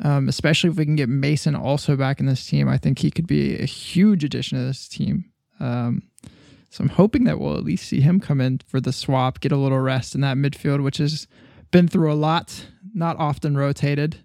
Um, 0.00 0.28
especially 0.28 0.70
if 0.70 0.76
we 0.76 0.84
can 0.84 0.94
get 0.94 1.08
Mason 1.08 1.56
also 1.56 1.96
back 1.96 2.20
in 2.20 2.26
this 2.26 2.46
team, 2.46 2.68
I 2.68 2.78
think 2.78 3.00
he 3.00 3.10
could 3.10 3.26
be 3.26 3.58
a 3.58 3.64
huge 3.64 4.22
addition 4.22 4.56
to 4.56 4.64
this 4.64 4.86
team. 4.86 5.24
Um, 5.60 6.02
so 6.70 6.84
I'm 6.84 6.90
hoping 6.90 7.24
that 7.24 7.38
we'll 7.38 7.56
at 7.56 7.64
least 7.64 7.88
see 7.88 8.00
him 8.00 8.20
come 8.20 8.40
in 8.40 8.60
for 8.66 8.80
the 8.80 8.92
swap, 8.92 9.40
get 9.40 9.52
a 9.52 9.56
little 9.56 9.80
rest 9.80 10.14
in 10.14 10.20
that 10.20 10.36
midfield, 10.36 10.82
which 10.82 10.98
has 10.98 11.26
been 11.70 11.88
through 11.88 12.12
a 12.12 12.14
lot, 12.14 12.66
not 12.94 13.16
often 13.18 13.56
rotated. 13.56 14.18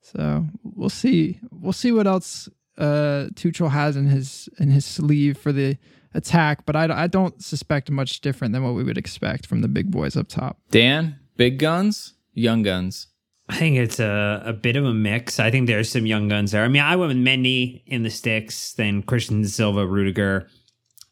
So 0.00 0.46
we'll 0.62 0.90
see. 0.90 1.40
We'll 1.50 1.72
see 1.72 1.92
what 1.92 2.06
else 2.06 2.48
uh, 2.78 3.28
Tuchel 3.34 3.70
has 3.70 3.96
in 3.96 4.06
his 4.06 4.48
in 4.58 4.70
his 4.70 4.84
sleeve 4.84 5.38
for 5.38 5.52
the 5.52 5.78
attack, 6.14 6.64
but 6.64 6.76
I, 6.76 7.04
I 7.04 7.06
don't 7.06 7.42
suspect 7.42 7.90
much 7.90 8.20
different 8.20 8.52
than 8.52 8.62
what 8.62 8.74
we 8.74 8.84
would 8.84 8.98
expect 8.98 9.46
from 9.46 9.62
the 9.62 9.68
big 9.68 9.90
boys 9.90 10.16
up 10.16 10.28
top. 10.28 10.58
Dan, 10.70 11.18
big 11.36 11.58
guns, 11.58 12.14
young 12.32 12.62
guns. 12.62 13.08
I 13.48 13.56
think 13.56 13.76
it's 13.76 14.00
a, 14.00 14.42
a 14.44 14.52
bit 14.52 14.76
of 14.76 14.84
a 14.86 14.94
mix. 14.94 15.38
I 15.38 15.50
think 15.50 15.66
there's 15.66 15.90
some 15.90 16.06
young 16.06 16.28
guns 16.28 16.52
there. 16.52 16.64
I 16.64 16.68
mean, 16.68 16.82
I 16.82 16.96
went 16.96 17.08
with 17.08 17.18
Mendy 17.18 17.82
in 17.86 18.02
the 18.02 18.10
sticks, 18.10 18.72
then 18.72 19.02
Christensen 19.02 19.50
Silva, 19.50 19.86
Rudiger, 19.86 20.48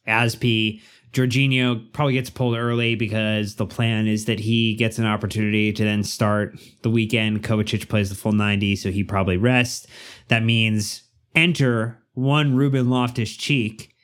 Azpi, 0.07 0.81
Jorginho 1.13 1.93
probably 1.93 2.15
gets 2.15 2.31
pulled 2.31 2.57
early 2.57 2.95
because 2.95 3.57
the 3.57 3.67
plan 3.67 4.07
is 4.07 4.25
that 4.25 4.41
he 4.41 4.75
gets 4.75 4.99
an 4.99 5.05
opportunity 5.05 5.73
to 5.73 5.85
then 5.85 6.03
start 6.03 6.59
the 6.83 6.91
weekend. 6.91 7.43
Kovacic 7.43 7.89
plays 7.89 8.09
the 8.09 8.15
full 8.15 8.33
90, 8.33 8.77
so 8.77 8.91
he 8.91 9.05
probably 9.05 9.37
rests. 9.37 9.87
That 10.29 10.43
means 10.43 11.03
enter 11.35 11.99
one 12.15 12.57
Ruben 12.57 12.89
Loftus 12.89 13.37
Cheek. 13.37 13.95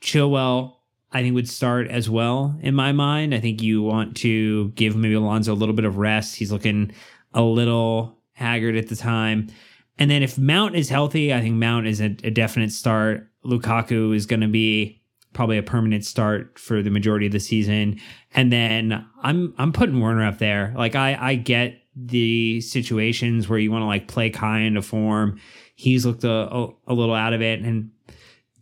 Chilwell, 0.00 0.74
I 1.12 1.22
think, 1.22 1.34
would 1.34 1.48
start 1.48 1.88
as 1.88 2.10
well 2.10 2.58
in 2.62 2.74
my 2.74 2.90
mind. 2.90 3.34
I 3.34 3.40
think 3.40 3.62
you 3.62 3.82
want 3.82 4.16
to 4.18 4.70
give 4.70 4.96
maybe 4.96 5.14
Alonso 5.14 5.52
a 5.52 5.54
little 5.54 5.74
bit 5.74 5.84
of 5.84 5.98
rest. 5.98 6.36
He's 6.36 6.50
looking 6.50 6.92
a 7.32 7.42
little 7.42 8.18
haggard 8.32 8.76
at 8.76 8.88
the 8.88 8.96
time. 8.96 9.48
And 9.98 10.10
then 10.10 10.22
if 10.22 10.38
Mount 10.38 10.74
is 10.74 10.88
healthy, 10.88 11.32
I 11.32 11.40
think 11.40 11.56
Mount 11.56 11.86
is 11.86 12.00
a, 12.00 12.16
a 12.24 12.30
definite 12.30 12.72
start. 12.72 13.29
Lukaku 13.44 14.14
is 14.14 14.26
going 14.26 14.40
to 14.40 14.48
be 14.48 15.00
probably 15.32 15.58
a 15.58 15.62
permanent 15.62 16.04
start 16.04 16.58
for 16.58 16.82
the 16.82 16.90
majority 16.90 17.26
of 17.26 17.32
the 17.32 17.40
season. 17.40 18.00
And 18.34 18.52
then 18.52 19.06
I'm 19.22 19.54
I'm 19.58 19.72
putting 19.72 20.00
Werner 20.00 20.26
up 20.26 20.38
there. 20.38 20.74
Like 20.76 20.94
I 20.94 21.16
I 21.20 21.34
get 21.36 21.80
the 21.94 22.60
situations 22.60 23.48
where 23.48 23.58
you 23.58 23.70
want 23.70 23.82
to 23.82 23.86
like 23.86 24.08
play 24.08 24.30
Kai 24.30 24.60
into 24.60 24.82
form. 24.82 25.40
He's 25.74 26.06
looked 26.06 26.24
a, 26.24 26.68
a, 26.86 26.94
little 26.94 27.14
out 27.14 27.32
of 27.32 27.42
it. 27.42 27.60
And 27.60 27.90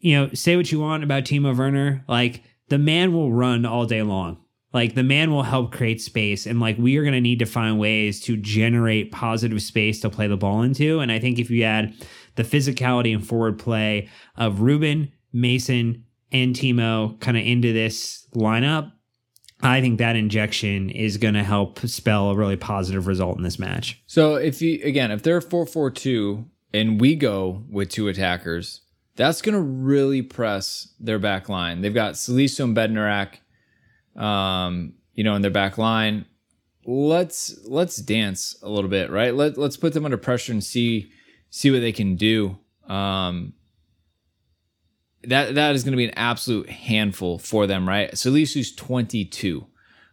you 0.00 0.16
know, 0.16 0.32
say 0.32 0.56
what 0.56 0.70
you 0.70 0.80
want 0.80 1.04
about 1.04 1.24
Timo 1.24 1.56
Werner, 1.56 2.04
like 2.08 2.42
the 2.68 2.78
man 2.78 3.12
will 3.12 3.32
run 3.32 3.66
all 3.66 3.86
day 3.86 4.02
long. 4.02 4.38
Like 4.72 4.94
the 4.94 5.02
man 5.02 5.30
will 5.30 5.44
help 5.44 5.72
create 5.72 5.98
space, 6.02 6.44
and 6.44 6.60
like 6.60 6.76
we 6.76 6.98
are 6.98 7.02
going 7.02 7.14
to 7.14 7.22
need 7.22 7.38
to 7.38 7.46
find 7.46 7.78
ways 7.78 8.20
to 8.24 8.36
generate 8.36 9.10
positive 9.10 9.62
space 9.62 9.98
to 10.00 10.10
play 10.10 10.26
the 10.26 10.36
ball 10.36 10.60
into. 10.62 11.00
And 11.00 11.10
I 11.10 11.18
think 11.18 11.38
if 11.38 11.48
you 11.48 11.64
add 11.64 11.94
the 12.38 12.44
physicality 12.44 13.12
and 13.12 13.26
forward 13.26 13.58
play 13.58 14.08
of 14.36 14.60
Ruben, 14.60 15.12
Mason, 15.32 16.04
and 16.30 16.54
Timo 16.54 17.20
kind 17.20 17.36
of 17.36 17.44
into 17.44 17.72
this 17.72 18.26
lineup, 18.34 18.92
I 19.60 19.80
think 19.80 19.98
that 19.98 20.14
injection 20.14 20.88
is 20.88 21.16
going 21.16 21.34
to 21.34 21.42
help 21.42 21.80
spell 21.80 22.30
a 22.30 22.36
really 22.36 22.56
positive 22.56 23.08
result 23.08 23.36
in 23.38 23.42
this 23.42 23.58
match. 23.58 24.00
So 24.06 24.36
if 24.36 24.62
you 24.62 24.80
again, 24.84 25.10
if 25.10 25.22
they're 25.22 25.40
four 25.40 25.66
four 25.66 25.90
two 25.90 26.46
and 26.72 27.00
we 27.00 27.16
go 27.16 27.64
with 27.68 27.88
two 27.90 28.06
attackers, 28.06 28.82
that's 29.16 29.42
going 29.42 29.56
to 29.56 29.60
really 29.60 30.22
press 30.22 30.94
their 31.00 31.18
back 31.18 31.48
line. 31.48 31.80
They've 31.80 31.92
got 31.92 32.14
Salisu 32.14 32.64
and 32.64 32.76
Bednarek, 32.76 33.38
um, 34.22 34.94
you 35.14 35.24
know, 35.24 35.34
in 35.34 35.42
their 35.42 35.50
back 35.50 35.76
line. 35.76 36.24
Let's 36.86 37.58
let's 37.64 37.96
dance 37.96 38.56
a 38.62 38.68
little 38.68 38.90
bit, 38.90 39.10
right? 39.10 39.34
Let 39.34 39.58
let's 39.58 39.76
put 39.76 39.92
them 39.92 40.04
under 40.04 40.16
pressure 40.16 40.52
and 40.52 40.62
see 40.62 41.10
see 41.50 41.70
what 41.70 41.80
they 41.80 41.92
can 41.92 42.16
do. 42.16 42.58
Um, 42.86 43.54
that 45.24 45.54
that 45.54 45.74
is 45.74 45.84
going 45.84 45.92
to 45.92 45.96
be 45.96 46.04
an 46.04 46.16
absolute 46.16 46.70
handful 46.70 47.38
for 47.38 47.66
them, 47.66 47.88
right? 47.88 48.16
So 48.16 48.30
Salisu's 48.30 48.74
22, 48.74 49.66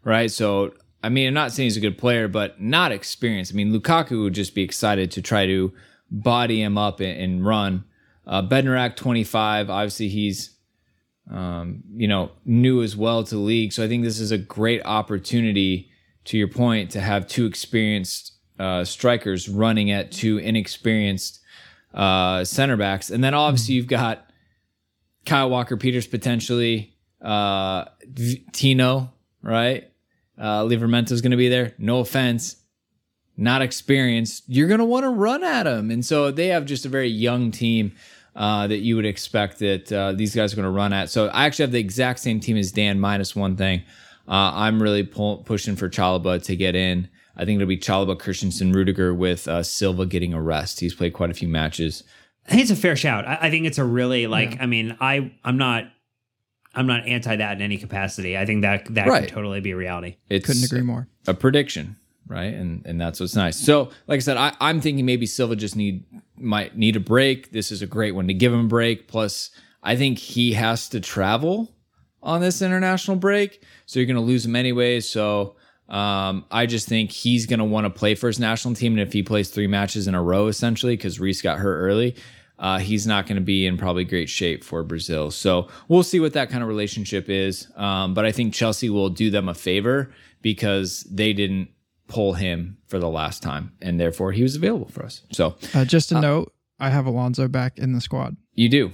right? 0.04 0.32
So 0.32 0.74
I 1.04 1.10
mean, 1.10 1.28
I'm 1.28 1.34
not 1.36 1.52
saying 1.52 1.68
he's 1.68 1.78
a 1.78 1.82
good 1.82 2.00
player, 2.00 2.28
but 2.28 2.60
not 2.60 2.92
experienced. 2.92 3.54
I 3.54 3.56
mean, 3.56 3.72
Lukaku 3.72 4.24
would 4.24 4.34
just 4.34 4.56
be 4.56 4.64
excited 4.64 5.12
to 5.12 5.22
try 5.22 5.46
to 5.46 5.72
body 6.10 6.62
him 6.62 6.80
up 6.80 7.00
and, 7.00 7.20
and 7.20 7.46
run. 7.46 7.84
Uh, 8.26 8.42
Bednarek 8.42 8.96
25, 8.96 9.70
obviously 9.70 10.10
he's 10.10 10.58
um, 11.32 11.84
you 11.96 12.08
know 12.08 12.32
new 12.44 12.84
as 12.84 12.96
well 12.96 13.24
to 13.24 13.36
the 13.36 13.42
league, 13.42 13.74
so 13.74 13.84
I 13.84 13.88
think 13.88 14.04
this 14.04 14.20
is 14.20 14.32
a 14.32 14.38
great 14.38 14.82
opportunity. 14.86 15.92
To 16.26 16.40
your 16.40 16.48
point, 16.48 16.90
to 16.92 17.02
have 17.02 17.28
two 17.28 17.46
experienced 17.46 18.35
uh, 18.60 18.84
strikers 18.84 19.50
running 19.50 19.92
at 19.92 20.12
two 20.12 20.38
inexperienced 20.38 21.42
uh, 21.94 22.44
center 22.44 22.78
backs, 22.78 23.10
and 23.10 23.24
then 23.24 23.34
obviously 23.34 23.76
you've 23.76 23.88
got 23.88 24.30
Kyle 25.26 25.50
Walker 25.50 25.78
Peters 25.78 26.08
potentially, 26.08 26.96
uh, 27.22 27.86
Tino, 28.52 29.12
right? 29.42 29.90
Uh, 30.38 30.68
is 30.70 31.22
going 31.22 31.32
to 31.32 31.38
be 31.38 31.50
there. 31.50 31.74
No 31.78 32.00
offense, 32.00 32.58
not 33.38 33.62
experienced. 33.62 34.44
You're 34.48 34.68
going 34.68 34.80
to 34.80 34.86
want 34.86 35.04
to 35.04 35.10
run 35.10 35.44
at 35.44 35.66
him, 35.66 35.92
and 35.92 36.06
so 36.06 36.32
they 36.32 36.48
have 36.48 36.66
just 36.66 36.86
a 36.86 36.90
very 36.90 37.10
young 37.10 37.52
team. 37.52 37.94
Uh, 38.36 38.68
that 38.68 38.80
you 38.80 38.98
would 38.98 39.06
expect 39.06 39.60
that 39.60 39.90
uh, 39.94 40.12
these 40.12 40.36
guys 40.36 40.52
are 40.52 40.58
going 40.58 40.66
to 40.66 40.70
run 40.70 40.92
at. 40.92 41.10
So 41.10 41.28
I 41.28 41.46
actually 41.46 41.64
have 41.64 41.72
the 41.72 41.80
exact 41.80 42.20
same 42.20 42.42
team 42.42 42.58
as 42.58 42.74
Dan, 42.74 43.00
minus 43.00 43.34
one 43.34 43.56
thing. 43.56 43.84
Uh, 44.28 44.52
I'm 44.54 44.84
really 44.84 45.04
pull, 45.04 45.38
pushing 45.38 45.78
for 45.78 45.88
Chalobah 45.88 46.44
to 46.44 46.56
get 46.58 46.76
in. 46.76 47.08
I 47.38 47.46
think 47.46 47.58
it'll 47.58 47.68
be 47.68 47.78
Chalobah, 47.78 48.20
Christensen, 48.20 48.72
Rudiger 48.72 49.14
with 49.14 49.48
uh, 49.48 49.64
Silva 49.64 50.06
getting 50.06 50.34
a 50.34 50.42
rest. 50.42 50.80
He's 50.80 50.96
played 50.96 51.14
quite 51.14 51.30
a 51.30 51.34
few 51.34 51.48
matches. 51.48 52.04
I 52.48 52.52
think 52.52 52.62
it's 52.62 52.72
a 52.72 52.76
fair 52.76 52.96
shout. 52.96 53.28
I, 53.28 53.40
I 53.42 53.50
think 53.50 53.66
it's 53.66 53.78
a 53.78 53.84
really 53.84 54.28
like. 54.28 54.56
Yeah. 54.56 54.64
I 54.64 54.66
mean, 54.68 54.98
I 55.02 55.34
I'm 55.44 55.58
not 55.58 55.86
I'm 56.76 56.88
not 56.88 57.08
anti 57.08 57.36
that 57.36 57.58
in 57.58 57.62
any 57.62 57.78
capacity. 57.78 58.38
I 58.38 58.46
think 58.46 58.62
that 58.62 58.94
that 58.94 59.08
right. 59.08 59.24
could 59.24 59.34
totally 59.34 59.62
be 59.62 59.72
a 59.72 59.76
reality. 59.76 60.18
It 60.30 60.44
couldn't 60.44 60.64
agree 60.64 60.82
more. 60.82 61.08
A 61.28 61.34
prediction, 61.34 61.96
right? 62.28 62.54
And 62.54 62.86
and 62.86 63.00
that's 63.00 63.20
what's 63.20 63.36
nice. 63.36 63.58
So, 63.58 63.90
like 64.08 64.18
I 64.18 64.20
said, 64.20 64.38
I, 64.38 64.54
I'm 64.60 64.82
thinking 64.82 65.06
maybe 65.06 65.26
Silva 65.26 65.56
just 65.56 65.76
need 65.76 66.06
might 66.38 66.78
need 66.78 66.96
a 66.96 67.00
break. 67.00 67.52
This 67.52 67.72
is 67.72 67.82
a 67.82 67.88
great 67.88 68.14
one 68.14 68.28
to 68.28 68.34
give 68.34 68.54
him 68.54 68.66
a 68.66 68.70
break. 68.70 69.08
Plus, 69.08 69.50
I 69.82 69.96
think 69.96 70.20
he 70.20 70.54
has 70.54 70.90
to 70.90 71.00
travel 71.00 71.74
on 72.22 72.42
this 72.42 72.62
international 72.62 73.18
break, 73.18 73.64
so 73.86 74.00
you're 74.00 74.08
going 74.08 74.16
to 74.16 74.22
lose 74.22 74.46
him 74.46 74.56
anyways. 74.56 75.10
So. 75.10 75.56
Um, 75.88 76.46
I 76.50 76.66
just 76.66 76.88
think 76.88 77.12
he's 77.12 77.46
going 77.46 77.60
to 77.60 77.66
want 77.66 77.86
to 77.86 77.90
play 77.90 78.16
for 78.16 78.28
his 78.28 78.40
national 78.40 78.74
team. 78.74 78.94
And 78.94 79.02
if 79.02 79.14
he 79.14 79.22
plays 79.24 79.50
three 79.50 79.68
matches 79.68 80.08
in 80.08 80.16
a 80.16 80.22
row, 80.22 80.48
essentially, 80.48 80.96
because 80.96 81.20
Reece 81.20 81.42
got 81.42 81.60
hurt 81.60 81.78
early, 81.78 82.16
uh, 82.58 82.80
he's 82.80 83.06
not 83.06 83.28
going 83.28 83.36
to 83.36 83.42
be 83.42 83.66
in 83.66 83.78
probably 83.78 84.04
great 84.04 84.30
shape 84.30 84.64
for 84.64 84.84
Brazil. 84.84 85.30
So 85.30 85.68
we'll 85.88 86.04
see 86.04 86.20
what 86.20 86.34
that 86.34 86.50
kind 86.50 86.64
of 86.64 86.70
relationship 86.70 87.30
is. 87.30 87.68
Um, 87.76 88.14
but 88.14 88.26
I 88.26 88.32
think 88.32 88.54
Chelsea 88.54 88.90
will 88.90 89.10
do 89.10 89.30
them 89.30 89.50
a 89.50 89.54
favor 89.54 90.12
because 90.42 91.02
they 91.04 91.34
didn't 91.34 91.70
pull 92.08 92.34
him 92.34 92.78
for 92.88 93.00
the 93.00 93.10
last 93.10 93.42
time, 93.42 93.72
and 93.82 94.00
therefore 94.00 94.32
he 94.32 94.44
was 94.44 94.56
available 94.56 94.88
for 94.90 95.04
us. 95.04 95.24
So 95.32 95.56
uh, 95.74 95.86
just 95.86 96.12
a 96.12 96.18
uh, 96.18 96.22
note, 96.22 96.54
I 96.80 96.90
have 96.90 97.06
Alonso 97.06 97.48
back 97.48 97.78
in 97.78 97.94
the 97.94 98.02
squad. 98.02 98.38
You 98.54 98.70
do. 98.70 98.92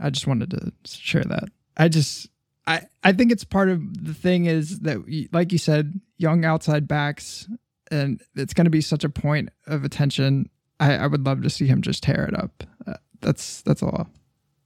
I 0.00 0.10
just 0.10 0.26
wanted 0.26 0.50
to 0.50 0.72
share 0.84 1.24
that. 1.24 1.48
I 1.76 1.88
just. 1.88 2.28
I, 2.68 2.86
I 3.02 3.12
think 3.12 3.32
it's 3.32 3.44
part 3.44 3.70
of 3.70 4.04
the 4.04 4.12
thing 4.12 4.44
is 4.44 4.80
that, 4.80 4.98
like 5.32 5.52
you 5.52 5.58
said, 5.58 5.98
young 6.18 6.44
outside 6.44 6.86
backs, 6.86 7.48
and 7.90 8.20
it's 8.36 8.52
going 8.52 8.66
to 8.66 8.70
be 8.70 8.82
such 8.82 9.04
a 9.04 9.08
point 9.08 9.48
of 9.66 9.84
attention. 9.84 10.50
I, 10.78 10.96
I 10.96 11.06
would 11.06 11.24
love 11.24 11.42
to 11.42 11.50
see 11.50 11.66
him 11.66 11.80
just 11.80 12.02
tear 12.02 12.26
it 12.26 12.38
up. 12.38 12.62
Uh, 12.86 12.94
that's 13.20 13.62
that's 13.62 13.82
all. 13.82 14.10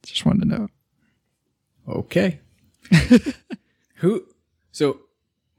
Just 0.03 0.25
wanted 0.25 0.41
to 0.41 0.47
know. 0.49 0.67
Okay. 1.87 2.41
Who? 3.95 4.25
So 4.73 4.99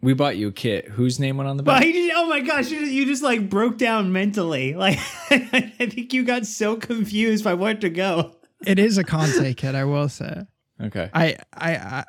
we 0.02 0.12
bought 0.12 0.36
you 0.36 0.48
a 0.48 0.52
kit. 0.52 0.86
Whose 0.88 1.18
name 1.18 1.38
went 1.38 1.48
on 1.48 1.56
the 1.56 1.62
back? 1.62 1.82
oh 1.82 2.28
my 2.28 2.40
gosh! 2.40 2.70
You, 2.70 2.80
you 2.80 3.06
just 3.06 3.22
like 3.22 3.48
broke 3.48 3.78
down 3.78 4.12
mentally. 4.12 4.74
Like 4.84 4.98
I 5.30 5.86
think 5.88 6.12
you 6.12 6.24
got 6.24 6.44
so 6.44 6.76
confused 6.76 7.42
by 7.42 7.54
where 7.54 7.74
to 7.74 7.88
go. 7.88 8.36
It 8.66 8.78
is 8.78 8.98
a 8.98 9.04
Kante 9.04 9.56
kit, 9.56 9.74
I 9.74 9.84
will 9.84 10.10
say. 10.10 10.42
Okay. 10.80 11.08
I 11.14 11.36
I 11.54 12.04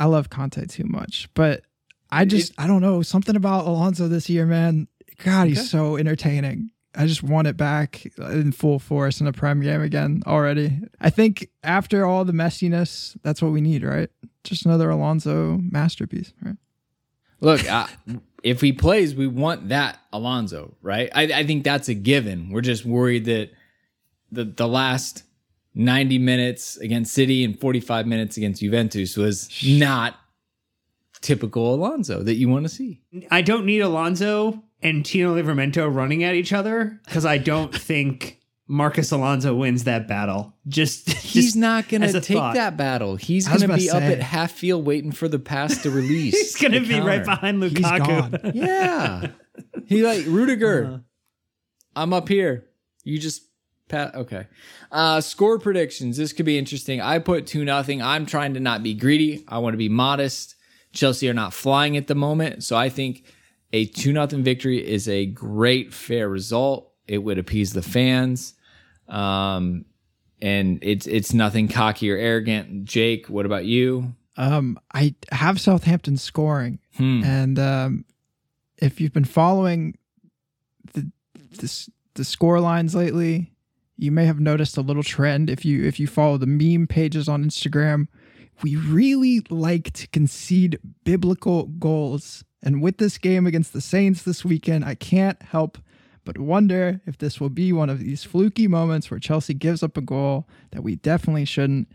I, 0.00 0.04
I 0.04 0.06
love 0.06 0.30
Kante 0.30 0.68
too 0.68 0.84
much, 0.84 1.28
but 1.34 1.62
I 2.10 2.24
just 2.24 2.52
it, 2.52 2.56
I 2.58 2.66
don't 2.66 2.82
know 2.82 3.02
something 3.02 3.36
about 3.36 3.66
Alonso 3.66 4.08
this 4.08 4.28
year, 4.28 4.46
man. 4.46 4.88
God, 5.22 5.48
he's 5.48 5.58
okay. 5.58 5.66
so 5.66 5.96
entertaining. 5.96 6.70
I 6.94 7.06
just 7.06 7.22
want 7.22 7.46
it 7.46 7.56
back 7.56 8.04
in 8.18 8.50
full 8.50 8.80
force 8.80 9.20
in 9.20 9.26
a 9.26 9.32
prime 9.32 9.60
game 9.60 9.80
again 9.80 10.22
already. 10.26 10.80
I 11.00 11.10
think 11.10 11.48
after 11.62 12.04
all 12.04 12.24
the 12.24 12.32
messiness, 12.32 13.16
that's 13.22 13.40
what 13.40 13.52
we 13.52 13.60
need, 13.60 13.84
right? 13.84 14.10
Just 14.42 14.66
another 14.66 14.90
Alonso 14.90 15.58
masterpiece, 15.58 16.32
right? 16.42 16.56
Look, 17.40 17.70
uh, 17.70 17.86
if 18.42 18.60
he 18.60 18.72
plays, 18.72 19.14
we 19.14 19.26
want 19.26 19.68
that 19.68 19.98
Alonso, 20.12 20.74
right? 20.82 21.10
I, 21.14 21.22
I 21.22 21.46
think 21.46 21.62
that's 21.62 21.88
a 21.88 21.94
given. 21.94 22.50
We're 22.50 22.60
just 22.60 22.84
worried 22.84 23.26
that 23.26 23.50
the 24.32 24.44
the 24.44 24.68
last 24.68 25.24
90 25.80 26.18
minutes 26.18 26.76
against 26.76 27.14
City 27.14 27.42
and 27.42 27.58
45 27.58 28.06
minutes 28.06 28.36
against 28.36 28.60
Juventus 28.60 29.16
was 29.16 29.48
not 29.66 30.16
typical 31.22 31.74
Alonso 31.74 32.22
that 32.22 32.34
you 32.34 32.48
want 32.48 32.64
to 32.64 32.68
see. 32.68 33.00
I 33.30 33.40
don't 33.42 33.64
need 33.64 33.80
Alonso 33.80 34.62
and 34.82 35.04
Tino 35.04 35.34
Livramento 35.34 35.92
running 35.92 36.22
at 36.22 36.34
each 36.34 36.52
other 36.52 37.00
because 37.06 37.24
I 37.24 37.38
don't 37.38 37.74
think 37.88 38.40
Marcos 38.66 39.10
Alonso 39.10 39.54
wins 39.54 39.84
that 39.84 40.06
battle. 40.06 40.54
Just 40.68 41.08
He's 41.22 41.46
just 41.46 41.56
not 41.56 41.88
going 41.88 42.02
to 42.02 42.20
take 42.20 42.36
thought. 42.36 42.54
that 42.54 42.76
battle. 42.76 43.16
He's 43.16 43.48
going 43.48 43.60
to 43.60 43.74
be 43.74 43.88
up 43.90 44.02
at 44.02 44.20
half 44.20 44.52
field 44.52 44.84
waiting 44.84 45.12
for 45.12 45.28
the 45.28 45.38
pass 45.38 45.82
to 45.82 45.90
release. 45.90 46.34
He's 46.38 46.56
gonna 46.56 46.80
the 46.80 46.86
be 46.88 47.00
right 47.00 47.24
counter. 47.24 47.40
behind 47.40 47.62
He's 47.62 47.72
Lukaku. 47.72 48.42
gone. 48.42 48.52
Yeah. 48.54 49.28
he 49.86 50.02
like 50.02 50.24
Rudiger. 50.26 50.84
Uh-huh. 50.84 50.98
I'm 51.96 52.12
up 52.12 52.28
here. 52.28 52.66
You 53.02 53.18
just 53.18 53.42
pat 53.90 54.14
okay. 54.14 54.46
Uh 54.90 55.20
score 55.20 55.58
predictions. 55.58 56.16
This 56.16 56.32
could 56.32 56.46
be 56.46 56.56
interesting. 56.56 57.00
I 57.02 57.18
put 57.18 57.46
2 57.46 57.64
nothing. 57.64 58.00
I'm 58.00 58.24
trying 58.24 58.54
to 58.54 58.60
not 58.60 58.82
be 58.82 58.94
greedy. 58.94 59.44
I 59.48 59.58
want 59.58 59.74
to 59.74 59.78
be 59.78 59.88
modest. 59.90 60.54
Chelsea 60.92 61.28
are 61.28 61.34
not 61.34 61.52
flying 61.52 61.96
at 61.98 62.06
the 62.06 62.14
moment, 62.14 62.64
so 62.64 62.76
I 62.76 62.88
think 62.88 63.24
a 63.72 63.84
2 63.86 64.12
nothing 64.12 64.42
victory 64.42 64.78
is 64.78 65.06
a 65.08 65.26
great 65.26 65.92
fair 65.92 66.28
result. 66.28 66.90
It 67.06 67.18
would 67.18 67.38
appease 67.38 67.72
the 67.74 67.82
fans. 67.82 68.54
Um 69.08 69.84
and 70.42 70.78
it's 70.82 71.06
it's 71.06 71.34
nothing 71.34 71.68
cocky 71.68 72.10
or 72.10 72.16
arrogant. 72.16 72.84
Jake, 72.86 73.28
what 73.28 73.44
about 73.44 73.66
you? 73.66 74.14
Um, 74.36 74.78
I 74.94 75.14
have 75.32 75.60
Southampton 75.60 76.16
scoring, 76.16 76.78
Hmm. 76.96 77.22
and 77.24 77.58
um, 77.58 78.04
if 78.78 78.98
you've 78.98 79.12
been 79.12 79.26
following 79.26 79.98
the 80.94 81.10
the, 81.58 81.88
the 82.14 82.24
score 82.24 82.58
lines 82.58 82.94
lately, 82.94 83.49
you 84.00 84.10
may 84.10 84.24
have 84.24 84.40
noticed 84.40 84.76
a 84.76 84.82
little 84.82 85.02
trend. 85.02 85.50
If 85.50 85.64
you 85.64 85.84
if 85.84 86.00
you 86.00 86.06
follow 86.06 86.38
the 86.38 86.46
meme 86.46 86.86
pages 86.86 87.28
on 87.28 87.44
Instagram, 87.44 88.08
we 88.62 88.76
really 88.76 89.42
like 89.50 89.92
to 89.94 90.08
concede 90.08 90.78
biblical 91.04 91.66
goals. 91.66 92.44
And 92.62 92.82
with 92.82 92.98
this 92.98 93.18
game 93.18 93.46
against 93.46 93.72
the 93.72 93.80
Saints 93.80 94.22
this 94.22 94.44
weekend, 94.44 94.84
I 94.84 94.94
can't 94.94 95.40
help 95.42 95.78
but 96.24 96.38
wonder 96.38 97.00
if 97.06 97.18
this 97.18 97.40
will 97.40 97.48
be 97.48 97.72
one 97.72 97.88
of 97.88 97.98
these 97.98 98.24
fluky 98.24 98.68
moments 98.68 99.10
where 99.10 99.18
Chelsea 99.18 99.54
gives 99.54 99.82
up 99.82 99.96
a 99.96 100.02
goal 100.02 100.46
that 100.70 100.82
we 100.82 100.96
definitely 100.96 101.44
shouldn't. 101.44 101.88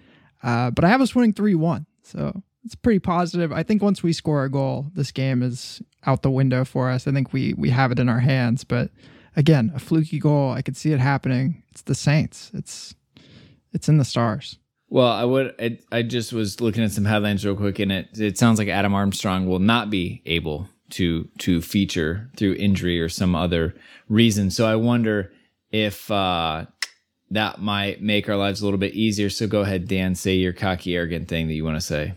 Uh, 0.44 0.72
but 0.72 0.84
I 0.84 0.89
have 0.89 1.02
us 1.02 1.15
winning 1.15 1.34
3 1.34 1.56
1. 1.56 1.86
So 2.04 2.44
it's 2.63 2.76
pretty 2.76 3.00
positive. 3.00 3.52
I 3.52 3.63
think 3.63 3.82
once 3.82 4.02
we 4.04 4.13
score 4.13 4.44
a 4.44 4.50
goal, 4.50 4.88
this 4.94 5.12
game 5.12 5.44
is 5.44 5.82
out 6.06 6.24
the 6.24 6.32
window 6.32 6.65
for 6.65 6.89
us. 6.89 7.08
I 7.08 7.12
think 7.12 7.34
we, 7.34 7.54
we 7.54 7.70
have 7.70 7.91
it 7.91 8.00
in 8.00 8.10
our 8.10 8.20
hands. 8.20 8.63
But 8.63 8.89
again, 9.36 9.71
a 9.76 9.80
fluky 9.80 10.19
goal, 10.19 10.52
I 10.52 10.62
could 10.62 10.78
see 10.78 10.91
it 10.91 11.00
happening. 11.00 11.63
It's 11.69 11.82
the 11.82 11.95
Saints. 11.95 12.52
It's 12.54 12.95
it's 13.74 13.89
in 13.89 13.98
the 13.98 14.06
stars. 14.06 14.58
Well, 14.89 15.08
I 15.08 15.26
would. 15.26 15.56
I, 15.60 15.80
I 15.91 16.02
just 16.04 16.32
was 16.32 16.62
looking 16.62 16.84
at 16.84 16.91
some 16.91 17.06
headlines 17.06 17.45
real 17.45 17.56
quick, 17.56 17.80
and 17.80 17.91
it 17.91 18.17
it 18.17 18.38
sounds 18.38 18.60
like 18.60 18.67
Adam 18.67 18.93
Armstrong 18.93 19.48
will 19.48 19.60
not 19.60 19.89
be 19.89 20.21
able 20.26 20.69
to 20.91 21.28
to 21.39 21.62
feature 21.62 22.30
through 22.38 22.54
injury 22.54 23.02
or 23.02 23.10
some 23.10 23.36
other 23.36 23.76
reason. 24.08 24.52
So 24.52 24.65
I 24.65 24.76
wonder 24.76 25.32
if 25.71 26.10
uh, 26.12 26.65
that 27.32 27.60
might 27.60 28.02
make 28.02 28.30
our 28.30 28.38
lives 28.38 28.62
a 28.62 28.65
little 28.65 28.80
bit 28.80 28.93
easier. 28.93 29.30
So 29.30 29.48
go 29.48 29.62
ahead, 29.62 29.88
Dan, 29.88 30.15
say 30.15 30.36
your 30.36 30.54
cocky, 30.54 30.95
arrogant 30.95 31.28
thing 31.28 31.48
that 31.48 31.54
you 31.54 31.65
want 31.65 31.78
to 31.78 31.82
say. 31.82 32.13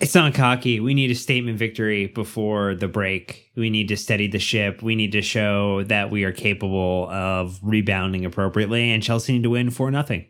It's 0.00 0.14
not 0.14 0.32
cocky. 0.32 0.78
We 0.78 0.94
need 0.94 1.10
a 1.10 1.14
statement 1.16 1.58
victory 1.58 2.06
before 2.06 2.76
the 2.76 2.86
break. 2.86 3.50
We 3.56 3.68
need 3.68 3.88
to 3.88 3.96
steady 3.96 4.28
the 4.28 4.38
ship. 4.38 4.80
We 4.80 4.94
need 4.94 5.10
to 5.12 5.22
show 5.22 5.82
that 5.84 6.10
we 6.10 6.22
are 6.22 6.30
capable 6.30 7.08
of 7.10 7.58
rebounding 7.62 8.24
appropriately. 8.24 8.92
And 8.92 9.02
Chelsea 9.02 9.32
need 9.32 9.42
to 9.42 9.50
win 9.50 9.70
for 9.70 9.90
nothing. 9.90 10.26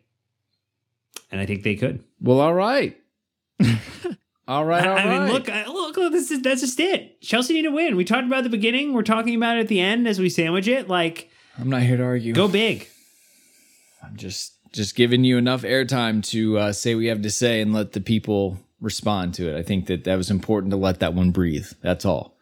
And 1.31 1.39
I 1.39 1.45
think 1.45 1.65
they 1.65 1.75
could. 1.75 2.03
Well, 2.21 2.41
all 2.41 2.55
right, 2.55 2.97
all 4.49 4.65
right, 4.65 4.87
all 4.87 4.97
I, 4.97 5.03
I 5.03 5.07
right. 5.07 5.25
mean, 5.25 5.33
look, 5.33 5.49
look, 5.49 5.97
look, 5.99 6.13
this 6.13 6.31
is 6.31 6.41
that's 6.41 6.63
just 6.63 6.81
it. 6.81 7.21
Chelsea 7.21 7.53
need 7.53 7.63
to 7.63 7.71
win. 7.71 7.97
We 7.97 8.05
talked 8.05 8.27
about 8.27 8.45
the 8.45 8.51
beginning. 8.51 8.95
We're 8.95 9.03
talking 9.03 9.35
about 9.35 9.59
it 9.59 9.61
at 9.61 9.69
the 9.69 9.81
end 9.81 10.09
as 10.09 10.19
we 10.19 10.31
sandwich 10.31 10.67
it. 10.69 10.89
Like, 10.89 11.31
I'm 11.59 11.69
not 11.69 11.83
here 11.83 11.99
to 11.99 12.03
argue. 12.03 12.33
go 12.33 12.49
big. 12.49 12.89
I'm 14.03 14.17
just 14.17 14.55
just 14.73 14.97
giving 14.97 15.25
you 15.25 15.37
enough 15.37 15.63
airtime 15.63 16.25
to 16.31 16.59
uh, 16.59 16.73
say 16.73 16.95
you 16.95 17.11
have 17.11 17.23
to 17.23 17.31
say 17.31 17.61
and 17.61 17.75
let 17.75 17.93
the 17.93 18.01
people 18.01 18.59
respond 18.81 19.35
to 19.35 19.49
it. 19.55 19.59
I 19.59 19.63
think 19.63 19.87
that 19.87 20.05
that 20.05 20.17
was 20.17 20.31
important 20.31 20.71
to 20.71 20.77
let 20.77 21.01
that 21.01 21.15
one 21.15 21.31
breathe. 21.31 21.67
That's 21.83 22.05
all. 22.05 22.37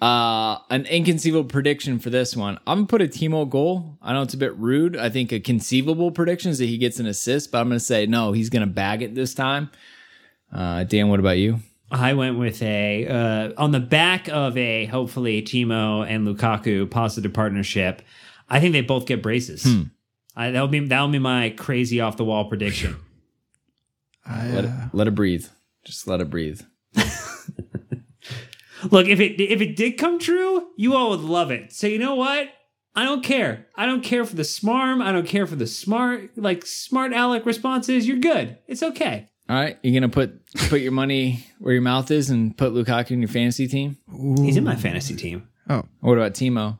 Uh, 0.00 0.58
an 0.70 0.86
inconceivable 0.86 1.48
prediction 1.48 1.98
for 1.98 2.08
this 2.10 2.36
one. 2.36 2.56
I'm 2.66 2.78
gonna 2.78 2.86
put 2.86 3.02
a 3.02 3.08
Timo 3.08 3.48
goal. 3.48 3.98
I 4.00 4.12
know 4.12 4.22
it's 4.22 4.34
a 4.34 4.38
bit 4.38 4.56
rude. 4.56 4.96
I 4.96 5.08
think 5.08 5.32
a 5.32 5.40
conceivable 5.40 6.12
prediction 6.12 6.52
is 6.52 6.58
that 6.58 6.66
he 6.66 6.78
gets 6.78 7.00
an 7.00 7.06
assist, 7.06 7.50
but 7.50 7.58
I'm 7.58 7.68
gonna 7.68 7.80
say 7.80 8.06
no. 8.06 8.30
He's 8.32 8.48
gonna 8.48 8.68
bag 8.68 9.02
it 9.02 9.16
this 9.16 9.34
time. 9.34 9.70
Uh, 10.52 10.84
Dan, 10.84 11.08
what 11.08 11.18
about 11.18 11.38
you? 11.38 11.58
I 11.90 12.14
went 12.14 12.38
with 12.38 12.62
a 12.62 13.08
uh, 13.08 13.52
on 13.60 13.72
the 13.72 13.80
back 13.80 14.28
of 14.28 14.56
a 14.56 14.84
hopefully 14.86 15.42
Timo 15.42 16.06
and 16.08 16.28
Lukaku 16.28 16.88
positive 16.88 17.32
partnership. 17.32 18.02
I 18.48 18.60
think 18.60 18.74
they 18.74 18.82
both 18.82 19.06
get 19.06 19.20
braces. 19.22 19.66
I, 20.36 20.52
that'll 20.52 20.68
be 20.68 20.78
that'll 20.78 21.08
be 21.08 21.18
my 21.18 21.50
crazy 21.50 22.00
off 22.00 22.16
the 22.16 22.24
wall 22.24 22.44
prediction. 22.44 22.96
I, 24.26 24.48
Let 24.50 24.64
it, 24.64 24.70
uh, 24.70 24.86
let 24.92 25.08
it 25.08 25.14
breathe. 25.14 25.46
Just 25.84 26.06
let 26.06 26.20
it 26.20 26.30
breathe. 26.30 26.62
Look, 28.90 29.08
if 29.08 29.18
it 29.20 29.40
if 29.40 29.60
it 29.60 29.74
did 29.76 29.92
come 29.98 30.18
true, 30.18 30.68
you 30.76 30.94
all 30.94 31.10
would 31.10 31.20
love 31.20 31.50
it. 31.50 31.72
So 31.72 31.86
you 31.86 31.98
know 31.98 32.14
what? 32.14 32.48
I 32.94 33.04
don't 33.04 33.24
care. 33.24 33.66
I 33.76 33.86
don't 33.86 34.02
care 34.02 34.24
for 34.24 34.36
the 34.36 34.42
smarm. 34.42 35.02
I 35.02 35.12
don't 35.12 35.26
care 35.26 35.46
for 35.46 35.56
the 35.56 35.66
smart 35.66 36.30
like 36.36 36.64
smart 36.64 37.12
Alec 37.12 37.44
responses. 37.46 38.06
You're 38.06 38.18
good. 38.18 38.58
It's 38.66 38.82
okay. 38.82 39.30
All 39.48 39.56
right, 39.56 39.78
you're 39.82 39.94
gonna 39.98 40.10
put 40.12 40.44
put 40.68 40.80
your 40.80 40.92
money 40.92 41.46
where 41.58 41.72
your 41.72 41.82
mouth 41.82 42.10
is 42.10 42.28
and 42.28 42.56
put 42.56 42.72
Lukaku 42.72 43.12
in 43.12 43.20
your 43.20 43.28
fantasy 43.28 43.66
team? 43.66 43.96
He's 44.38 44.56
in 44.58 44.64
my 44.64 44.76
fantasy 44.76 45.16
team. 45.16 45.48
oh, 45.70 45.84
what 46.00 46.18
about 46.18 46.34
Timo? 46.34 46.78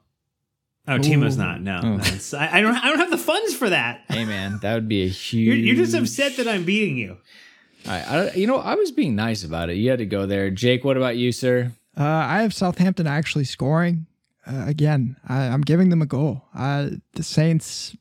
Oh, 0.87 0.99
Timo's 0.99 1.37
not. 1.37 1.61
No, 1.61 1.81
oh. 1.83 1.97
That's- 1.99 2.33
I, 2.35 2.59
I 2.59 2.61
don't. 2.61 2.75
I 2.75 2.89
don't 2.89 2.99
have 2.99 3.11
the 3.11 3.19
funds 3.19 3.55
for 3.55 3.71
that. 3.71 4.03
Hey 4.09 4.25
man, 4.25 4.59
that 4.63 4.75
would 4.75 4.89
be 4.89 5.03
a 5.05 5.09
huge. 5.09 5.47
You're, 5.47 5.57
you're 5.57 5.85
just 5.85 5.95
upset 5.95 6.37
that 6.37 6.47
I'm 6.47 6.65
beating 6.65 6.97
you. 6.97 7.17
I, 7.87 8.01
I, 8.01 8.33
you 8.33 8.47
know, 8.47 8.59
I 8.59 8.75
was 8.75 8.91
being 8.91 9.15
nice 9.15 9.45
about 9.45 9.71
it. 9.71 9.77
You 9.77 9.91
had 9.91 9.99
to 9.99 10.07
go 10.07 10.27
there, 10.27 10.51
Jake. 10.51 10.85
What 10.85 10.97
about 10.97 11.17
you, 11.17 11.33
sir? 11.33 11.73
Uh, 11.97 12.05
I 12.05 12.43
have 12.43 12.53
Southampton 12.55 13.07
actually 13.07 13.45
scoring. 13.45 14.07
Uh, 14.47 14.65
again, 14.67 15.17
I, 15.29 15.43
I'm 15.49 15.61
giving 15.63 15.89
them 15.91 16.03
a 16.03 16.07
goal. 16.07 16.43
Uh, 16.55 16.91
the 17.15 17.23
Saints 17.23 17.97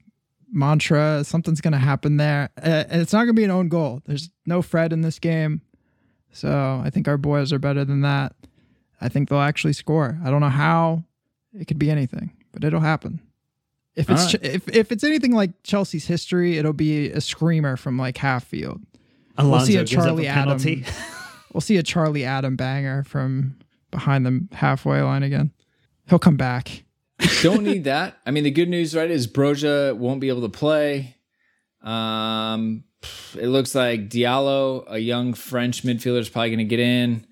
mantra, 0.51 1.23
something's 1.23 1.61
going 1.61 1.73
to 1.73 1.77
happen 1.77 2.17
there. 2.17 2.49
Uh, 2.57 2.85
and 2.89 3.01
it's 3.01 3.13
not 3.13 3.19
going 3.19 3.29
to 3.29 3.33
be 3.33 3.43
an 3.43 3.51
own 3.51 3.69
goal. 3.69 4.01
There's 4.05 4.29
no 4.45 4.61
Fred 4.61 4.93
in 4.93 5.01
this 5.01 5.19
game. 5.19 5.61
So 6.31 6.81
I 6.83 6.89
think 6.89 7.07
our 7.07 7.17
boys 7.17 7.51
are 7.51 7.59
better 7.59 7.83
than 7.83 8.01
that. 8.01 8.35
I 9.01 9.09
think 9.09 9.29
they'll 9.29 9.39
actually 9.39 9.73
score. 9.73 10.19
I 10.23 10.29
don't 10.29 10.41
know 10.41 10.49
how. 10.49 11.03
It 11.53 11.65
could 11.65 11.79
be 11.79 11.89
anything, 11.89 12.31
but 12.51 12.63
it'll 12.63 12.79
happen. 12.81 13.19
If 13.95 14.09
it's 14.11 14.21
All 14.21 14.39
right. 14.41 14.43
if, 14.55 14.67
if 14.69 14.91
it's 14.91 15.03
anything 15.03 15.31
like 15.31 15.63
Chelsea's 15.63 16.05
history, 16.05 16.57
it'll 16.57 16.73
be 16.73 17.09
a 17.09 17.19
screamer 17.19 17.77
from 17.77 17.97
like 17.97 18.17
half 18.17 18.43
field. 18.43 18.81
Alonso 19.37 19.65
see 19.65 19.75
a 19.77 19.83
gives 19.83 19.95
up 19.95 20.03
Charlie 20.05 20.27
a 20.27 20.33
penalty. 20.33 20.83
Adam. 20.83 20.93
We'll 21.53 21.61
see 21.61 21.77
a 21.77 21.83
Charlie 21.83 22.25
Adam 22.25 22.55
banger 22.55 23.03
from 23.03 23.55
behind 23.89 24.25
the 24.25 24.47
halfway 24.55 25.01
line 25.01 25.23
again. 25.23 25.51
He'll 26.07 26.19
come 26.19 26.37
back. 26.37 26.83
Don't 27.41 27.63
need 27.63 27.83
that. 27.85 28.17
I 28.25 28.31
mean, 28.31 28.43
the 28.43 28.51
good 28.51 28.69
news, 28.69 28.95
right, 28.95 29.09
is 29.09 29.27
Broja 29.27 29.95
won't 29.95 30.19
be 30.19 30.29
able 30.29 30.41
to 30.41 30.49
play. 30.49 31.15
Um, 31.81 32.83
it 33.35 33.47
looks 33.47 33.73
like 33.73 34.09
Diallo, 34.09 34.83
a 34.87 34.99
young 34.99 35.33
French 35.33 35.83
midfielder, 35.83 36.19
is 36.19 36.29
probably 36.29 36.49
going 36.49 36.59
to 36.59 36.65
get 36.65 36.79
in. 36.79 37.25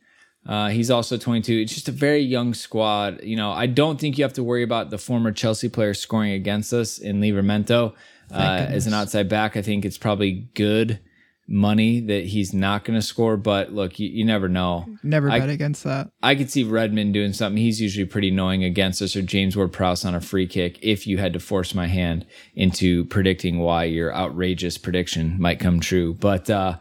Uh, 0.48 0.70
he's 0.70 0.90
also 0.90 1.18
22. 1.18 1.54
It's 1.54 1.74
just 1.74 1.90
a 1.90 1.92
very 1.92 2.22
young 2.22 2.54
squad. 2.54 3.22
You 3.24 3.36
know, 3.36 3.52
I 3.52 3.66
don't 3.68 4.00
think 4.00 4.18
you 4.18 4.24
have 4.24 4.34
to 4.34 4.44
worry 4.44 4.64
about 4.64 4.90
the 4.90 4.98
former 4.98 5.32
Chelsea 5.32 5.70
player 5.70 5.94
scoring 5.94 6.32
against 6.32 6.72
us 6.72 6.98
in 6.98 7.20
Livramento. 7.20 7.94
Uh, 8.32 8.66
as 8.70 8.88
an 8.88 8.94
outside 8.94 9.30
back, 9.30 9.56
I 9.56 9.62
think 9.62 9.86
it's 9.86 10.00
probably 10.00 10.50
good 10.56 11.00
money 11.48 12.00
that 12.00 12.26
he's 12.26 12.54
not 12.54 12.84
going 12.84 12.98
to 12.98 13.06
score. 13.06 13.38
But 13.38 13.72
look, 13.74 14.00
you, 14.00 14.08
you 14.08 14.26
never 14.26 14.50
know. 14.50 14.86
Never 15.04 15.30
I- 15.30 15.40
bet 15.40 15.50
against 15.50 15.84
that. 15.84 16.10
I 16.24 16.36
could 16.36 16.50
see 16.50 16.64
Redmond 16.64 17.14
doing 17.14 17.34
something. 17.34 17.62
He's 17.62 17.82
usually 17.82 18.06
pretty 18.06 18.30
annoying 18.30 18.64
against 18.64 19.02
us, 19.02 19.16
or 19.16 19.22
James 19.22 19.56
Ward 19.56 19.72
Prowse 19.72 20.06
on 20.06 20.16
a 20.16 20.22
free 20.22 20.48
kick. 20.48 20.80
If 20.82 21.06
you 21.08 21.18
had 21.18 21.34
to 21.34 21.40
force 21.40 21.74
my 21.76 21.88
hand 21.88 22.26
into 22.56 23.06
predicting 23.06 23.60
why 23.60 23.86
your 23.86 24.14
outrageous 24.14 24.78
prediction 24.78 25.40
might 25.40 25.60
come 25.60 25.80
true, 25.80 26.14
but 26.14 26.50
uh, 26.50 26.78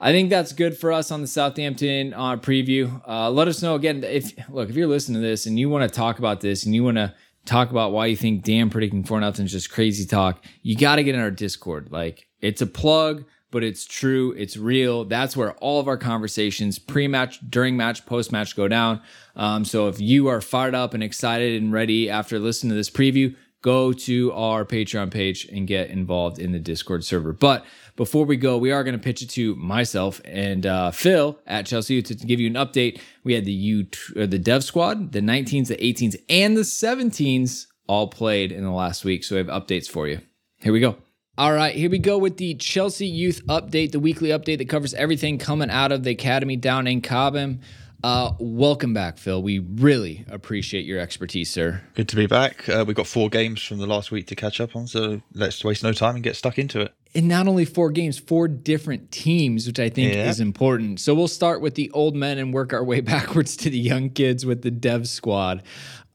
I 0.00 0.12
think 0.12 0.30
that's 0.30 0.52
good 0.52 0.76
for 0.76 0.92
us 0.92 1.10
on 1.10 1.20
the 1.20 1.26
Southampton 1.26 2.14
uh, 2.14 2.36
preview. 2.36 3.02
Uh, 3.06 3.30
let 3.30 3.48
us 3.48 3.62
know 3.62 3.74
again 3.74 4.02
if 4.02 4.32
look 4.48 4.70
if 4.70 4.74
you're 4.76 4.88
listening 4.88 5.20
to 5.20 5.26
this 5.28 5.46
and 5.46 5.58
you 5.58 5.68
want 5.68 5.90
to 5.90 5.94
talk 5.94 6.18
about 6.18 6.40
this 6.40 6.64
and 6.64 6.74
you 6.74 6.82
want 6.82 6.96
to 6.96 7.14
talk 7.44 7.70
about 7.70 7.92
why 7.92 8.06
you 8.06 8.16
think 8.16 8.42
Dan 8.42 8.70
predicting 8.70 9.04
four 9.04 9.20
nothing 9.20 9.44
is 9.44 9.52
just 9.52 9.70
crazy 9.70 10.06
talk. 10.06 10.42
You 10.62 10.76
got 10.76 10.96
to 10.96 11.04
get 11.04 11.14
in 11.14 11.20
our 11.20 11.30
Discord. 11.30 11.92
Like 11.92 12.26
it's 12.40 12.62
a 12.62 12.66
plug 12.66 13.24
but 13.50 13.64
it's 13.64 13.84
true, 13.84 14.32
it's 14.32 14.56
real. 14.56 15.04
That's 15.04 15.36
where 15.36 15.52
all 15.54 15.80
of 15.80 15.88
our 15.88 15.96
conversations, 15.96 16.78
pre-match, 16.78 17.40
during 17.48 17.76
match, 17.76 18.06
post-match, 18.06 18.56
go 18.56 18.68
down. 18.68 19.00
Um, 19.36 19.64
so 19.64 19.88
if 19.88 20.00
you 20.00 20.28
are 20.28 20.40
fired 20.40 20.74
up 20.74 20.94
and 20.94 21.02
excited 21.02 21.60
and 21.60 21.72
ready 21.72 22.08
after 22.08 22.38
listening 22.38 22.70
to 22.70 22.76
this 22.76 22.90
preview, 22.90 23.34
go 23.62 23.92
to 23.92 24.32
our 24.32 24.64
Patreon 24.64 25.10
page 25.10 25.46
and 25.46 25.66
get 25.66 25.90
involved 25.90 26.38
in 26.38 26.52
the 26.52 26.58
Discord 26.58 27.04
server. 27.04 27.32
But 27.32 27.64
before 27.96 28.24
we 28.24 28.36
go, 28.36 28.56
we 28.56 28.72
are 28.72 28.84
going 28.84 28.96
to 28.96 29.02
pitch 29.02 29.22
it 29.22 29.30
to 29.30 29.54
myself 29.56 30.20
and 30.24 30.64
uh, 30.64 30.90
Phil 30.90 31.38
at 31.46 31.66
Chelsea 31.66 32.00
to, 32.02 32.14
to 32.14 32.26
give 32.26 32.40
you 32.40 32.46
an 32.46 32.54
update. 32.54 33.00
We 33.24 33.34
had 33.34 33.44
the 33.44 33.52
U, 33.52 33.86
uh, 34.16 34.26
the 34.26 34.38
Dev 34.38 34.64
Squad, 34.64 35.12
the 35.12 35.20
19s, 35.20 35.68
the 35.68 35.76
18s, 35.76 36.16
and 36.28 36.56
the 36.56 36.62
17s 36.62 37.66
all 37.86 38.08
played 38.08 38.52
in 38.52 38.64
the 38.64 38.70
last 38.70 39.04
week. 39.04 39.24
So 39.24 39.34
we 39.34 39.38
have 39.38 39.48
updates 39.48 39.88
for 39.88 40.08
you. 40.08 40.20
Here 40.60 40.72
we 40.72 40.80
go. 40.80 40.96
All 41.40 41.54
right, 41.54 41.74
here 41.74 41.88
we 41.88 41.98
go 41.98 42.18
with 42.18 42.36
the 42.36 42.54
Chelsea 42.56 43.06
Youth 43.06 43.40
Update, 43.46 43.92
the 43.92 43.98
weekly 43.98 44.28
update 44.28 44.58
that 44.58 44.68
covers 44.68 44.92
everything 44.92 45.38
coming 45.38 45.70
out 45.70 45.90
of 45.90 46.02
the 46.02 46.10
academy 46.10 46.54
down 46.54 46.86
in 46.86 47.00
Cobham. 47.00 47.60
Uh, 48.04 48.32
welcome 48.38 48.92
back, 48.92 49.16
Phil. 49.16 49.42
We 49.42 49.60
really 49.60 50.26
appreciate 50.28 50.84
your 50.84 51.00
expertise, 51.00 51.50
sir. 51.50 51.80
Good 51.94 52.10
to 52.10 52.16
be 52.16 52.26
back. 52.26 52.68
Uh, 52.68 52.84
we've 52.86 52.94
got 52.94 53.06
four 53.06 53.30
games 53.30 53.62
from 53.62 53.78
the 53.78 53.86
last 53.86 54.10
week 54.10 54.26
to 54.26 54.36
catch 54.36 54.60
up 54.60 54.76
on, 54.76 54.86
so 54.86 55.22
let's 55.32 55.64
waste 55.64 55.82
no 55.82 55.94
time 55.94 56.14
and 56.14 56.22
get 56.22 56.36
stuck 56.36 56.58
into 56.58 56.82
it. 56.82 56.92
And 57.14 57.26
not 57.26 57.48
only 57.48 57.64
four 57.64 57.90
games, 57.90 58.18
four 58.18 58.46
different 58.46 59.10
teams, 59.10 59.66
which 59.66 59.80
I 59.80 59.88
think 59.88 60.14
Yeah. 60.14 60.28
is 60.28 60.38
important. 60.38 61.00
So 61.00 61.12
we'll 61.14 61.26
start 61.26 61.60
with 61.60 61.74
the 61.74 61.90
old 61.90 62.14
men 62.14 62.38
and 62.38 62.54
work 62.54 62.72
our 62.72 62.84
way 62.84 63.00
backwards 63.00 63.56
to 63.58 63.70
the 63.70 63.78
young 63.78 64.10
kids 64.10 64.46
with 64.46 64.62
the 64.62 64.70
dev 64.70 65.08
squad. 65.08 65.62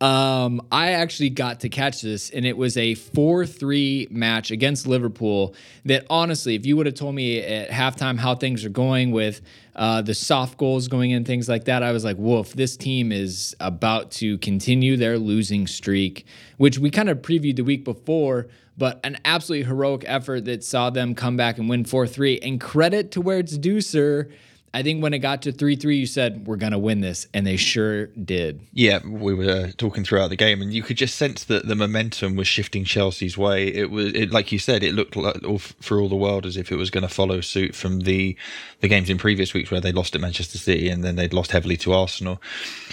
Um, 0.02 0.62
I 0.74 0.92
actually 0.92 1.30
got 1.30 1.62
to 1.62 1.70
catch 1.70 2.02
this, 2.02 2.30
and 2.30 2.46
it 2.46 2.58
was 2.58 2.76
a 2.76 2.96
4 2.96 3.46
3 3.46 4.08
match 4.12 4.52
against 4.52 4.88
Liverpool. 4.88 5.56
That 5.86 6.06
honestly, 6.10 6.56
if 6.56 6.66
you 6.66 6.76
would 6.78 6.86
have 6.86 6.96
told 6.96 7.16
me 7.16 7.40
at 7.40 7.70
halftime 7.70 8.18
how 8.18 8.36
things 8.36 8.66
are 8.66 8.70
going 8.70 9.12
with 9.12 9.42
uh, 9.76 10.02
the 10.02 10.14
soft 10.14 10.58
goals 10.58 10.90
going 10.90 11.12
in, 11.12 11.24
things 11.24 11.48
like 11.48 11.66
that, 11.66 11.82
I 11.82 11.92
was 11.94 12.04
like, 12.04 12.18
woof, 12.18 12.54
this 12.54 12.76
team 12.76 13.12
is 13.14 13.56
about 13.62 14.12
to 14.12 14.38
continue 14.40 14.98
their 14.98 15.18
losing 15.18 15.66
streak, 15.66 16.26
which 16.58 16.78
we 16.78 16.90
kind 16.90 17.10
of 17.10 17.20
previewed 17.20 17.56
the 17.56 17.64
week 17.64 17.86
before 17.86 18.48
but 18.78 19.00
an 19.04 19.18
absolutely 19.26 19.66
heroic 19.66 20.04
effort 20.08 20.46
that 20.46 20.64
saw 20.64 20.90
them 20.90 21.16
come 21.16 21.38
back 21.38 21.58
and 21.58 21.70
win 21.70 21.86
4 21.86 22.08
3. 22.08 22.40
And 22.40 22.60
credit 22.60 23.12
to 23.12 23.22
where 23.22 23.40
it's 23.40 23.58
due, 23.58 23.82
sir. 23.82 24.30
I 24.74 24.84
think 24.84 25.02
when 25.02 25.14
it 25.14 25.20
got 25.20 25.44
to 25.44 25.54
3 25.54 25.78
3, 25.78 25.96
you 25.96 26.06
said, 26.06 26.46
we're 26.46 26.58
going 26.58 26.74
to 26.74 26.78
win 26.78 27.00
this. 27.00 27.28
And 27.34 27.48
they 27.48 27.56
sure 27.56 28.08
did. 28.08 28.60
Yeah, 28.74 29.00
we 29.08 29.34
were 29.34 29.50
uh, 29.50 29.72
talking 29.78 30.04
throughout 30.04 30.28
the 30.28 30.36
game, 30.36 30.62
and 30.62 30.74
you 30.74 30.84
could 30.84 30.98
just 30.98 31.16
sense 31.16 31.46
that 31.46 31.66
the 31.66 31.76
momentum 31.76 32.36
was 32.36 32.50
shifting 32.50 32.84
Chelsea's 32.84 33.38
way. 33.38 33.68
It 33.68 33.90
was, 33.90 34.08
it, 34.14 34.32
like 34.32 34.52
you 34.52 34.60
said, 34.60 34.84
it 34.84 34.94
looked 34.94 35.16
like 35.16 35.38
for 35.80 36.02
all 36.02 36.10
the 36.10 36.16
world 36.18 36.46
as 36.46 36.58
if 36.58 36.74
it 36.74 36.76
was 36.76 36.90
going 36.90 37.08
to 37.08 37.14
follow 37.14 37.40
suit 37.40 37.74
from 37.74 38.02
the 38.02 38.36
the 38.82 38.90
games 38.90 39.10
in 39.10 39.18
previous 39.18 39.54
weeks 39.54 39.72
where 39.72 39.80
they 39.80 39.94
lost 39.94 40.14
at 40.14 40.20
Manchester 40.20 40.58
City 40.58 40.90
and 40.90 41.06
then 41.06 41.16
they'd 41.16 41.34
lost 41.34 41.52
heavily 41.52 41.78
to 41.78 41.94
Arsenal, 41.94 42.42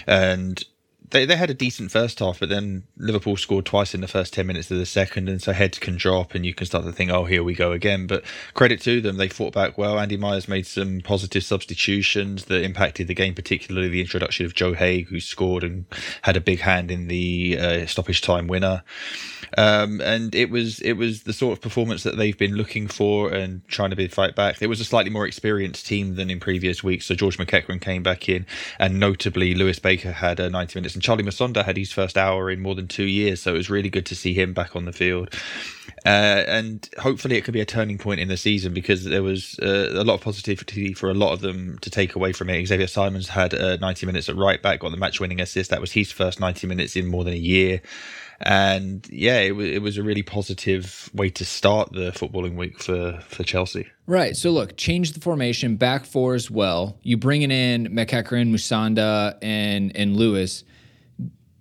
and 0.07 0.64
they 1.12 1.25
they 1.25 1.37
had 1.37 1.51
a 1.51 1.55
decent 1.55 1.90
first 1.90 2.18
half, 2.18 2.40
but 2.40 2.48
then 2.48 2.85
Liverpool 2.96 3.37
scored 3.37 3.66
twice 3.66 3.94
in 3.94 4.01
the 4.01 4.09
first 4.09 4.33
ten 4.33 4.46
minutes 4.46 4.70
of 4.70 4.79
the 4.79 4.87
second, 4.87 5.29
and 5.29 5.40
so 5.40 5.53
heads 5.53 5.79
can 5.79 5.96
drop, 5.96 6.35
and 6.35 6.44
you 6.44 6.55
can 6.55 6.66
start 6.66 6.85
to 6.85 6.92
think, 6.92 7.11
oh, 7.11 7.25
here 7.25 7.44
we 7.44 7.55
go 7.55 7.72
again. 7.72 8.07
But 8.07 8.25
credit 8.55 8.81
to 8.83 9.01
them, 9.01 9.16
they 9.16 9.29
fought 9.29 9.53
back 9.53 9.79
well. 9.79 9.98
Andy 9.98 10.16
Myers 10.16 10.48
made 10.48 10.66
some 10.66 11.01
positive 11.01 11.44
substitutions 11.44 12.46
that 12.46 12.62
impacted 12.62 13.07
the 13.07 13.14
game, 13.14 13.35
particularly 13.35 13.88
the 13.88 14.01
introduction 14.01 14.46
of 14.46 14.55
Joe 14.55 14.75
Haigh, 14.75 15.03
who 15.03 15.20
scored 15.20 15.62
and 15.62 15.85
had 16.22 16.37
a 16.37 16.40
big 16.40 16.61
hand 16.61 16.90
in 16.90 17.09
the 17.09 17.59
uh, 17.59 17.87
stoppage 17.87 18.20
time 18.20 18.48
winner. 18.48 18.83
Um, 19.59 20.01
and 20.01 20.35
it 20.35 20.51
was 20.51 20.81
it 20.81 20.94
was 20.94 21.25
the 21.25 21.33
sort 21.33 21.53
of 21.53 21.61
performance 21.61 22.05
that 22.05 22.16
they've 22.16 22.37
been 22.37 22.55
looking 22.55 22.88
for 22.88 23.31
and 23.31 23.66
trying 23.68 23.90
to 23.90 23.96
be 23.96 24.09
fight 24.09 24.35
back. 24.35 24.62
It 24.62 24.68
was 24.68 24.81
a 24.81 24.85
slightly 24.85 25.11
more 25.11 25.27
experienced 25.27 25.87
team 25.87 26.14
than 26.14 26.31
in 26.31 26.40
previous 26.40 26.83
weeks. 26.83 27.07
So 27.07 27.14
George 27.14 27.37
McEachran 27.37 27.81
came 27.81 28.03
back 28.03 28.29
in, 28.29 28.46
and 28.79 28.98
notably 28.98 29.55
Lewis 29.55 29.79
Baker 29.79 30.12
had 30.12 30.40
uh, 30.40 30.48
90 30.48 30.79
minutes, 30.79 30.94
and 31.03 31.05
Charlie 31.05 31.25
Masonda 31.25 31.65
had 31.65 31.77
his 31.77 31.91
first 31.91 32.17
hour 32.17 32.49
in 32.49 32.61
more 32.61 32.77
than 32.77 32.87
two 32.87 33.05
years. 33.05 33.43
So 33.43 33.55
it 33.55 33.57
was 33.57 33.69
really 33.69 33.91
good 33.91 34.07
to 34.07 34.15
see 34.15 34.35
him 34.35 34.53
back 34.53 34.77
on 34.77 34.85
the 34.85 34.93
field. 34.93 35.35
Uh, 36.05 36.45
and 36.47 36.88
hopefully 36.99 37.37
it 37.37 37.43
could 37.43 37.55
be 37.55 37.61
a 37.61 37.67
turning 37.67 37.99
point 37.99 38.21
in 38.21 38.29
the 38.29 38.37
season 38.37 38.73
because 38.73 39.05
there 39.05 39.23
was 39.23 39.59
uh, 39.61 39.91
a 39.93 40.05
lot 40.05 40.15
of 40.15 40.21
positivity 40.21 40.95
for 40.95 41.11
a 41.11 41.15
lot 41.15 41.33
of 41.33 41.41
them 41.41 41.79
to 41.81 41.91
take 41.91 42.15
away 42.15 42.33
from 42.33 42.49
it. 42.51 42.67
Xavier 42.67 42.87
Simons 42.87 43.29
had 43.29 43.53
uh, 43.53 43.77
90 43.77 44.07
minutes 44.07 44.29
at 44.29 44.37
right 44.37 44.62
back, 44.62 44.81
got 44.81 44.93
the 44.93 44.97
match 44.97 45.19
winning 45.21 45.41
assist. 45.41 45.71
That 45.71 45.81
was 45.81 45.93
his 45.93 46.12
first 46.12 46.38
90 46.38 46.67
minutes 46.69 46.95
in 46.95 47.09
more 47.09 47.25
than 47.25 47.35
a 47.35 47.37
year. 47.37 47.83
And 48.41 49.07
yeah, 49.11 49.38
it, 49.38 49.51
w- 49.51 49.73
it 49.73 49.83
was 49.83 49.99
a 49.99 50.03
really 50.03 50.23
positive 50.23 51.11
way 51.15 51.31
to 51.31 51.45
start 51.45 51.93
the 51.93 52.11
footballing 52.11 52.57
week 52.57 52.81
for, 52.81 53.21
for 53.29 53.45
Chelsea. 53.45 53.88
Right. 54.07 54.37
So 54.37 54.51
look, 54.51 54.77
change 54.77 55.12
the 55.12 55.21
formation, 55.21 55.77
back 55.77 56.05
four 56.05 56.35
as 56.35 56.51
well. 56.51 56.99
You 57.03 57.17
bringing 57.17 57.51
in 57.53 57.88
McEachran, 57.88 58.51
Musonda, 58.53 59.37
and 59.43 59.97
and 59.97 60.17
Lewis. 60.17 60.65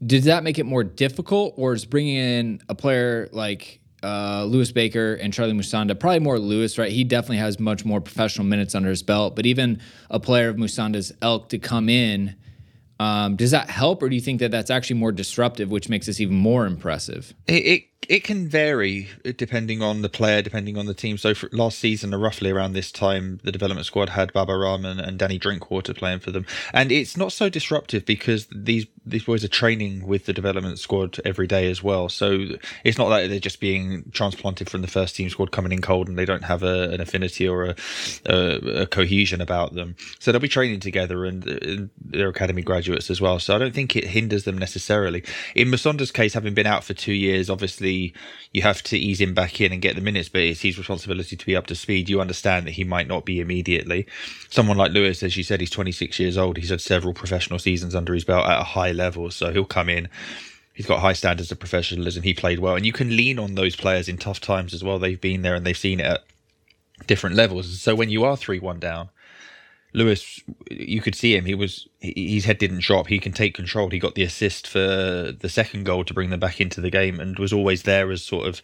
Did 0.05 0.23
that 0.23 0.43
make 0.43 0.57
it 0.57 0.65
more 0.65 0.83
difficult, 0.83 1.53
or 1.57 1.73
is 1.73 1.85
bringing 1.85 2.15
in 2.15 2.61
a 2.69 2.75
player 2.75 3.29
like 3.31 3.79
uh, 4.03 4.45
Lewis 4.45 4.71
Baker 4.71 5.13
and 5.13 5.31
Charlie 5.31 5.53
Musonda 5.53 5.99
probably 5.99 6.19
more 6.19 6.39
Lewis? 6.39 6.77
Right. 6.77 6.91
He 6.91 7.03
definitely 7.03 7.37
has 7.37 7.59
much 7.59 7.85
more 7.85 8.01
professional 8.01 8.47
minutes 8.47 8.73
under 8.73 8.89
his 8.89 9.03
belt. 9.03 9.35
But 9.35 9.45
even 9.45 9.79
a 10.09 10.19
player 10.19 10.49
of 10.49 10.55
Musonda's 10.55 11.11
elk 11.21 11.49
to 11.49 11.59
come 11.59 11.87
in, 11.87 12.35
um, 12.99 13.35
does 13.35 13.51
that 13.51 13.69
help, 13.69 14.01
or 14.01 14.09
do 14.09 14.15
you 14.15 14.21
think 14.21 14.39
that 14.39 14.51
that's 14.51 14.69
actually 14.69 14.99
more 14.99 15.11
disruptive, 15.11 15.69
which 15.69 15.89
makes 15.89 16.05
this 16.07 16.19
even 16.19 16.35
more 16.35 16.65
impressive? 16.65 17.33
It, 17.47 17.65
it 17.65 17.83
it 18.09 18.23
can 18.23 18.47
vary 18.47 19.09
uh, 19.25 19.31
depending 19.35 19.81
on 19.81 20.01
the 20.01 20.09
player, 20.09 20.41
depending 20.41 20.77
on 20.77 20.85
the 20.85 20.93
team. 20.93 21.17
So 21.17 21.33
for 21.33 21.49
last 21.51 21.79
season, 21.79 22.11
roughly 22.11 22.51
around 22.51 22.73
this 22.73 22.91
time, 22.91 23.39
the 23.43 23.51
development 23.51 23.85
squad 23.85 24.09
had 24.09 24.33
Baba 24.33 24.55
Rahman 24.57 24.99
and 24.99 25.17
Danny 25.19 25.37
Drinkwater 25.37 25.93
playing 25.93 26.19
for 26.19 26.31
them, 26.31 26.45
and 26.73 26.91
it's 26.91 27.15
not 27.15 27.31
so 27.31 27.49
disruptive 27.49 28.05
because 28.05 28.47
these 28.51 28.85
these 29.05 29.23
boys 29.23 29.43
are 29.43 29.47
training 29.47 30.05
with 30.05 30.25
the 30.25 30.33
development 30.33 30.77
squad 30.79 31.19
every 31.25 31.47
day 31.47 31.69
as 31.69 31.81
well. 31.81 32.07
So 32.07 32.45
it's 32.83 32.97
not 32.97 33.09
like 33.09 33.29
they're 33.29 33.39
just 33.39 33.59
being 33.59 34.03
transplanted 34.11 34.69
from 34.69 34.81
the 34.81 34.87
first 34.87 35.15
team 35.15 35.29
squad 35.29 35.51
coming 35.51 35.71
in 35.71 35.81
cold 35.81 36.07
and 36.07 36.17
they 36.17 36.25
don't 36.25 36.43
have 36.43 36.61
a, 36.61 36.89
an 36.91 37.01
affinity 37.01 37.47
or 37.47 37.65
a, 37.65 37.75
a, 38.27 38.81
a 38.81 38.85
cohesion 38.85 39.41
about 39.41 39.73
them. 39.73 39.95
So 40.19 40.31
they'll 40.31 40.39
be 40.39 40.47
training 40.47 40.81
together 40.81 41.25
and, 41.25 41.45
and 41.47 41.89
they're 41.99 42.29
academy 42.29 42.61
graduates 42.61 43.09
as 43.09 43.19
well. 43.19 43.39
So 43.39 43.55
I 43.55 43.57
don't 43.57 43.73
think 43.73 43.95
it 43.95 44.05
hinders 44.05 44.43
them 44.43 44.57
necessarily. 44.57 45.23
In 45.55 45.69
Musonda's 45.69 46.11
case, 46.11 46.35
having 46.35 46.53
been 46.53 46.67
out 46.67 46.83
for 46.83 46.93
two 46.93 47.13
years, 47.13 47.49
obviously 47.49 47.90
you 48.51 48.61
have 48.61 48.81
to 48.83 48.97
ease 48.97 49.21
him 49.21 49.33
back 49.33 49.61
in 49.61 49.71
and 49.71 49.81
get 49.81 49.95
the 49.95 50.01
minutes, 50.01 50.29
but 50.29 50.41
it's 50.41 50.61
his 50.61 50.77
responsibility 50.77 51.35
to 51.35 51.45
be 51.45 51.55
up 51.55 51.67
to 51.67 51.75
speed. 51.75 52.09
You 52.09 52.21
understand 52.21 52.67
that 52.67 52.71
he 52.71 52.83
might 52.83 53.07
not 53.07 53.25
be 53.25 53.39
immediately. 53.39 54.07
Someone 54.49 54.77
like 54.77 54.91
Lewis, 54.91 55.23
as 55.23 55.37
you 55.37 55.43
said, 55.43 55.59
he's 55.59 55.69
26 55.69 56.19
years 56.19 56.37
old. 56.37 56.57
He's 56.57 56.69
had 56.69 56.81
several 56.81 57.13
professional 57.13 57.59
seasons 57.59 57.95
under 57.95 58.13
his 58.13 58.25
belt 58.25 58.47
at 58.47 58.59
a 58.59 58.63
high 58.63 58.91
level, 58.91 59.31
so 59.31 59.51
he'll 59.51 59.65
come 59.65 59.89
in. 59.89 60.09
He's 60.73 60.85
got 60.85 60.99
high 60.99 61.13
standards 61.13 61.51
of 61.51 61.59
professionalism. 61.59 62.23
He 62.23 62.33
played 62.33 62.59
well, 62.59 62.75
and 62.75 62.85
you 62.85 62.93
can 62.93 63.15
lean 63.15 63.39
on 63.39 63.55
those 63.55 63.75
players 63.75 64.07
in 64.07 64.17
tough 64.17 64.39
times 64.39 64.73
as 64.73 64.83
well. 64.83 64.99
They've 64.99 65.19
been 65.19 65.41
there 65.41 65.55
and 65.55 65.65
they've 65.65 65.77
seen 65.77 65.99
it 65.99 66.05
at 66.05 66.23
different 67.07 67.35
levels. 67.35 67.81
So 67.81 67.95
when 67.95 68.09
you 68.09 68.23
are 68.23 68.37
three-one 68.37 68.79
down, 68.79 69.09
Lewis, 69.93 70.41
you 70.69 71.01
could 71.01 71.15
see 71.15 71.35
him. 71.35 71.45
He 71.45 71.55
was 71.55 71.87
his 71.99 72.45
head 72.45 72.57
didn't 72.57 72.81
drop. 72.81 73.07
He 73.07 73.19
can 73.19 73.33
take 73.33 73.53
control. 73.53 73.89
He 73.89 73.99
got 73.99 74.15
the 74.15 74.23
assist 74.23 74.67
for 74.67 74.79
the 75.37 75.49
second 75.49 75.85
goal 75.85 76.03
to 76.05 76.13
bring 76.13 76.29
them 76.29 76.39
back 76.39 76.61
into 76.61 76.81
the 76.81 76.89
game, 76.89 77.19
and 77.19 77.37
was 77.37 77.53
always 77.53 77.83
there 77.83 78.11
as 78.11 78.23
sort 78.23 78.47
of 78.47 78.61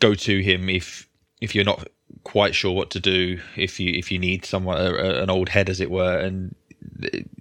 go 0.00 0.14
to 0.14 0.40
him 0.40 0.68
if 0.68 1.08
if 1.40 1.54
you're 1.54 1.64
not 1.64 1.86
quite 2.24 2.54
sure 2.54 2.72
what 2.72 2.90
to 2.90 3.00
do. 3.00 3.40
If 3.56 3.78
you 3.78 3.92
if 3.92 4.10
you 4.10 4.18
need 4.18 4.44
someone 4.44 4.80
an 4.80 5.30
old 5.30 5.50
head, 5.50 5.68
as 5.68 5.80
it 5.80 5.90
were, 5.90 6.18
and 6.18 6.54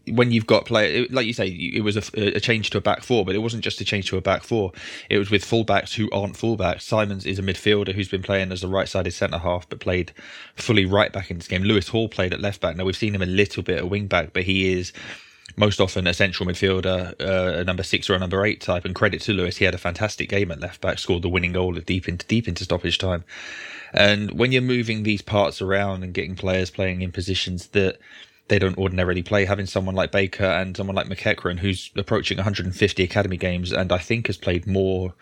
when 0.07 0.31
you've 0.31 0.47
got 0.47 0.65
play 0.65 1.07
like 1.07 1.25
you 1.25 1.33
say, 1.33 1.47
it 1.47 1.83
was 1.83 1.97
a, 1.97 2.35
a 2.35 2.39
change 2.39 2.69
to 2.71 2.77
a 2.77 2.81
back 2.81 3.03
four, 3.03 3.25
but 3.25 3.35
it 3.35 3.39
wasn't 3.39 3.63
just 3.63 3.81
a 3.81 3.85
change 3.85 4.09
to 4.09 4.17
a 4.17 4.21
back 4.21 4.43
four. 4.43 4.71
It 5.09 5.17
was 5.17 5.29
with 5.29 5.43
fullbacks 5.43 5.93
who 5.93 6.09
aren't 6.11 6.33
fullbacks. 6.33 6.81
Simons 6.81 7.25
is 7.25 7.39
a 7.39 7.43
midfielder 7.43 7.93
who's 7.93 8.09
been 8.09 8.23
playing 8.23 8.51
as 8.51 8.63
a 8.63 8.67
right-sided 8.67 9.11
centre 9.11 9.37
half, 9.37 9.67
but 9.69 9.79
played 9.79 10.11
fully 10.55 10.85
right 10.85 11.11
back 11.11 11.31
in 11.31 11.37
this 11.37 11.47
game. 11.47 11.63
Lewis 11.63 11.87
Hall 11.89 12.09
played 12.09 12.33
at 12.33 12.41
left 12.41 12.61
back. 12.61 12.75
Now 12.75 12.85
we've 12.85 12.95
seen 12.95 13.15
him 13.15 13.21
a 13.21 13.27
little 13.27 13.63
bit 13.63 13.77
at 13.77 13.89
wing 13.89 14.07
back, 14.07 14.33
but 14.33 14.43
he 14.43 14.73
is 14.73 14.93
most 15.57 15.81
often 15.81 16.07
a 16.07 16.13
central 16.13 16.47
midfielder, 16.47 17.13
uh, 17.19 17.59
a 17.59 17.63
number 17.63 17.83
six 17.83 18.09
or 18.09 18.15
a 18.15 18.19
number 18.19 18.45
eight 18.45 18.61
type. 18.61 18.85
And 18.85 18.95
credit 18.95 19.21
to 19.21 19.33
Lewis, 19.33 19.57
he 19.57 19.65
had 19.65 19.73
a 19.73 19.79
fantastic 19.79 20.29
game 20.29 20.51
at 20.51 20.59
left 20.59 20.81
back, 20.81 20.99
scored 20.99 21.23
the 21.23 21.29
winning 21.29 21.53
goal 21.53 21.73
deep 21.73 22.07
into 22.07 22.25
deep 22.27 22.47
into 22.47 22.63
stoppage 22.63 22.97
time. 22.97 23.23
And 23.93 24.31
when 24.31 24.51
you're 24.51 24.61
moving 24.61 25.03
these 25.03 25.21
parts 25.21 25.61
around 25.61 26.03
and 26.03 26.13
getting 26.13 26.35
players 26.35 26.69
playing 26.69 27.01
in 27.01 27.11
positions 27.11 27.67
that 27.67 27.99
they 28.51 28.59
don't 28.59 28.77
ordinarily 28.77 29.23
play, 29.23 29.45
having 29.45 29.65
someone 29.65 29.95
like 29.95 30.11
Baker 30.11 30.43
and 30.43 30.75
someone 30.75 30.93
like 30.93 31.07
McEachran, 31.07 31.57
who's 31.57 31.89
approaching 31.95 32.37
150 32.37 33.01
academy 33.01 33.37
games, 33.37 33.71
and 33.71 33.93
I 33.93 33.97
think 33.97 34.27
has 34.27 34.35
played 34.35 34.67
more 34.67 35.13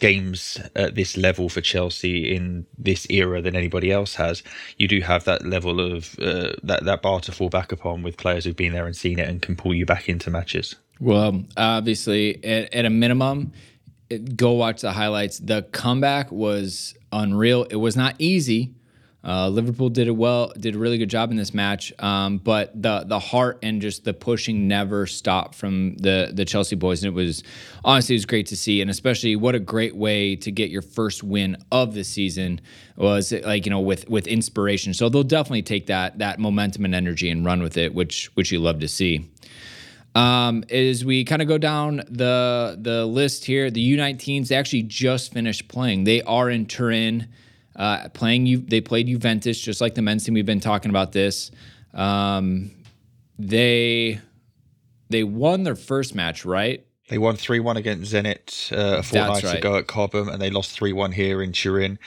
games 0.00 0.60
at 0.76 0.94
this 0.94 1.16
level 1.16 1.48
for 1.48 1.62
Chelsea 1.62 2.34
in 2.36 2.66
this 2.76 3.06
era 3.08 3.40
than 3.40 3.56
anybody 3.56 3.90
else 3.90 4.16
has. 4.16 4.42
You 4.76 4.86
do 4.86 5.00
have 5.00 5.24
that 5.24 5.46
level 5.46 5.80
of 5.80 6.14
uh, 6.20 6.52
that 6.62 6.84
that 6.84 7.00
bar 7.00 7.20
to 7.20 7.32
fall 7.32 7.48
back 7.48 7.72
upon 7.72 8.02
with 8.02 8.18
players 8.18 8.44
who've 8.44 8.54
been 8.54 8.74
there 8.74 8.84
and 8.84 8.94
seen 8.94 9.18
it 9.18 9.30
and 9.30 9.40
can 9.40 9.56
pull 9.56 9.74
you 9.74 9.86
back 9.86 10.06
into 10.10 10.30
matches. 10.30 10.76
Well, 11.00 11.42
obviously, 11.56 12.44
at, 12.44 12.74
at 12.74 12.84
a 12.84 12.90
minimum, 12.90 13.52
it- 14.10 14.36
go 14.36 14.52
watch 14.52 14.82
the 14.82 14.92
highlights. 14.92 15.38
The 15.38 15.62
comeback 15.72 16.30
was 16.30 16.94
unreal. 17.10 17.64
It 17.64 17.76
was 17.76 17.96
not 17.96 18.14
easy. 18.18 18.74
Uh, 19.24 19.48
Liverpool 19.48 19.88
did 19.88 20.06
it 20.06 20.14
well, 20.14 20.52
did 20.58 20.74
a 20.74 20.78
really 20.78 20.98
good 20.98 21.08
job 21.08 21.30
in 21.30 21.36
this 21.38 21.54
match, 21.54 21.92
um, 21.98 22.36
but 22.36 22.70
the 22.80 23.04
the 23.06 23.18
heart 23.18 23.58
and 23.62 23.80
just 23.80 24.04
the 24.04 24.12
pushing 24.12 24.68
never 24.68 25.06
stopped 25.06 25.54
from 25.54 25.96
the 25.96 26.30
the 26.34 26.44
Chelsea 26.44 26.76
boys, 26.76 27.02
and 27.02 27.12
it 27.12 27.16
was 27.16 27.42
honestly 27.84 28.14
it 28.14 28.18
was 28.18 28.26
great 28.26 28.46
to 28.46 28.56
see, 28.56 28.82
and 28.82 28.90
especially 28.90 29.34
what 29.34 29.54
a 29.54 29.58
great 29.58 29.96
way 29.96 30.36
to 30.36 30.50
get 30.50 30.68
your 30.68 30.82
first 30.82 31.22
win 31.22 31.56
of 31.72 31.94
the 31.94 32.04
season 32.04 32.60
was 32.96 33.32
like 33.32 33.64
you 33.64 33.70
know 33.70 33.80
with 33.80 34.06
with 34.10 34.26
inspiration. 34.26 34.92
So 34.92 35.08
they'll 35.08 35.22
definitely 35.22 35.62
take 35.62 35.86
that 35.86 36.18
that 36.18 36.38
momentum 36.38 36.84
and 36.84 36.94
energy 36.94 37.30
and 37.30 37.46
run 37.46 37.62
with 37.62 37.78
it, 37.78 37.94
which 37.94 38.26
which 38.34 38.52
you 38.52 38.58
love 38.58 38.80
to 38.80 38.88
see. 38.88 39.30
Um, 40.14 40.64
as 40.70 41.04
we 41.04 41.24
kind 41.24 41.40
of 41.40 41.48
go 41.48 41.56
down 41.56 42.02
the 42.10 42.78
the 42.78 43.06
list 43.06 43.46
here, 43.46 43.70
the 43.70 43.96
U19s 43.96 44.48
they 44.48 44.56
actually 44.56 44.82
just 44.82 45.32
finished 45.32 45.68
playing. 45.68 46.04
They 46.04 46.20
are 46.22 46.50
in 46.50 46.66
Turin 46.66 47.28
uh, 47.76 48.08
playing 48.10 48.46
you. 48.46 48.58
They 48.58 48.80
played 48.80 49.06
Juventus 49.06 49.58
just 49.60 49.80
like 49.80 49.94
the 49.94 50.02
men's 50.02 50.24
team. 50.24 50.34
We've 50.34 50.46
been 50.46 50.60
talking 50.60 50.90
about 50.90 51.12
this. 51.12 51.50
Um, 51.92 52.70
they 53.38 54.20
they 55.10 55.24
won 55.24 55.64
their 55.64 55.76
first 55.76 56.14
match, 56.14 56.44
right? 56.44 56.84
They 57.08 57.18
won 57.18 57.36
3 57.36 57.60
1 57.60 57.76
against 57.76 58.12
Zenit 58.12 58.72
uh, 58.72 58.98
a 58.98 59.02
fortnight 59.02 59.44
right. 59.44 59.58
ago 59.58 59.76
at 59.76 59.86
Cobham, 59.86 60.28
and 60.28 60.40
they 60.40 60.48
lost 60.48 60.72
3 60.72 60.92
1 60.92 61.12
here 61.12 61.42
in 61.42 61.52
Turin 61.52 61.98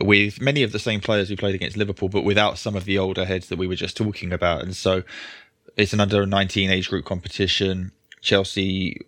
with 0.00 0.40
many 0.40 0.62
of 0.62 0.70
the 0.70 0.78
same 0.78 1.00
players 1.00 1.28
who 1.28 1.36
played 1.36 1.56
against 1.56 1.76
Liverpool, 1.76 2.08
but 2.08 2.22
without 2.22 2.56
some 2.56 2.76
of 2.76 2.84
the 2.84 2.96
older 2.96 3.24
heads 3.24 3.48
that 3.48 3.58
we 3.58 3.66
were 3.66 3.74
just 3.74 3.96
talking 3.96 4.32
about. 4.32 4.62
And 4.62 4.76
so 4.76 5.02
it's 5.76 5.92
an 5.92 6.00
under 6.00 6.24
19 6.24 6.70
age 6.70 6.88
group 6.88 7.04
competition. 7.04 7.90
Chelsea 8.20 9.00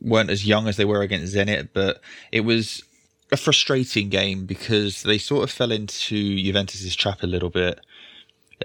weren't 0.00 0.30
as 0.30 0.46
young 0.46 0.66
as 0.66 0.78
they 0.78 0.86
were 0.86 1.02
against 1.02 1.34
Zenit, 1.34 1.68
but 1.74 2.00
it 2.32 2.40
was 2.40 2.82
a 3.32 3.36
frustrating 3.36 4.08
game 4.08 4.46
because 4.46 5.02
they 5.02 5.18
sort 5.18 5.44
of 5.44 5.50
fell 5.50 5.72
into 5.72 6.42
Juventus's 6.42 6.96
trap 6.96 7.22
a 7.22 7.26
little 7.26 7.50
bit. 7.50 7.80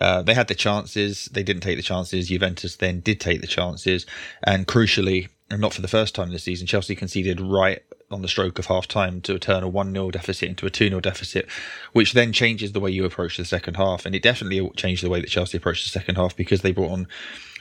Uh, 0.02 0.22
they 0.22 0.34
had 0.34 0.48
the 0.48 0.56
chances, 0.56 1.26
they 1.32 1.44
didn't 1.44 1.62
take 1.62 1.78
the 1.78 1.84
chances. 1.84 2.28
Juventus 2.28 2.76
then 2.78 3.00
did 3.00 3.20
take 3.20 3.42
the 3.42 3.48
chances, 3.48 4.06
and 4.44 4.68
crucially, 4.68 5.30
and 5.50 5.62
not 5.62 5.74
for 5.74 5.82
the 5.82 5.88
first 5.88 6.16
time 6.16 6.32
this 6.32 6.44
season, 6.44 6.68
Chelsea 6.68 6.96
conceded 6.96 7.40
right 7.40 7.82
on 8.12 8.22
the 8.22 8.28
stroke 8.28 8.60
of 8.60 8.66
half 8.66 8.88
time 8.88 9.22
to 9.22 9.40
turn 9.40 9.64
a 9.64 9.70
1 9.70 9.94
0 9.94 10.12
deficit 10.12 10.50
into 10.50 10.66
a 10.66 10.70
2 10.70 10.90
0 10.90 11.00
deficit, 11.00 11.48
which 11.94 12.14
then 12.14 12.34
changes 12.34 12.72
the 12.72 12.80
way 12.80 12.92
you 12.92 13.06
approach 13.06 13.38
the 13.38 13.46
second 13.46 13.76
half. 13.76 14.06
And 14.06 14.14
it 14.14 14.24
definitely 14.24 14.70
changed 14.76 15.04
the 15.04 15.10
way 15.10 15.22
that 15.22 15.30
Chelsea 15.30 15.58
approached 15.58 15.86
the 15.86 15.98
second 15.98 16.16
half 16.16 16.36
because 16.36 16.62
they 16.62 16.72
brought 16.72 16.92
on 16.92 17.08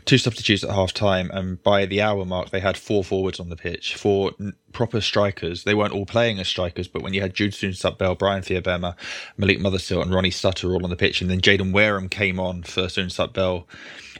two 0.05 0.19
substitutes 0.19 0.65
at 0.65 0.71
half 0.71 0.93
time, 0.93 1.31
and 1.33 1.63
by 1.63 1.87
the 1.87 2.03
hour 2.03 2.25
mark, 2.25 2.51
they 2.51 2.61
had 2.61 2.77
four 2.77 3.03
forwards 3.03 3.41
on 3.41 3.49
the 3.49 3.57
pitch, 3.57 3.97
four 3.97 4.33
n- 4.39 4.55
proper 4.73 5.01
strikers. 5.01 5.65
They 5.65 5.75
weren't 5.75 5.93
all 5.93 6.07
playing 6.07 6.39
as 6.39 6.49
strikers, 6.49 6.89
but 6.89 7.03
when 7.03 7.15
you 7.15 7.21
had 7.21 7.35
Jude 7.35 7.53
Soonsup-Bell, 7.53 8.15
Bryan 8.15 8.43
Fiabema, 8.43 8.97
Malik 9.37 9.59
Mothersill, 9.59 10.03
and 10.03 10.15
Ronnie 10.15 10.31
Stutter 10.31 10.73
all 10.73 10.85
on 10.85 10.91
the 10.91 10.97
pitch, 10.97 11.21
and 11.21 11.31
then 11.31 11.41
Jayden 11.41 11.73
Wareham 11.73 12.09
came 12.09 12.39
on 12.39 12.63
for 12.63 12.83
Soonsup-Bell 12.83 13.67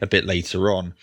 a 0.01 0.07
bit 0.07 0.25
later 0.25 0.71
on, 0.71 0.95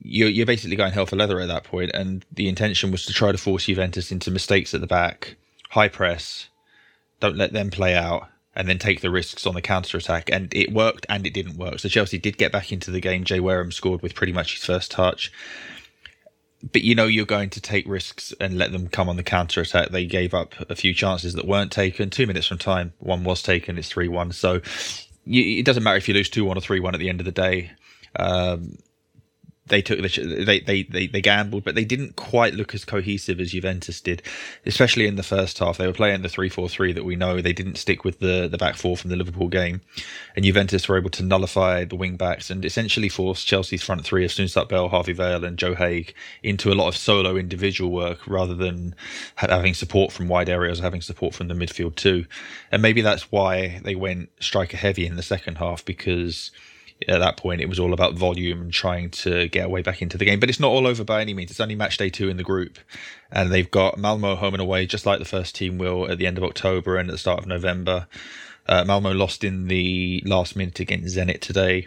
you're, 0.00 0.28
you're 0.28 0.46
basically 0.46 0.76
going 0.76 0.92
hell 0.92 1.06
for 1.06 1.16
leather 1.16 1.40
at 1.40 1.48
that 1.48 1.64
point, 1.64 1.90
and 1.94 2.24
the 2.32 2.48
intention 2.48 2.90
was 2.90 3.04
to 3.06 3.12
try 3.12 3.32
to 3.32 3.38
force 3.38 3.64
Juventus 3.64 4.12
into 4.12 4.30
mistakes 4.30 4.74
at 4.74 4.80
the 4.80 4.86
back, 4.86 5.36
high 5.70 5.88
press, 5.88 6.48
don't 7.20 7.36
let 7.36 7.52
them 7.52 7.70
play 7.70 7.94
out, 7.94 8.28
and 8.58 8.68
then 8.68 8.78
take 8.78 9.00
the 9.00 9.10
risks 9.10 9.46
on 9.46 9.54
the 9.54 9.62
counter 9.62 9.96
attack. 9.96 10.28
And 10.30 10.52
it 10.52 10.72
worked 10.72 11.06
and 11.08 11.24
it 11.24 11.32
didn't 11.32 11.56
work. 11.56 11.78
So 11.78 11.88
Chelsea 11.88 12.18
did 12.18 12.36
get 12.36 12.50
back 12.50 12.72
into 12.72 12.90
the 12.90 13.00
game. 13.00 13.22
Jay 13.22 13.38
Wareham 13.38 13.70
scored 13.70 14.02
with 14.02 14.16
pretty 14.16 14.32
much 14.32 14.54
his 14.56 14.64
first 14.64 14.90
touch. 14.90 15.32
But 16.72 16.82
you 16.82 16.96
know 16.96 17.06
you're 17.06 17.24
going 17.24 17.50
to 17.50 17.60
take 17.60 17.86
risks 17.86 18.34
and 18.40 18.58
let 18.58 18.72
them 18.72 18.88
come 18.88 19.08
on 19.08 19.16
the 19.16 19.22
counter 19.22 19.60
attack. 19.60 19.90
They 19.90 20.06
gave 20.06 20.34
up 20.34 20.54
a 20.68 20.74
few 20.74 20.92
chances 20.92 21.34
that 21.34 21.46
weren't 21.46 21.70
taken. 21.70 22.10
Two 22.10 22.26
minutes 22.26 22.48
from 22.48 22.58
time, 22.58 22.94
one 22.98 23.22
was 23.22 23.42
taken. 23.42 23.78
It's 23.78 23.88
three 23.88 24.08
one. 24.08 24.32
So 24.32 24.60
you, 25.24 25.60
it 25.60 25.64
doesn't 25.64 25.84
matter 25.84 25.96
if 25.96 26.08
you 26.08 26.14
lose 26.14 26.28
two 26.28 26.44
one 26.44 26.58
or 26.58 26.60
three 26.60 26.80
one 26.80 26.94
at 26.94 26.98
the 26.98 27.08
end 27.08 27.20
of 27.20 27.26
the 27.26 27.32
day. 27.32 27.70
Um, 28.16 28.76
they 29.68 29.82
took 29.82 30.00
the 30.00 30.44
they, 30.44 30.60
they 30.60 30.82
they 30.82 31.06
they 31.06 31.20
gambled, 31.20 31.64
but 31.64 31.74
they 31.74 31.84
didn't 31.84 32.16
quite 32.16 32.54
look 32.54 32.74
as 32.74 32.84
cohesive 32.84 33.40
as 33.40 33.52
Juventus 33.52 34.00
did, 34.00 34.22
especially 34.66 35.06
in 35.06 35.16
the 35.16 35.22
first 35.22 35.58
half. 35.58 35.78
They 35.78 35.86
were 35.86 35.92
playing 35.92 36.22
the 36.22 36.28
three 36.28 36.48
four 36.48 36.68
three 36.68 36.92
that 36.92 37.04
we 37.04 37.16
know. 37.16 37.40
They 37.40 37.52
didn't 37.52 37.76
stick 37.76 38.04
with 38.04 38.20
the 38.20 38.48
the 38.48 38.58
back 38.58 38.76
four 38.76 38.96
from 38.96 39.10
the 39.10 39.16
Liverpool 39.16 39.48
game, 39.48 39.80
and 40.36 40.44
Juventus 40.44 40.88
were 40.88 40.98
able 40.98 41.10
to 41.10 41.22
nullify 41.22 41.84
the 41.84 41.96
wing 41.96 42.16
backs 42.16 42.50
and 42.50 42.64
essentially 42.64 43.08
force 43.08 43.44
Chelsea's 43.44 43.82
front 43.82 44.04
three 44.04 44.24
of 44.24 44.30
Soonsup-Bell, 44.30 44.88
Harvey 44.88 45.12
Vale, 45.12 45.44
and 45.44 45.58
Joe 45.58 45.74
Haigh 45.74 46.06
into 46.42 46.72
a 46.72 46.74
lot 46.74 46.88
of 46.88 46.96
solo 46.96 47.36
individual 47.36 47.90
work 47.90 48.26
rather 48.26 48.54
than 48.54 48.94
having 49.36 49.74
support 49.74 50.12
from 50.12 50.28
wide 50.28 50.48
areas, 50.48 50.78
having 50.80 51.02
support 51.02 51.34
from 51.34 51.48
the 51.48 51.54
midfield 51.54 51.96
too. 51.96 52.26
And 52.70 52.82
maybe 52.82 53.00
that's 53.00 53.30
why 53.30 53.80
they 53.84 53.94
went 53.94 54.30
striker 54.40 54.76
heavy 54.76 55.06
in 55.06 55.16
the 55.16 55.22
second 55.22 55.56
half 55.56 55.84
because 55.84 56.50
at 57.06 57.18
that 57.18 57.36
point 57.36 57.60
it 57.60 57.68
was 57.68 57.78
all 57.78 57.92
about 57.92 58.14
volume 58.14 58.60
and 58.60 58.72
trying 58.72 59.10
to 59.10 59.48
get 59.48 59.66
away 59.66 59.82
back 59.82 60.02
into 60.02 60.18
the 60.18 60.24
game. 60.24 60.40
But 60.40 60.48
it's 60.48 60.60
not 60.60 60.70
all 60.70 60.86
over 60.86 61.04
by 61.04 61.20
any 61.20 61.34
means. 61.34 61.50
It's 61.50 61.60
only 61.60 61.74
match 61.74 61.96
day 61.96 62.10
two 62.10 62.28
in 62.28 62.36
the 62.36 62.42
group, 62.42 62.78
and 63.30 63.52
they've 63.52 63.70
got 63.70 63.98
Malmo 63.98 64.34
home 64.34 64.54
and 64.54 64.62
away, 64.62 64.86
just 64.86 65.06
like 65.06 65.18
the 65.18 65.24
first 65.24 65.54
team 65.54 65.78
will 65.78 66.10
at 66.10 66.18
the 66.18 66.26
end 66.26 66.38
of 66.38 66.44
October 66.44 66.96
and 66.96 67.08
at 67.08 67.12
the 67.12 67.18
start 67.18 67.38
of 67.38 67.46
November. 67.46 68.06
Uh, 68.66 68.84
Malmo 68.84 69.12
lost 69.12 69.44
in 69.44 69.68
the 69.68 70.22
last 70.26 70.54
minute 70.54 70.78
against 70.80 71.16
Zenit 71.16 71.40
today, 71.40 71.86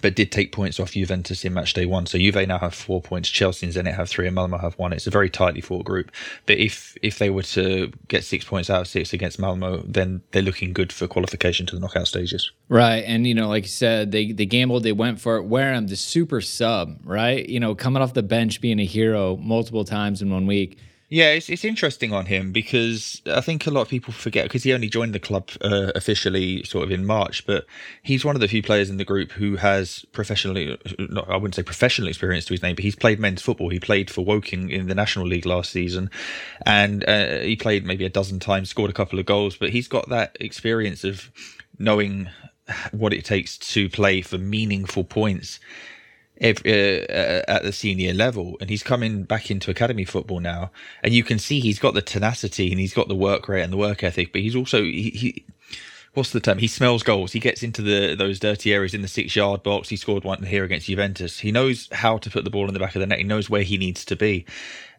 but 0.00 0.16
did 0.16 0.32
take 0.32 0.52
points 0.52 0.80
off 0.80 0.92
Juventus 0.92 1.44
in 1.44 1.54
match 1.54 1.74
day 1.74 1.86
one. 1.86 2.06
So 2.06 2.18
Juve 2.18 2.46
now 2.48 2.58
have 2.58 2.74
four 2.74 3.02
points, 3.02 3.28
Chelsea 3.28 3.66
and 3.66 3.74
Zenit 3.74 3.94
have 3.94 4.08
three, 4.08 4.26
and 4.26 4.34
Malmo 4.34 4.58
have 4.58 4.78
one. 4.78 4.92
It's 4.92 5.06
a 5.06 5.10
very 5.10 5.28
tightly 5.28 5.60
fought 5.60 5.84
group. 5.84 6.10
But 6.46 6.58
if 6.58 6.96
if 7.02 7.18
they 7.18 7.30
were 7.30 7.42
to 7.42 7.92
get 8.08 8.24
six 8.24 8.44
points 8.44 8.70
out 8.70 8.80
of 8.80 8.88
six 8.88 9.12
against 9.12 9.38
Malmo, 9.38 9.82
then 9.86 10.22
they're 10.30 10.42
looking 10.42 10.72
good 10.72 10.92
for 10.92 11.06
qualification 11.06 11.66
to 11.66 11.76
the 11.76 11.80
knockout 11.80 12.08
stages. 12.08 12.50
Right. 12.68 13.04
And, 13.06 13.26
you 13.26 13.34
know, 13.34 13.48
like 13.48 13.64
you 13.64 13.68
said, 13.68 14.12
they, 14.12 14.32
they 14.32 14.46
gambled, 14.46 14.82
they 14.82 14.92
went 14.92 15.20
for 15.20 15.36
it. 15.36 15.44
Wareham, 15.44 15.88
the 15.88 15.96
super 15.96 16.40
sub, 16.40 16.98
right? 17.04 17.46
You 17.46 17.60
know, 17.60 17.74
coming 17.74 18.02
off 18.02 18.14
the 18.14 18.22
bench, 18.22 18.60
being 18.60 18.80
a 18.80 18.84
hero 18.84 19.36
multiple 19.36 19.84
times 19.84 20.22
in 20.22 20.30
one 20.30 20.46
week. 20.46 20.78
Yeah, 21.12 21.32
it's 21.32 21.50
it's 21.50 21.62
interesting 21.62 22.14
on 22.14 22.24
him 22.24 22.52
because 22.52 23.20
I 23.26 23.42
think 23.42 23.66
a 23.66 23.70
lot 23.70 23.82
of 23.82 23.90
people 23.90 24.14
forget 24.14 24.44
because 24.46 24.62
he 24.62 24.72
only 24.72 24.88
joined 24.88 25.14
the 25.14 25.18
club 25.18 25.50
uh, 25.60 25.92
officially 25.94 26.62
sort 26.64 26.84
of 26.84 26.90
in 26.90 27.04
March, 27.04 27.46
but 27.46 27.66
he's 28.02 28.24
one 28.24 28.34
of 28.34 28.40
the 28.40 28.48
few 28.48 28.62
players 28.62 28.88
in 28.88 28.96
the 28.96 29.04
group 29.04 29.32
who 29.32 29.56
has 29.56 30.06
professionally, 30.12 30.78
not, 30.98 31.28
I 31.28 31.36
wouldn't 31.36 31.54
say 31.54 31.64
professional 31.64 32.08
experience 32.08 32.46
to 32.46 32.54
his 32.54 32.62
name, 32.62 32.76
but 32.76 32.82
he's 32.82 32.96
played 32.96 33.20
men's 33.20 33.42
football. 33.42 33.68
He 33.68 33.78
played 33.78 34.10
for 34.10 34.24
Woking 34.24 34.70
in 34.70 34.86
the 34.86 34.94
National 34.94 35.26
League 35.26 35.44
last 35.44 35.70
season, 35.70 36.10
and 36.64 37.06
uh, 37.06 37.40
he 37.40 37.56
played 37.56 37.84
maybe 37.84 38.06
a 38.06 38.08
dozen 38.08 38.40
times, 38.40 38.70
scored 38.70 38.88
a 38.88 38.94
couple 38.94 39.18
of 39.18 39.26
goals, 39.26 39.54
but 39.54 39.68
he's 39.68 39.88
got 39.88 40.08
that 40.08 40.34
experience 40.40 41.04
of 41.04 41.30
knowing 41.78 42.30
what 42.90 43.12
it 43.12 43.26
takes 43.26 43.58
to 43.58 43.90
play 43.90 44.22
for 44.22 44.38
meaningful 44.38 45.04
points 45.04 45.60
every, 46.42 47.08
uh, 47.08 47.42
at 47.48 47.62
the 47.62 47.72
senior 47.72 48.12
level, 48.12 48.56
and 48.60 48.68
he's 48.68 48.82
coming 48.82 49.22
back 49.22 49.50
into 49.50 49.70
academy 49.70 50.04
football 50.04 50.40
now, 50.40 50.70
and 51.02 51.14
you 51.14 51.24
can 51.24 51.38
see 51.38 51.60
he's 51.60 51.78
got 51.78 51.94
the 51.94 52.02
tenacity 52.02 52.70
and 52.70 52.80
he's 52.80 52.94
got 52.94 53.08
the 53.08 53.14
work 53.14 53.48
rate 53.48 53.62
and 53.62 53.72
the 53.72 53.78
work 53.78 54.04
ethic, 54.04 54.32
but 54.32 54.42
he's 54.42 54.56
also 54.56 54.82
he, 54.82 55.10
he 55.10 55.44
what's 56.14 56.30
the 56.30 56.40
term? 56.40 56.58
He 56.58 56.68
smells 56.68 57.02
goals. 57.02 57.32
He 57.32 57.40
gets 57.40 57.62
into 57.62 57.82
the 57.82 58.14
those 58.14 58.38
dirty 58.38 58.72
areas 58.72 58.94
in 58.94 59.02
the 59.02 59.08
six 59.08 59.34
yard 59.34 59.62
box. 59.62 59.88
He 59.88 59.96
scored 59.96 60.24
one 60.24 60.42
here 60.42 60.64
against 60.64 60.86
Juventus. 60.86 61.38
He 61.40 61.52
knows 61.52 61.88
how 61.92 62.18
to 62.18 62.30
put 62.30 62.44
the 62.44 62.50
ball 62.50 62.68
in 62.68 62.74
the 62.74 62.80
back 62.80 62.94
of 62.94 63.00
the 63.00 63.06
net. 63.06 63.18
He 63.18 63.24
knows 63.24 63.48
where 63.48 63.62
he 63.62 63.78
needs 63.78 64.04
to 64.06 64.16
be, 64.16 64.44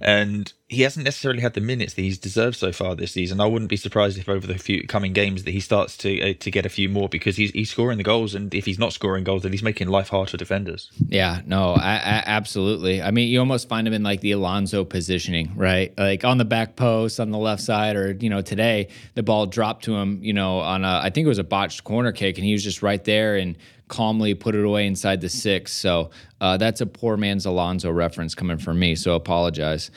and 0.04 0.52
he 0.68 0.82
hasn't 0.82 1.06
necessarily 1.06 1.42
had 1.42 1.54
the 1.54 1.62
minutes 1.62 1.94
that 1.94 2.02
he's 2.02 2.18
deserved 2.18 2.58
so 2.58 2.74
far 2.74 2.94
this 2.94 3.14
season. 3.14 3.40
I 3.40 3.46
wouldn't 3.46 3.70
be 3.70 3.78
surprised 3.78 4.18
if 4.18 4.28
over 4.28 4.46
the 4.46 4.58
few 4.58 4.86
coming 4.86 5.14
games 5.14 5.46
that 5.46 5.52
he 5.52 5.62
starts 5.62 5.96
to 5.98 6.32
uh, 6.32 6.34
to 6.42 6.52
get 6.52 6.66
a 6.66 6.70
few 6.70 6.90
more 6.90 7.08
because 7.08 7.38
he's 7.38 7.52
he's 7.52 7.70
scoring 7.70 7.98
the 7.98 8.04
goals, 8.04 8.36
and 8.36 8.54
if 8.54 8.66
he's 8.66 8.78
not 8.78 8.92
scoring 8.92 9.24
goals, 9.24 9.44
then 9.44 9.54
he's 9.54 9.64
making 9.64 9.88
life 9.88 10.10
hard 10.10 10.30
for 10.30 10.38
defenders. 10.38 10.92
Yeah, 11.08 11.42
no, 11.46 11.74
I, 11.74 11.94
I, 11.94 12.24
absolutely. 12.26 13.02
I 13.02 13.12
mean, 13.12 13.30
you 13.30 13.40
almost 13.40 13.70
find 13.70 13.88
him 13.88 13.94
in 13.94 14.04
like 14.04 14.20
the 14.20 14.34
Alonso 14.34 14.84
positioning, 14.84 15.54
right? 15.56 15.98
Like 15.98 16.26
on 16.26 16.38
the 16.38 16.46
back 16.46 16.76
post 16.76 17.22
on 17.22 17.32
the 17.32 17.38
left 17.38 17.62
side, 17.62 17.96
or 17.96 18.12
you 18.12 18.30
know, 18.30 18.42
today 18.42 18.90
the 19.16 19.24
ball 19.24 19.46
dropped 19.46 19.86
to 19.86 19.96
him, 19.96 20.20
you 20.22 20.34
know, 20.34 20.60
on 20.60 20.84
a 20.84 21.00
I 21.02 21.12
think 21.12 21.26
it 21.26 21.30
was 21.30 21.40
a 21.40 21.46
botched 21.46 21.86
corner 21.86 22.12
kick, 22.12 22.38
and 22.38 22.46
he 22.46 22.52
was 22.52 22.64
just 22.64 22.82
right 22.82 23.04
there 23.04 23.38
and 23.38 23.58
calmly 23.94 24.34
put 24.34 24.56
it 24.56 24.66
away 24.66 24.88
inside 24.88 25.22
the 25.22 25.30
six. 25.30 25.72
So 25.72 26.10
uh, 26.42 26.58
that's 26.58 26.82
a 26.82 26.88
poor 26.88 27.16
man's 27.16 27.46
Alonso 27.46 27.92
reference 27.92 28.34
coming 28.34 28.58
from 28.58 28.80
me. 28.80 28.96
So 28.96 29.14
apologize. 29.14 29.92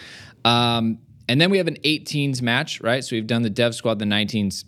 Um, 0.45 0.99
and 1.31 1.41
then 1.41 1.51
we 1.51 1.57
have 1.57 1.67
an 1.67 1.79
18s 1.83 2.43
match, 2.43 2.83
right? 2.83 3.03
So 3.03 3.17
we've 3.17 3.27
done 3.27 3.41
the 3.41 3.49
dev 3.49 3.75
squad, 3.75 3.99
the 3.99 4.05
19s, 4.05 4.65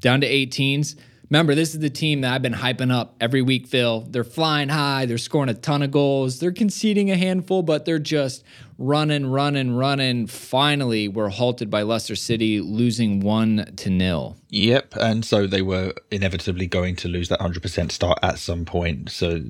down 0.00 0.20
to 0.20 0.28
18s. 0.28 0.96
Remember, 1.30 1.56
this 1.56 1.74
is 1.74 1.80
the 1.80 1.90
team 1.90 2.20
that 2.20 2.32
I've 2.32 2.42
been 2.42 2.54
hyping 2.54 2.92
up 2.92 3.16
every 3.20 3.42
week, 3.42 3.66
Phil. 3.66 4.02
They're 4.08 4.22
flying 4.22 4.68
high. 4.68 5.06
They're 5.06 5.18
scoring 5.18 5.48
a 5.48 5.54
ton 5.54 5.82
of 5.82 5.90
goals. 5.90 6.38
They're 6.38 6.52
conceding 6.52 7.10
a 7.10 7.16
handful, 7.16 7.62
but 7.62 7.84
they're 7.84 7.98
just 7.98 8.44
running, 8.78 9.26
running, 9.26 9.74
running. 9.74 10.28
Finally, 10.28 11.08
we're 11.08 11.28
halted 11.28 11.68
by 11.68 11.82
Leicester 11.82 12.14
City, 12.14 12.60
losing 12.60 13.20
one 13.20 13.72
to 13.76 13.90
nil. 13.90 14.36
Yep, 14.50 14.94
and 15.00 15.24
so 15.24 15.48
they 15.48 15.62
were 15.62 15.94
inevitably 16.12 16.68
going 16.68 16.94
to 16.96 17.08
lose 17.08 17.28
that 17.28 17.40
100% 17.40 17.90
start 17.90 18.18
at 18.22 18.38
some 18.38 18.64
point. 18.64 19.10
So 19.10 19.42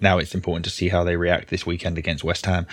now 0.00 0.18
it's 0.18 0.34
important 0.34 0.64
to 0.64 0.70
see 0.70 0.88
how 0.88 1.04
they 1.04 1.16
react 1.16 1.48
this 1.48 1.64
weekend 1.64 1.96
against 1.96 2.24
West 2.24 2.46
Ham. 2.46 2.66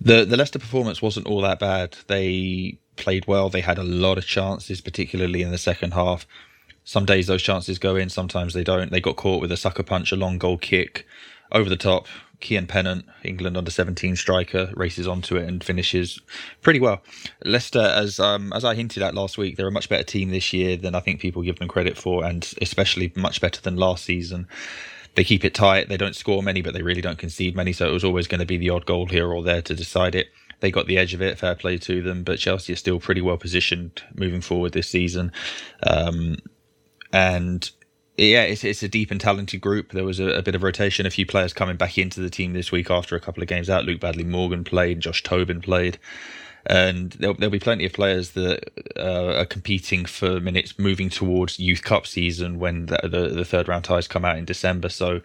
The 0.00 0.24
the 0.24 0.36
Leicester 0.36 0.58
performance 0.58 1.00
wasn't 1.00 1.26
all 1.26 1.42
that 1.42 1.60
bad. 1.60 1.96
They 2.08 2.80
played 2.96 3.28
well. 3.28 3.48
They 3.48 3.60
had 3.60 3.78
a 3.78 3.84
lot 3.84 4.18
of 4.18 4.26
chances, 4.26 4.80
particularly 4.80 5.42
in 5.42 5.52
the 5.52 5.58
second 5.58 5.92
half 5.92 6.26
Some 6.84 7.04
days 7.04 7.26
those 7.26 7.42
chances 7.42 7.78
go 7.78 7.96
in, 7.96 8.08
sometimes 8.08 8.54
they 8.54 8.64
don't. 8.64 8.90
They 8.90 9.00
got 9.00 9.16
caught 9.16 9.40
with 9.40 9.52
a 9.52 9.56
sucker 9.56 9.82
punch, 9.82 10.12
a 10.12 10.16
long 10.16 10.38
goal 10.38 10.58
kick 10.58 11.06
over 11.52 11.68
the 11.68 11.76
top. 11.76 12.06
Kian 12.40 12.66
Pennant, 12.66 13.04
England 13.22 13.56
under 13.56 13.70
17 13.70 14.16
striker, 14.16 14.72
races 14.74 15.06
onto 15.06 15.36
it 15.36 15.48
and 15.48 15.62
finishes 15.62 16.20
pretty 16.60 16.80
well. 16.80 17.00
Leicester, 17.44 17.80
as 17.80 18.18
um, 18.18 18.52
as 18.52 18.64
I 18.64 18.74
hinted 18.74 19.02
at 19.02 19.14
last 19.14 19.38
week, 19.38 19.56
they're 19.56 19.68
a 19.68 19.72
much 19.72 19.88
better 19.88 20.02
team 20.02 20.30
this 20.30 20.52
year 20.52 20.76
than 20.76 20.94
I 20.94 21.00
think 21.00 21.20
people 21.20 21.42
give 21.42 21.60
them 21.60 21.68
credit 21.68 21.96
for, 21.96 22.24
and 22.24 22.52
especially 22.60 23.12
much 23.14 23.40
better 23.40 23.60
than 23.60 23.76
last 23.76 24.04
season. 24.04 24.48
They 25.14 25.24
keep 25.24 25.44
it 25.44 25.54
tight. 25.54 25.88
They 25.88 25.96
don't 25.96 26.16
score 26.16 26.42
many, 26.42 26.62
but 26.62 26.74
they 26.74 26.82
really 26.82 27.00
don't 27.00 27.18
concede 27.18 27.54
many. 27.54 27.72
So 27.72 27.88
it 27.88 27.92
was 27.92 28.04
always 28.04 28.26
going 28.26 28.40
to 28.40 28.46
be 28.46 28.56
the 28.56 28.70
odd 28.70 28.86
goal 28.86 29.06
here 29.06 29.30
or 29.30 29.42
there 29.42 29.62
to 29.62 29.74
decide 29.74 30.14
it. 30.14 30.28
They 30.60 30.70
got 30.70 30.86
the 30.86 30.96
edge 30.96 31.12
of 31.12 31.20
it. 31.20 31.38
Fair 31.38 31.54
play 31.54 31.76
to 31.78 32.02
them. 32.02 32.24
But 32.24 32.38
Chelsea 32.38 32.72
are 32.72 32.76
still 32.76 32.98
pretty 32.98 33.20
well 33.20 33.36
positioned 33.36 34.02
moving 34.14 34.40
forward 34.40 34.72
this 34.72 34.88
season. 34.88 35.30
Um, 35.82 36.38
and 37.12 37.70
yeah, 38.16 38.42
it's, 38.42 38.64
it's 38.64 38.82
a 38.82 38.88
deep 38.88 39.10
and 39.10 39.20
talented 39.20 39.60
group. 39.60 39.92
There 39.92 40.04
was 40.04 40.20
a, 40.20 40.28
a, 40.28 40.42
bit 40.42 40.54
of 40.54 40.62
rotation, 40.62 41.06
a 41.06 41.10
few 41.10 41.26
players 41.26 41.52
coming 41.52 41.76
back 41.76 41.96
into 41.98 42.20
the 42.20 42.30
team 42.30 42.52
this 42.52 42.70
week 42.70 42.90
after 42.90 43.16
a 43.16 43.20
couple 43.20 43.42
of 43.42 43.48
games 43.48 43.70
out. 43.70 43.84
Luke 43.84 44.00
Badley 44.00 44.26
Morgan 44.26 44.64
played, 44.64 45.00
Josh 45.00 45.22
Tobin 45.22 45.60
played, 45.60 45.98
and 46.66 47.12
there'll, 47.12 47.34
there'll 47.34 47.50
be 47.50 47.58
plenty 47.58 47.86
of 47.86 47.92
players 47.92 48.32
that 48.32 48.70
uh, 48.96 49.38
are 49.38 49.46
competing 49.46 50.04
for 50.04 50.40
minutes 50.40 50.78
moving 50.78 51.08
towards 51.08 51.58
Youth 51.58 51.82
Cup 51.82 52.06
season 52.06 52.58
when 52.58 52.86
the, 52.86 53.00
the, 53.02 53.28
the 53.28 53.44
third 53.44 53.68
round 53.68 53.84
ties 53.84 54.08
come 54.08 54.24
out 54.24 54.36
in 54.36 54.44
December. 54.44 54.90
So 54.90 55.22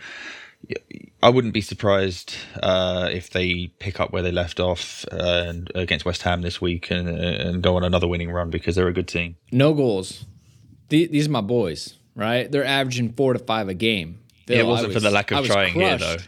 I 1.21 1.29
wouldn't 1.29 1.53
be 1.53 1.61
surprised 1.61 2.35
uh, 2.63 3.09
if 3.11 3.29
they 3.29 3.67
pick 3.79 3.99
up 3.99 4.11
where 4.11 4.23
they 4.23 4.31
left 4.31 4.59
off 4.59 5.05
uh, 5.11 5.53
against 5.75 6.05
West 6.05 6.23
Ham 6.23 6.41
this 6.41 6.61
week 6.61 6.89
and, 6.89 7.07
and 7.07 7.61
go 7.61 7.75
on 7.75 7.83
another 7.83 8.07
winning 8.07 8.31
run 8.31 8.49
because 8.49 8.75
they're 8.75 8.88
a 8.88 8.93
good 8.93 9.07
team. 9.07 9.35
No 9.51 9.73
goals. 9.73 10.25
These 10.89 11.27
are 11.27 11.31
my 11.31 11.41
boys 11.41 11.97
right? 12.17 12.51
They're 12.51 12.65
averaging 12.65 13.13
four 13.13 13.31
to 13.31 13.39
five 13.39 13.69
a 13.69 13.73
game. 13.73 14.19
it 14.47 14.65
wasn't 14.65 14.89
was, 14.89 14.95
for 14.95 14.99
the 14.99 15.11
lack 15.11 15.31
of 15.31 15.45
trying 15.45 15.73
crushed. 15.73 16.03
here, 16.03 16.17
though. 16.17 16.23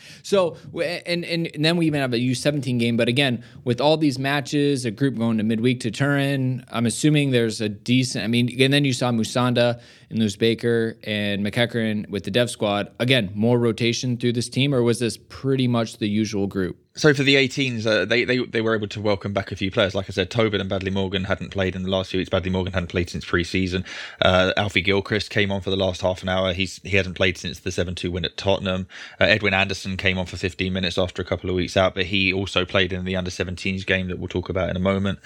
so 0.22 0.56
and, 0.74 1.26
and 1.26 1.50
then 1.58 1.76
we 1.76 1.86
even 1.86 2.00
have 2.00 2.14
a 2.14 2.18
U17 2.18 2.78
game, 2.78 2.96
but 2.96 3.08
again, 3.08 3.44
with 3.64 3.82
all 3.82 3.98
these 3.98 4.18
matches, 4.18 4.86
a 4.86 4.90
group 4.90 5.18
going 5.18 5.36
to 5.36 5.44
midweek 5.44 5.80
to 5.80 5.90
Turin, 5.90 6.64
I'm 6.70 6.86
assuming 6.86 7.32
there's 7.32 7.60
a 7.60 7.68
decent. 7.68 8.24
I 8.24 8.28
mean, 8.28 8.48
and 8.60 8.72
then 8.72 8.86
you 8.86 8.94
saw 8.94 9.10
Musonda 9.10 9.80
and 10.08 10.18
Lewis 10.18 10.36
Baker 10.36 10.96
and 11.04 11.44
McEachran 11.44 12.08
with 12.08 12.24
the 12.24 12.30
dev 12.30 12.50
squad. 12.50 12.92
Again, 12.98 13.30
more 13.34 13.58
rotation 13.58 14.16
through 14.16 14.32
this 14.32 14.48
team, 14.48 14.74
or 14.74 14.82
was 14.82 15.00
this 15.00 15.18
pretty 15.18 15.68
much 15.68 15.98
the 15.98 16.08
usual 16.08 16.46
group? 16.46 16.81
So 16.94 17.14
for 17.14 17.22
the 17.22 17.36
18s, 17.36 17.86
uh, 17.86 18.04
they, 18.04 18.24
they 18.24 18.44
they 18.44 18.60
were 18.60 18.74
able 18.74 18.88
to 18.88 19.00
welcome 19.00 19.32
back 19.32 19.50
a 19.50 19.56
few 19.56 19.70
players. 19.70 19.94
Like 19.94 20.10
I 20.10 20.12
said, 20.12 20.30
Tobin 20.30 20.60
and 20.60 20.70
Badley 20.70 20.92
Morgan 20.92 21.24
hadn't 21.24 21.50
played 21.50 21.74
in 21.74 21.84
the 21.84 21.88
last 21.88 22.10
few 22.10 22.18
weeks. 22.20 22.28
Badley 22.28 22.52
Morgan 22.52 22.74
hadn't 22.74 22.88
played 22.88 23.08
since 23.08 23.24
pre-season. 23.24 23.86
Uh, 24.20 24.52
Alfie 24.58 24.82
Gilchrist 24.82 25.30
came 25.30 25.50
on 25.50 25.62
for 25.62 25.70
the 25.70 25.76
last 25.76 26.02
half 26.02 26.22
an 26.22 26.28
hour. 26.28 26.52
He's 26.52 26.80
he 26.82 26.96
hasn't 26.98 27.16
played 27.16 27.38
since 27.38 27.60
the 27.60 27.70
7-2 27.70 28.10
win 28.10 28.26
at 28.26 28.36
Tottenham. 28.36 28.86
Uh, 29.18 29.24
Edwin 29.24 29.54
Anderson 29.54 29.96
came 29.96 30.18
on 30.18 30.26
for 30.26 30.36
15 30.36 30.70
minutes 30.70 30.98
after 30.98 31.22
a 31.22 31.24
couple 31.24 31.48
of 31.48 31.56
weeks 31.56 31.78
out, 31.78 31.94
but 31.94 32.04
he 32.04 32.30
also 32.30 32.66
played 32.66 32.92
in 32.92 33.06
the 33.06 33.16
under 33.16 33.30
17s 33.30 33.86
game 33.86 34.08
that 34.08 34.18
we'll 34.18 34.28
talk 34.28 34.50
about 34.50 34.68
in 34.68 34.76
a 34.76 34.80
moment. 34.80 35.18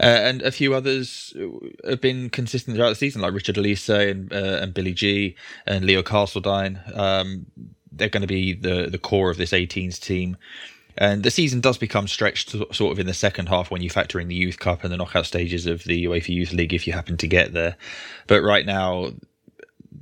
Uh, 0.00 0.06
and 0.06 0.42
a 0.42 0.50
few 0.50 0.74
others 0.74 1.32
have 1.88 2.00
been 2.00 2.30
consistent 2.30 2.76
throughout 2.76 2.90
the 2.90 2.96
season, 2.96 3.22
like 3.22 3.32
Richard 3.32 3.54
Olise 3.54 4.10
and 4.10 4.32
uh, 4.32 4.58
and 4.60 4.74
Billy 4.74 4.92
G 4.92 5.36
and 5.68 5.84
Leo 5.84 6.02
Castledine. 6.02 6.98
Um, 6.98 7.46
they're 7.92 8.08
going 8.08 8.22
to 8.22 8.26
be 8.26 8.54
the 8.54 8.88
the 8.90 8.98
core 8.98 9.30
of 9.30 9.36
this 9.36 9.52
18s 9.52 10.00
team. 10.00 10.36
And 10.96 11.22
the 11.22 11.30
season 11.30 11.60
does 11.60 11.78
become 11.78 12.08
stretched 12.08 12.50
sort 12.50 12.92
of 12.92 12.98
in 12.98 13.06
the 13.06 13.14
second 13.14 13.48
half 13.48 13.70
when 13.70 13.82
you 13.82 13.90
factor 13.90 14.20
in 14.20 14.28
the 14.28 14.34
Youth 14.34 14.58
Cup 14.58 14.84
and 14.84 14.92
the 14.92 14.96
knockout 14.96 15.26
stages 15.26 15.66
of 15.66 15.84
the 15.84 16.04
UEFA 16.04 16.28
Youth 16.28 16.52
League 16.52 16.74
if 16.74 16.86
you 16.86 16.92
happen 16.92 17.16
to 17.18 17.26
get 17.26 17.52
there. 17.52 17.76
But 18.26 18.42
right 18.42 18.66
now, 18.66 19.12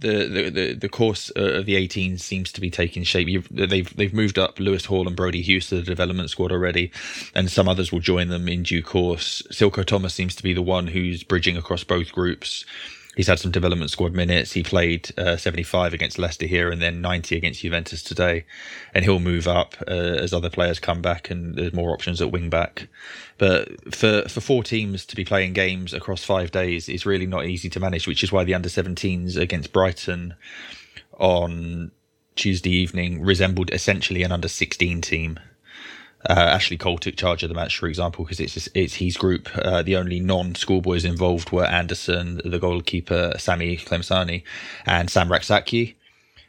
the 0.00 0.26
the 0.26 0.50
the, 0.50 0.74
the 0.74 0.88
course 0.88 1.30
uh, 1.36 1.58
of 1.58 1.66
the 1.66 1.76
18 1.76 2.18
seems 2.18 2.52
to 2.52 2.60
be 2.60 2.70
taking 2.70 3.02
shape. 3.04 3.28
You've, 3.28 3.48
they've 3.50 3.94
they've 3.96 4.14
moved 4.14 4.38
up 4.38 4.58
Lewis 4.58 4.86
Hall 4.86 5.06
and 5.06 5.16
Brody 5.16 5.42
Hughes 5.42 5.68
to 5.68 5.76
the 5.76 5.82
development 5.82 6.30
squad 6.30 6.52
already, 6.52 6.90
and 7.34 7.50
some 7.50 7.68
others 7.68 7.92
will 7.92 8.00
join 8.00 8.28
them 8.28 8.48
in 8.48 8.62
due 8.62 8.82
course. 8.82 9.42
Silko 9.50 9.84
Thomas 9.84 10.14
seems 10.14 10.34
to 10.36 10.42
be 10.42 10.52
the 10.52 10.62
one 10.62 10.88
who's 10.88 11.22
bridging 11.22 11.56
across 11.56 11.84
both 11.84 12.12
groups 12.12 12.64
he's 13.16 13.26
had 13.26 13.38
some 13.38 13.50
development 13.50 13.90
squad 13.90 14.12
minutes. 14.12 14.52
He 14.52 14.62
played 14.62 15.10
uh, 15.18 15.36
75 15.36 15.92
against 15.92 16.18
Leicester 16.18 16.46
here 16.46 16.70
and 16.70 16.80
then 16.80 17.00
90 17.00 17.36
against 17.36 17.60
Juventus 17.60 18.02
today. 18.02 18.44
And 18.94 19.04
he'll 19.04 19.20
move 19.20 19.48
up 19.48 19.74
uh, 19.88 19.90
as 19.90 20.32
other 20.32 20.50
players 20.50 20.78
come 20.78 21.02
back 21.02 21.30
and 21.30 21.56
there's 21.56 21.72
more 21.72 21.90
options 21.90 22.22
at 22.22 22.30
wing 22.30 22.50
back. 22.50 22.88
But 23.38 23.94
for, 23.94 24.22
for 24.28 24.40
four 24.40 24.62
teams 24.62 25.04
to 25.06 25.16
be 25.16 25.24
playing 25.24 25.54
games 25.54 25.92
across 25.92 26.24
five 26.24 26.50
days 26.50 26.88
is 26.88 27.06
really 27.06 27.26
not 27.26 27.46
easy 27.46 27.68
to 27.70 27.80
manage, 27.80 28.06
which 28.06 28.22
is 28.22 28.30
why 28.30 28.44
the 28.44 28.54
under 28.54 28.68
17s 28.68 29.36
against 29.36 29.72
Brighton 29.72 30.34
on 31.18 31.90
Tuesday 32.36 32.70
evening 32.70 33.22
resembled 33.22 33.70
essentially 33.72 34.22
an 34.22 34.32
under 34.32 34.48
16 34.48 35.00
team. 35.00 35.38
Uh, 36.28 36.32
Ashley 36.34 36.76
Cole 36.76 36.98
took 36.98 37.16
charge 37.16 37.42
of 37.42 37.48
the 37.48 37.54
match, 37.54 37.78
for 37.78 37.86
example, 37.86 38.24
because 38.24 38.40
it's 38.40 38.68
it's 38.74 38.94
his 38.94 39.16
group. 39.16 39.48
Uh, 39.56 39.82
the 39.82 39.96
only 39.96 40.20
non-schoolboys 40.20 41.04
involved 41.04 41.50
were 41.50 41.64
Anderson, 41.64 42.40
the 42.44 42.58
goalkeeper 42.58 43.34
Sammy 43.38 43.76
Clemsani, 43.76 44.42
and 44.84 45.08
Sam 45.08 45.30
Rak-Sakyi. 45.32 45.94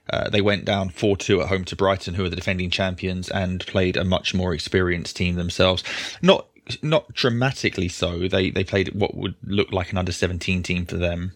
Uh, 0.10 0.30
they 0.30 0.42
went 0.42 0.66
down 0.66 0.90
4 0.90 1.16
2 1.16 1.42
at 1.42 1.48
home 1.48 1.64
to 1.66 1.76
Brighton, 1.76 2.16
who 2.16 2.26
are 2.26 2.30
the 2.30 2.36
defending 2.36 2.70
champions, 2.70 3.30
and 3.30 3.66
played 3.66 3.96
a 3.96 4.04
much 4.04 4.34
more 4.34 4.54
experienced 4.54 5.16
team 5.16 5.36
themselves. 5.36 5.84
Not 6.22 6.48
not 6.82 7.14
dramatically 7.14 7.88
so. 7.88 8.28
They 8.28 8.50
they 8.50 8.64
played 8.64 8.94
what 8.94 9.16
would 9.16 9.36
look 9.44 9.72
like 9.72 9.92
an 9.92 9.98
under 9.98 10.12
17 10.12 10.64
team 10.64 10.86
for 10.86 10.98
them. 10.98 11.34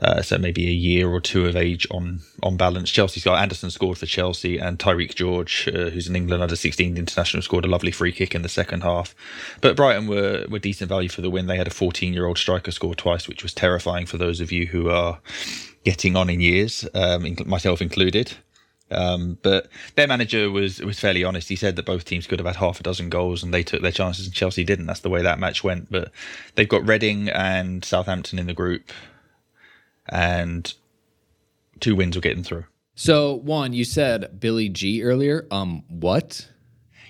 Uh, 0.00 0.22
so 0.22 0.38
maybe 0.38 0.68
a 0.68 0.72
year 0.72 1.08
or 1.08 1.20
two 1.20 1.46
of 1.46 1.56
age 1.56 1.86
on 1.90 2.20
on 2.42 2.56
balance. 2.56 2.90
Chelsea's 2.90 3.24
got 3.24 3.42
Anderson 3.42 3.70
scored 3.70 3.98
for 3.98 4.06
Chelsea, 4.06 4.58
and 4.58 4.78
Tyrique 4.78 5.14
George, 5.14 5.68
uh, 5.68 5.90
who's 5.90 6.06
an 6.06 6.14
England 6.14 6.42
under 6.42 6.56
16 6.56 6.96
international, 6.96 7.42
scored 7.42 7.64
a 7.64 7.68
lovely 7.68 7.90
free 7.90 8.12
kick 8.12 8.34
in 8.34 8.42
the 8.42 8.48
second 8.48 8.82
half. 8.82 9.14
But 9.60 9.76
Brighton 9.76 10.06
were 10.06 10.46
were 10.48 10.60
decent 10.60 10.88
value 10.88 11.08
for 11.08 11.20
the 11.20 11.30
win. 11.30 11.46
They 11.46 11.56
had 11.56 11.66
a 11.66 11.70
14 11.70 12.12
year 12.12 12.26
old 12.26 12.38
striker 12.38 12.70
score 12.70 12.94
twice, 12.94 13.26
which 13.26 13.42
was 13.42 13.52
terrifying 13.52 14.06
for 14.06 14.18
those 14.18 14.40
of 14.40 14.52
you 14.52 14.66
who 14.66 14.88
are 14.88 15.18
getting 15.84 16.16
on 16.16 16.30
in 16.30 16.40
years, 16.40 16.86
um, 16.94 17.36
myself 17.46 17.80
included. 17.80 18.34
Um, 18.90 19.38
but 19.42 19.68
their 19.96 20.06
manager 20.06 20.50
was 20.50 20.80
was 20.80 21.00
fairly 21.00 21.24
honest. 21.24 21.48
He 21.48 21.56
said 21.56 21.76
that 21.76 21.84
both 21.84 22.04
teams 22.04 22.26
could 22.26 22.38
have 22.38 22.46
had 22.46 22.56
half 22.56 22.80
a 22.80 22.82
dozen 22.82 23.10
goals 23.10 23.42
and 23.42 23.52
they 23.52 23.62
took 23.62 23.82
their 23.82 23.92
chances, 23.92 24.26
and 24.26 24.34
Chelsea 24.34 24.64
didn't. 24.64 24.86
That's 24.86 25.00
the 25.00 25.10
way 25.10 25.22
that 25.22 25.38
match 25.38 25.62
went. 25.62 25.90
But 25.90 26.10
they've 26.54 26.68
got 26.68 26.86
Reading 26.86 27.28
and 27.28 27.84
Southampton 27.84 28.38
in 28.38 28.46
the 28.46 28.54
group 28.54 28.90
and 30.08 30.72
two 31.80 31.94
wins 31.94 32.16
will 32.16 32.22
get 32.22 32.34
them 32.34 32.44
through. 32.44 32.64
So, 32.94 33.34
one, 33.34 33.72
you 33.72 33.84
said 33.84 34.40
Billy 34.40 34.68
G 34.68 35.02
earlier. 35.02 35.46
Um, 35.50 35.84
what? 35.88 36.48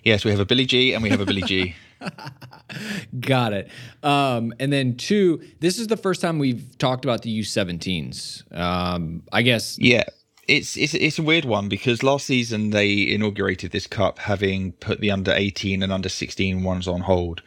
Yes, 0.04 0.24
we 0.24 0.30
have 0.30 0.40
a 0.40 0.44
Billy 0.44 0.66
G 0.66 0.92
and 0.92 1.02
we 1.02 1.08
have 1.10 1.20
a 1.20 1.26
Billy 1.26 1.42
G. 1.42 1.74
Got 3.20 3.52
it. 3.54 3.70
Um, 4.02 4.52
and 4.60 4.72
then 4.72 4.96
two, 4.96 5.42
this 5.60 5.78
is 5.78 5.86
the 5.86 5.96
first 5.96 6.20
time 6.20 6.38
we've 6.38 6.76
talked 6.78 7.04
about 7.04 7.22
the 7.22 7.40
U17s. 7.40 8.54
Um, 8.56 9.22
I 9.32 9.42
guess. 9.42 9.78
Yeah, 9.78 10.04
it's 10.48 10.76
it's 10.76 10.94
it's 10.94 11.18
a 11.18 11.22
weird 11.22 11.44
one 11.44 11.68
because 11.68 12.02
last 12.02 12.26
season 12.26 12.70
they 12.70 13.08
inaugurated 13.08 13.70
this 13.70 13.86
cup 13.86 14.18
having 14.18 14.72
put 14.72 15.00
the 15.00 15.10
under 15.10 15.32
18 15.32 15.82
and 15.82 15.92
under 15.92 16.08
16 16.08 16.62
ones 16.64 16.88
on 16.88 17.02
hold 17.02 17.42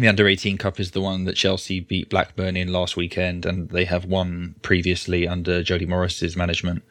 the 0.00 0.08
under 0.08 0.28
18 0.28 0.58
cup 0.58 0.80
is 0.80 0.90
the 0.90 1.00
one 1.00 1.24
that 1.24 1.36
Chelsea 1.36 1.80
beat 1.80 2.10
Blackburn 2.10 2.56
in 2.56 2.72
last 2.72 2.96
weekend, 2.96 3.46
and 3.46 3.70
they 3.70 3.84
have 3.84 4.04
won 4.04 4.54
previously 4.62 5.26
under 5.26 5.62
Jody 5.62 5.86
Morris's 5.86 6.36
management. 6.36 6.82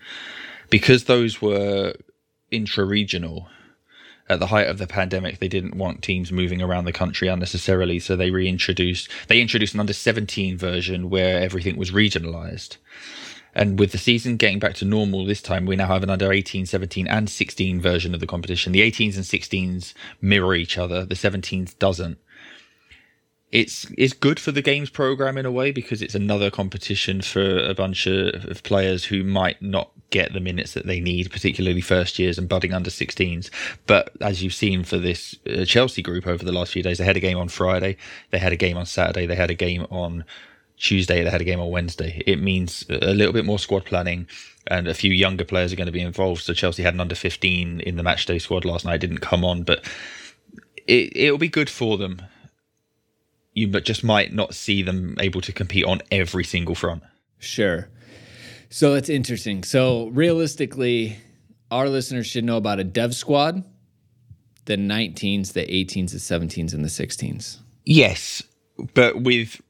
Because 0.69 1.05
those 1.05 1.41
were 1.41 1.93
intra 2.51 2.85
regional, 2.85 3.49
at 4.29 4.39
the 4.39 4.47
height 4.47 4.67
of 4.67 4.77
the 4.77 4.87
pandemic, 4.87 5.39
they 5.39 5.47
didn't 5.47 5.75
want 5.75 6.03
teams 6.03 6.31
moving 6.31 6.61
around 6.61 6.85
the 6.85 6.93
country 6.93 7.27
unnecessarily, 7.27 7.99
so 7.99 8.15
they 8.15 8.29
reintroduced 8.29 9.09
they 9.27 9.41
introduced 9.41 9.73
an 9.73 9.79
under 9.79 9.93
17 9.93 10.57
version 10.57 11.09
where 11.09 11.41
everything 11.41 11.77
was 11.77 11.91
regionalized. 11.91 12.77
And 13.55 13.79
with 13.79 13.91
the 13.91 13.97
season 13.97 14.37
getting 14.37 14.59
back 14.59 14.75
to 14.75 14.85
normal 14.85 15.25
this 15.25 15.41
time, 15.41 15.65
we 15.65 15.75
now 15.75 15.87
have 15.87 16.03
an 16.03 16.11
under 16.11 16.31
18, 16.31 16.67
17, 16.67 17.07
and 17.07 17.27
16 17.27 17.81
version 17.81 18.13
of 18.13 18.19
the 18.19 18.27
competition. 18.27 18.71
The 18.71 18.89
18s 18.89 19.15
and 19.15 19.25
16s 19.25 19.95
mirror 20.21 20.53
each 20.53 20.77
other, 20.77 21.03
the 21.03 21.15
17s 21.15 21.77
doesn't 21.79 22.19
it's 23.51 23.87
it's 23.97 24.13
good 24.13 24.39
for 24.39 24.51
the 24.51 24.61
games 24.61 24.89
program 24.89 25.37
in 25.37 25.45
a 25.45 25.51
way 25.51 25.71
because 25.71 26.01
it's 26.01 26.13
another 26.13 26.51
competition 26.51 27.21
for 27.21 27.59
a 27.59 27.73
bunch 27.73 28.05
of, 28.05 28.45
of, 28.45 28.61
players 28.63 29.05
who 29.05 29.23
might 29.23 29.59
not 29.61 29.91
get 30.11 30.33
the 30.33 30.39
minutes 30.39 30.73
that 30.73 30.85
they 30.85 30.99
need, 30.99 31.31
particularly 31.31 31.81
first 31.81 32.19
years 32.19 32.37
and 32.37 32.47
budding 32.47 32.73
under 32.73 32.91
16s. 32.91 33.49
But 33.87 34.11
as 34.21 34.43
you've 34.43 34.53
seen 34.53 34.83
for 34.83 34.97
this 34.97 35.35
uh, 35.47 35.65
Chelsea 35.65 36.01
group 36.01 36.27
over 36.27 36.43
the 36.43 36.51
last 36.51 36.73
few 36.73 36.83
days, 36.83 36.99
they 36.99 37.05
had 37.05 37.17
a 37.17 37.21
game 37.21 37.37
on 37.37 37.49
Friday, 37.49 37.97
they 38.29 38.37
had 38.37 38.53
a 38.53 38.57
game 38.57 38.77
on 38.77 38.85
Saturday, 38.85 39.25
they 39.25 39.35
had 39.35 39.51
a 39.51 39.55
game 39.55 39.85
on 39.89 40.25
Tuesday, 40.77 41.23
they 41.23 41.29
had 41.29 41.41
a 41.41 41.45
game 41.45 41.59
on 41.59 41.71
Wednesday. 41.71 42.21
It 42.27 42.41
means 42.41 42.85
a 42.89 43.13
little 43.13 43.33
bit 43.33 43.45
more 43.45 43.59
squad 43.59 43.85
planning 43.85 44.27
and 44.67 44.87
a 44.87 44.93
few 44.93 45.11
younger 45.11 45.43
players 45.43 45.73
are 45.73 45.75
going 45.75 45.87
to 45.87 45.91
be 45.91 46.01
involved. 46.01 46.43
So 46.43 46.53
Chelsea 46.53 46.83
had 46.83 46.93
an 46.93 46.99
under 46.99 47.15
15 47.15 47.79
in 47.79 47.95
the 47.95 48.03
matchday 48.03 48.39
squad 48.39 48.63
last 48.63 48.85
night, 48.85 49.01
didn't 49.01 49.19
come 49.19 49.43
on, 49.43 49.63
but 49.63 49.83
it, 50.85 51.15
it'll 51.15 51.39
be 51.39 51.49
good 51.49 51.69
for 51.69 51.97
them 51.97 52.21
you 53.59 53.67
but 53.67 53.85
just 53.85 54.03
might 54.03 54.33
not 54.33 54.53
see 54.53 54.81
them 54.81 55.15
able 55.19 55.41
to 55.41 55.51
compete 55.51 55.85
on 55.85 56.01
every 56.11 56.43
single 56.43 56.75
front. 56.75 57.03
Sure. 57.39 57.89
So 58.69 58.93
that's 58.93 59.09
interesting. 59.09 59.63
So 59.63 60.07
realistically, 60.07 61.17
our 61.71 61.89
listeners 61.89 62.27
should 62.27 62.43
know 62.43 62.57
about 62.57 62.79
a 62.79 62.83
dev 62.83 63.15
squad, 63.15 63.63
the 64.65 64.77
19s, 64.77 65.53
the 65.53 65.65
18s, 65.65 66.11
the 66.11 66.17
17s, 66.17 66.73
and 66.73 66.83
the 66.83 66.89
16s. 66.89 67.57
Yes, 67.85 68.43
but 68.93 69.21
with 69.21 69.61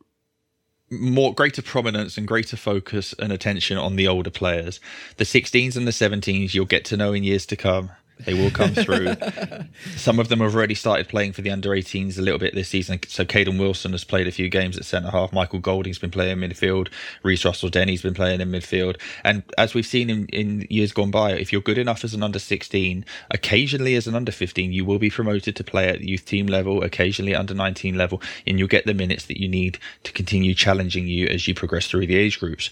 more 0.92 1.34
greater 1.34 1.62
prominence 1.62 2.18
and 2.18 2.28
greater 2.28 2.58
focus 2.58 3.14
and 3.20 3.32
attention 3.32 3.78
on 3.78 3.96
the 3.96 4.08
older 4.08 4.32
players. 4.32 4.80
The 5.18 5.24
16s 5.24 5.76
and 5.76 5.88
the 5.88 5.92
17s 5.92 6.54
you'll 6.54 6.66
get 6.66 6.86
to 6.86 6.98
know 6.98 7.14
in 7.14 7.24
years 7.24 7.46
to 7.48 7.56
come. 7.56 7.92
They 8.26 8.34
will 8.34 8.52
come 8.52 8.74
through. 8.74 9.14
Some 9.96 10.20
of 10.20 10.28
them 10.28 10.42
have 10.42 10.54
already 10.54 10.76
started 10.76 11.08
playing 11.08 11.34
for 11.34 11.42
the 11.42 11.52
under 11.52 11.70
18s 11.70 12.18
a 12.18 12.22
little 12.22 12.40
bit 12.40 12.54
this 12.54 12.68
season. 12.68 13.00
So 13.08 13.24
Caden 13.24 13.58
Wilson 13.58 13.92
has 13.94 14.04
played 14.04 14.28
a 14.28 14.32
few 14.32 14.50
games 14.50 14.78
at 14.78 14.86
centre 14.86 15.10
half. 15.10 15.32
Michael 15.32 15.60
Golding's 15.60 16.00
been 16.00 16.12
playing 16.12 16.38
midfield. 16.38 16.90
Reese 17.24 17.46
Russell 17.46 17.70
Denny's 17.70 18.02
been 18.02 18.14
playing 18.14 18.42
in 18.42 18.52
midfield. 18.52 19.00
And 19.24 19.44
as 19.58 19.74
we've 19.74 19.86
seen 19.86 20.10
in, 20.10 20.26
in 20.28 20.68
years 20.70 20.92
gone 20.92 21.12
by, 21.12 21.32
if 21.32 21.54
you're 21.54 21.62
good 21.62 21.78
enough 21.78 22.04
as 22.04 22.14
an 22.14 22.22
under 22.22 22.40
16, 22.40 23.06
occasionally 23.32 23.96
as 23.96 24.06
an 24.06 24.16
under 24.16 24.34
15, 24.34 24.74
you 24.74 24.84
will 24.84 25.00
be 25.00 25.10
promoted 25.10 25.56
to 25.56 25.64
play 25.64 25.88
at 25.88 26.02
youth 26.02 26.26
team 26.26 26.48
level, 26.48 26.84
occasionally 26.84 27.34
under 27.34 27.54
19 27.54 27.96
level, 27.98 28.22
and 28.46 28.60
you'll 28.60 28.68
get 28.68 28.86
the 28.86 28.94
minutes 28.94 29.26
that 29.28 29.40
you 29.40 29.48
need 29.48 29.80
to 30.04 30.12
continue 30.12 30.54
challenging 30.54 31.08
you 31.08 31.26
as 31.28 31.48
you 31.48 31.54
progress 31.54 31.88
through 31.88 32.08
the 32.08 32.18
age 32.18 32.40
groups. 32.40 32.70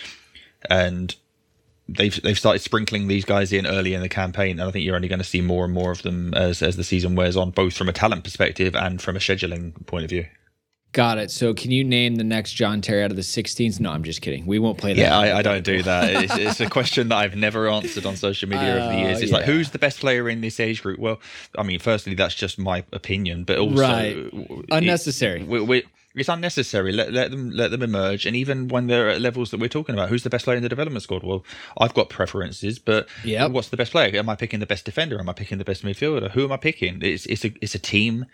And 0.69 1.15
they've 1.89 2.21
they've 2.21 2.37
started 2.37 2.59
sprinkling 2.59 3.07
these 3.07 3.25
guys 3.25 3.51
in 3.51 3.65
early 3.65 3.93
in 3.93 4.01
the 4.01 4.09
campaign, 4.09 4.59
and 4.59 4.67
I 4.67 4.71
think 4.71 4.85
you're 4.85 4.95
only 4.95 5.07
going 5.07 5.19
to 5.19 5.25
see 5.25 5.41
more 5.41 5.65
and 5.65 5.73
more 5.73 5.91
of 5.91 6.01
them 6.01 6.33
as 6.33 6.61
as 6.61 6.75
the 6.75 6.83
season 6.83 7.15
wears 7.15 7.37
on, 7.37 7.51
both 7.51 7.75
from 7.75 7.89
a 7.89 7.93
talent 7.93 8.23
perspective 8.23 8.75
and 8.75 9.01
from 9.01 9.15
a 9.15 9.19
scheduling 9.19 9.85
point 9.85 10.03
of 10.03 10.09
view. 10.09 10.25
Got 10.93 11.17
it. 11.17 11.29
So, 11.29 11.53
can 11.53 11.71
you 11.71 11.83
name 11.83 12.15
the 12.15 12.23
next 12.23 12.53
John 12.53 12.81
Terry 12.81 13.03
out 13.03 13.11
of 13.11 13.17
the 13.17 13.21
16s? 13.23 13.79
No, 13.79 13.91
I'm 13.91 14.03
just 14.03 14.21
kidding. 14.21 14.45
We 14.45 14.57
won't 14.57 14.77
play 14.77 14.93
that. 14.93 14.99
Yeah, 14.99 15.17
I, 15.17 15.39
I 15.39 15.41
don't 15.41 15.63
do 15.63 15.83
that. 15.83 16.23
It's, 16.23 16.37
it's, 16.37 16.59
a 16.59 16.69
question 16.69 17.09
that 17.09 17.17
I've 17.17 17.35
never 17.35 17.69
answered 17.69 18.05
on 18.05 18.15
social 18.15 18.49
media 18.49 18.77
over 18.77 18.87
the 18.87 18.93
oh, 18.93 18.97
years. 18.99 19.21
It's 19.21 19.31
Oh, 19.31 19.35
like, 19.35 19.45
who's 19.45 19.71
the 19.71 19.79
best 19.79 19.99
player 19.99 20.27
in 20.29 20.41
this 20.41 20.59
age 20.59 20.81
group? 20.81 20.97
Well, 20.99 21.19
I 21.57 21.63
mean, 21.63 21.79
firstly, 21.79 22.15
that's 22.15 22.33
just 22.33 22.57
my 22.57 22.83
opinion, 22.93 23.43
but 23.43 23.59
also 23.59 23.75
Right. 23.79 24.15
it- 24.15 24.65
Unnecessary. 24.71 25.43
we, 25.43 25.61
we, 25.61 25.83
it's 26.15 26.29
unnecessary. 26.29 26.91
Let 26.91 27.13
let 27.13 27.29
them 27.29 27.51
let 27.51 27.69
them 27.69 27.83
emerge, 27.83 28.25
and 28.25 28.35
even 28.35 28.69
when 28.69 28.87
they're 28.87 29.09
at 29.09 29.21
levels 29.21 29.51
that 29.51 29.59
we're 29.59 29.69
talking 29.69 29.93
about, 29.93 30.09
who's 30.09 30.23
the 30.23 30.31
best 30.31 30.45
player 30.45 30.57
in 30.57 30.63
the 30.63 30.69
development 30.69 31.03
squad? 31.03 31.21
Well, 31.23 31.45
I've 31.77 31.93
got 31.93 32.09
preferences, 32.09 32.79
but 32.79 33.07
Yep. 33.23 33.51
what's 33.51 33.69
the 33.69 33.77
best 33.77 33.91
player? 33.91 34.15
Am 34.17 34.27
I 34.27 34.35
picking 34.35 34.59
the 34.59 34.65
best 34.65 34.83
defender? 34.83 35.19
Am 35.19 35.29
I 35.29 35.33
picking 35.33 35.59
the 35.59 35.63
best 35.63 35.83
midfielder? 35.83 36.31
Who 36.31 36.43
am 36.45 36.51
I 36.51 36.57
picking? 36.57 37.03
It's 37.03 37.27
it's 37.27 37.45
a 37.45 37.53
it's 37.61 37.75
a 37.75 37.79
team. 37.79 38.25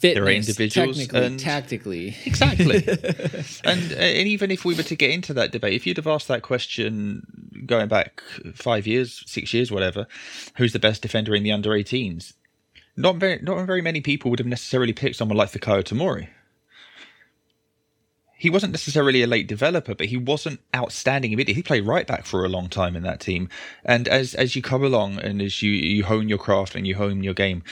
Fitness, 0.00 0.14
There 0.14 0.24
are 0.24 0.34
individuals 0.34 0.96
technically, 0.96 1.26
and- 1.26 1.38
tactically. 1.40 2.16
Exactly. 2.24 2.76
and 3.64 3.92
uh, 3.92 3.96
and 3.96 4.28
even 4.28 4.50
if 4.50 4.64
we 4.64 4.74
were 4.74 4.82
to 4.82 4.96
get 4.96 5.10
into 5.10 5.34
that 5.34 5.52
debate, 5.52 5.74
if 5.74 5.86
you'd 5.86 5.98
have 5.98 6.06
asked 6.06 6.28
that 6.28 6.40
question 6.42 7.62
going 7.66 7.88
back 7.88 8.22
five 8.54 8.86
years, 8.86 9.22
six 9.26 9.52
years, 9.52 9.70
whatever, 9.70 10.06
who's 10.56 10.72
the 10.72 10.78
best 10.78 11.02
defender 11.02 11.34
in 11.34 11.42
the 11.42 11.52
under 11.52 11.70
18s? 11.70 12.32
Not 12.96 13.16
very, 13.16 13.40
not 13.42 13.66
very 13.66 13.82
many 13.82 14.00
people 14.00 14.30
would 14.30 14.38
have 14.40 14.46
necessarily 14.48 14.92
picked 14.94 15.16
someone 15.16 15.36
like 15.36 15.52
Fikayo 15.52 15.82
Tomori. 15.82 16.28
He 18.36 18.48
wasn't 18.48 18.72
necessarily 18.72 19.22
a 19.22 19.26
late 19.26 19.46
developer, 19.48 19.94
but 19.94 20.06
he 20.06 20.16
wasn't 20.16 20.60
outstanding 20.74 21.32
immediately. 21.32 21.52
He 21.52 21.62
played 21.62 21.86
right 21.86 22.06
back 22.06 22.24
for 22.24 22.42
a 22.42 22.48
long 22.48 22.70
time 22.70 22.96
in 22.96 23.02
that 23.02 23.20
team. 23.20 23.50
And 23.84 24.08
as 24.08 24.34
as 24.34 24.56
you 24.56 24.62
come 24.62 24.82
along 24.82 25.18
and 25.18 25.42
as 25.42 25.60
you, 25.60 25.70
you 25.70 26.04
hone 26.04 26.30
your 26.30 26.38
craft 26.38 26.74
and 26.74 26.86
you 26.86 26.94
hone 26.94 27.22
your 27.22 27.34
game, 27.34 27.62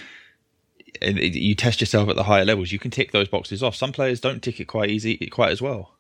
you 1.03 1.55
test 1.55 1.81
yourself 1.81 2.09
at 2.09 2.17
the 2.17 2.25
higher 2.25 2.45
levels, 2.45 2.73
you 2.73 2.79
can 2.79 2.91
tick 2.91 3.13
those 3.13 3.29
boxes 3.29 3.63
off. 3.63 3.75
Some 3.77 3.93
players 3.93 4.21
don't 4.21 4.43
tick 4.43 4.61
it 4.61 4.67
quite 4.67 4.91
easy, 4.91 5.17
quite 5.29 5.51
as 5.51 5.61
well. 5.63 5.95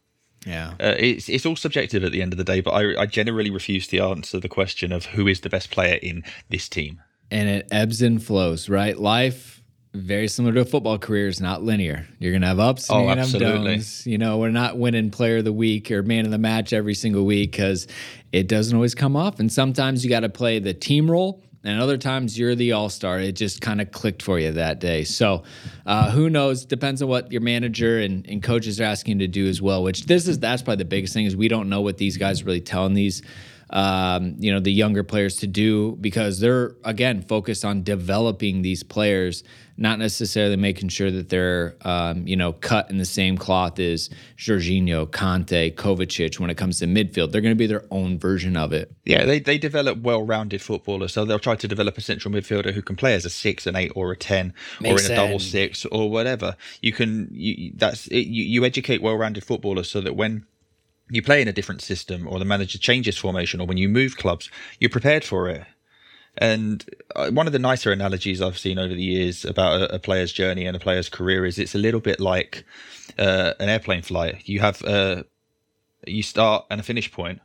Yeah. 0.46 0.74
Uh, 0.80 0.94
it's 0.98 1.28
it's 1.28 1.44
all 1.44 1.56
subjective 1.56 2.04
at 2.04 2.12
the 2.12 2.22
end 2.22 2.32
of 2.32 2.36
the 2.38 2.44
day, 2.44 2.60
but 2.60 2.70
I, 2.70 3.02
I 3.02 3.06
generally 3.06 3.50
refuse 3.50 3.86
to 3.88 3.98
answer 3.98 4.38
the 4.40 4.48
question 4.48 4.92
of 4.92 5.06
who 5.06 5.26
is 5.26 5.40
the 5.40 5.50
best 5.50 5.70
player 5.70 5.98
in 6.02 6.22
this 6.48 6.68
team. 6.68 7.00
and 7.30 7.48
it 7.48 7.68
ebbs 7.70 8.00
and 8.02 8.22
flows, 8.22 8.68
right? 8.68 8.96
Life, 8.96 9.62
very 9.94 10.28
similar 10.28 10.54
to 10.54 10.60
a 10.60 10.64
football 10.64 10.96
career, 10.98 11.26
is 11.28 11.40
not 11.40 11.62
linear. 11.64 12.06
You're 12.20 12.32
gonna 12.32 12.46
have 12.46 12.60
ups 12.60 12.88
and 12.88 12.98
Oh, 12.98 13.08
have 13.08 13.32
downs. 13.38 14.06
You 14.06 14.16
know, 14.16 14.38
we're 14.38 14.50
not 14.50 14.78
winning 14.78 15.10
player 15.10 15.38
of 15.38 15.44
the 15.44 15.52
week 15.52 15.90
or 15.90 16.02
man 16.04 16.24
of 16.24 16.30
the 16.30 16.38
match 16.38 16.72
every 16.72 16.94
single 16.94 17.26
week 17.26 17.50
because 17.50 17.88
it 18.32 18.46
doesn't 18.46 18.74
always 18.74 18.94
come 18.94 19.16
off. 19.16 19.40
And 19.40 19.52
sometimes 19.52 20.04
you 20.04 20.08
got 20.10 20.20
to 20.20 20.28
play 20.28 20.60
the 20.60 20.72
team 20.72 21.10
role. 21.10 21.42
And 21.64 21.80
other 21.80 21.98
times 21.98 22.38
you're 22.38 22.54
the 22.54 22.72
all 22.72 22.88
star. 22.88 23.18
It 23.18 23.32
just 23.32 23.60
kind 23.60 23.80
of 23.80 23.90
clicked 23.90 24.22
for 24.22 24.38
you 24.38 24.52
that 24.52 24.78
day. 24.78 25.04
So 25.04 25.42
uh, 25.86 26.10
who 26.10 26.30
knows? 26.30 26.64
Depends 26.64 27.02
on 27.02 27.08
what 27.08 27.32
your 27.32 27.40
manager 27.40 27.98
and, 27.98 28.26
and 28.28 28.42
coaches 28.42 28.80
are 28.80 28.84
asking 28.84 29.20
you 29.20 29.26
to 29.26 29.32
do 29.32 29.48
as 29.48 29.60
well. 29.60 29.82
Which 29.82 30.06
this 30.06 30.28
is 30.28 30.38
that's 30.38 30.62
probably 30.62 30.84
the 30.84 30.88
biggest 30.88 31.14
thing 31.14 31.26
is 31.26 31.34
we 31.34 31.48
don't 31.48 31.68
know 31.68 31.80
what 31.80 31.98
these 31.98 32.16
guys 32.16 32.42
are 32.42 32.44
really 32.44 32.60
telling 32.60 32.94
these 32.94 33.22
um, 33.70 34.36
you 34.38 34.52
know 34.52 34.60
the 34.60 34.72
younger 34.72 35.02
players 35.02 35.36
to 35.36 35.46
do 35.46 35.96
because 36.00 36.40
they're 36.40 36.74
again 36.84 37.22
focused 37.22 37.64
on 37.64 37.82
developing 37.82 38.62
these 38.62 38.82
players, 38.82 39.44
not 39.76 39.98
necessarily 39.98 40.56
making 40.56 40.88
sure 40.88 41.10
that 41.10 41.28
they're 41.28 41.76
um, 41.82 42.26
you 42.26 42.36
know 42.36 42.52
cut 42.52 42.90
in 42.90 42.98
the 42.98 43.04
same 43.04 43.36
cloth 43.36 43.78
as 43.78 44.08
Jorginho, 44.36 45.06
Kante, 45.06 45.74
Kovacic 45.74 46.38
when 46.40 46.50
it 46.50 46.56
comes 46.56 46.78
to 46.78 46.86
midfield. 46.86 47.32
They're 47.32 47.40
going 47.42 47.54
to 47.54 47.58
be 47.58 47.66
their 47.66 47.84
own 47.90 48.18
version 48.18 48.56
of 48.56 48.72
it. 48.72 48.90
Yeah, 49.04 49.24
they, 49.26 49.38
they 49.40 49.58
develop 49.58 49.98
well 49.98 50.22
rounded 50.22 50.62
footballers, 50.62 51.12
so 51.12 51.24
they'll 51.24 51.38
try 51.38 51.56
to 51.56 51.68
develop 51.68 51.98
a 51.98 52.00
central 52.00 52.32
midfielder 52.32 52.72
who 52.72 52.82
can 52.82 52.96
play 52.96 53.14
as 53.14 53.24
a 53.24 53.30
six, 53.30 53.66
an 53.66 53.76
eight, 53.76 53.92
or 53.94 54.12
a 54.12 54.16
ten, 54.16 54.54
or 54.80 54.94
Makes 54.94 55.06
in 55.06 55.12
a 55.12 55.16
double 55.16 55.38
sense. 55.38 55.50
six, 55.50 55.84
or 55.86 56.10
whatever. 56.10 56.56
You 56.80 56.92
can 56.92 57.28
you, 57.32 57.72
that's 57.74 58.06
it, 58.08 58.26
you, 58.26 58.44
you 58.44 58.64
educate 58.64 59.02
well 59.02 59.14
rounded 59.16 59.44
footballers 59.44 59.90
so 59.90 60.00
that 60.00 60.16
when 60.16 60.46
you 61.10 61.22
play 61.22 61.40
in 61.42 61.48
a 61.48 61.52
different 61.52 61.82
system 61.82 62.26
or 62.28 62.38
the 62.38 62.44
manager 62.44 62.78
changes 62.78 63.16
formation 63.16 63.60
or 63.60 63.66
when 63.66 63.78
you 63.78 63.88
move 63.88 64.16
clubs, 64.16 64.50
you're 64.78 64.90
prepared 64.90 65.24
for 65.24 65.48
it. 65.48 65.64
And 66.36 66.84
uh, 67.16 67.30
one 67.30 67.46
of 67.46 67.52
the 67.52 67.58
nicer 67.58 67.90
analogies 67.90 68.40
I've 68.40 68.58
seen 68.58 68.78
over 68.78 68.94
the 68.94 69.02
years 69.02 69.44
about 69.44 69.80
a, 69.80 69.94
a 69.96 69.98
player's 69.98 70.32
journey 70.32 70.66
and 70.66 70.76
a 70.76 70.80
player's 70.80 71.08
career 71.08 71.44
is 71.44 71.58
it's 71.58 71.74
a 71.74 71.78
little 71.78 72.00
bit 72.00 72.20
like 72.20 72.64
uh, 73.18 73.54
an 73.58 73.68
airplane 73.68 74.02
flight. 74.02 74.48
You 74.48 74.60
have 74.60 74.82
uh, 74.84 75.24
you 76.06 76.22
start 76.22 76.66
and 76.70 76.80
a 76.80 76.84
finish 76.84 77.10
point 77.10 77.40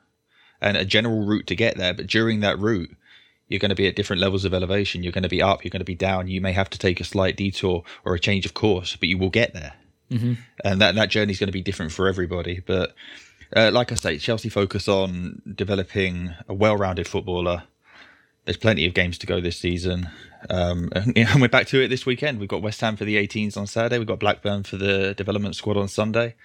and 0.61 0.77
a 0.77 0.85
general 0.85 1.25
route 1.25 1.47
to 1.47 1.55
get 1.55 1.77
there, 1.77 1.93
but 1.93 2.07
during 2.07 2.41
that 2.41 2.59
route, 2.59 2.95
you're 3.47 3.59
going 3.59 3.69
to 3.69 3.75
be 3.75 3.87
at 3.87 3.95
different 3.95 4.21
levels 4.21 4.45
of 4.45 4.53
elevation. 4.53 5.03
You're 5.03 5.11
going 5.11 5.23
to 5.23 5.29
be 5.29 5.41
up, 5.41 5.63
you're 5.63 5.69
going 5.71 5.79
to 5.79 5.85
be 5.85 5.95
down. 5.95 6.27
You 6.27 6.39
may 6.39 6.53
have 6.53 6.69
to 6.69 6.79
take 6.79 6.99
a 6.99 7.03
slight 7.03 7.35
detour 7.35 7.83
or 8.05 8.13
a 8.15 8.19
change 8.19 8.45
of 8.45 8.53
course, 8.53 8.95
but 8.95 9.09
you 9.09 9.17
will 9.17 9.29
get 9.29 9.53
there. 9.53 9.73
And 10.63 10.81
that 10.81 10.95
that 10.95 11.09
journey 11.09 11.31
is 11.31 11.39
going 11.39 11.47
to 11.47 11.53
be 11.53 11.61
different 11.61 11.91
for 11.91 12.07
everybody. 12.07 12.61
But 12.65 12.93
uh, 13.55 13.71
like 13.71 13.91
I 13.91 13.95
say, 13.95 14.17
Chelsea 14.17 14.49
focus 14.49 14.87
on 14.87 15.41
developing 15.55 16.33
a 16.47 16.53
well-rounded 16.53 17.07
footballer. 17.07 17.63
There's 18.45 18.57
plenty 18.57 18.85
of 18.85 18.93
games 18.93 19.17
to 19.19 19.27
go 19.27 19.39
this 19.39 19.57
season, 19.57 20.09
um, 20.49 20.89
and 20.95 21.41
we're 21.41 21.47
back 21.47 21.67
to 21.67 21.81
it 21.81 21.87
this 21.87 22.05
weekend. 22.05 22.39
We've 22.39 22.49
got 22.49 22.61
West 22.61 22.81
Ham 22.81 22.97
for 22.97 23.05
the 23.05 23.15
18s 23.15 23.55
on 23.55 23.67
Saturday. 23.67 23.97
We've 23.97 24.07
got 24.07 24.19
Blackburn 24.19 24.63
for 24.63 24.77
the 24.77 25.13
development 25.13 25.55
squad 25.55 25.77
on 25.77 25.87
Sunday, 25.87 26.35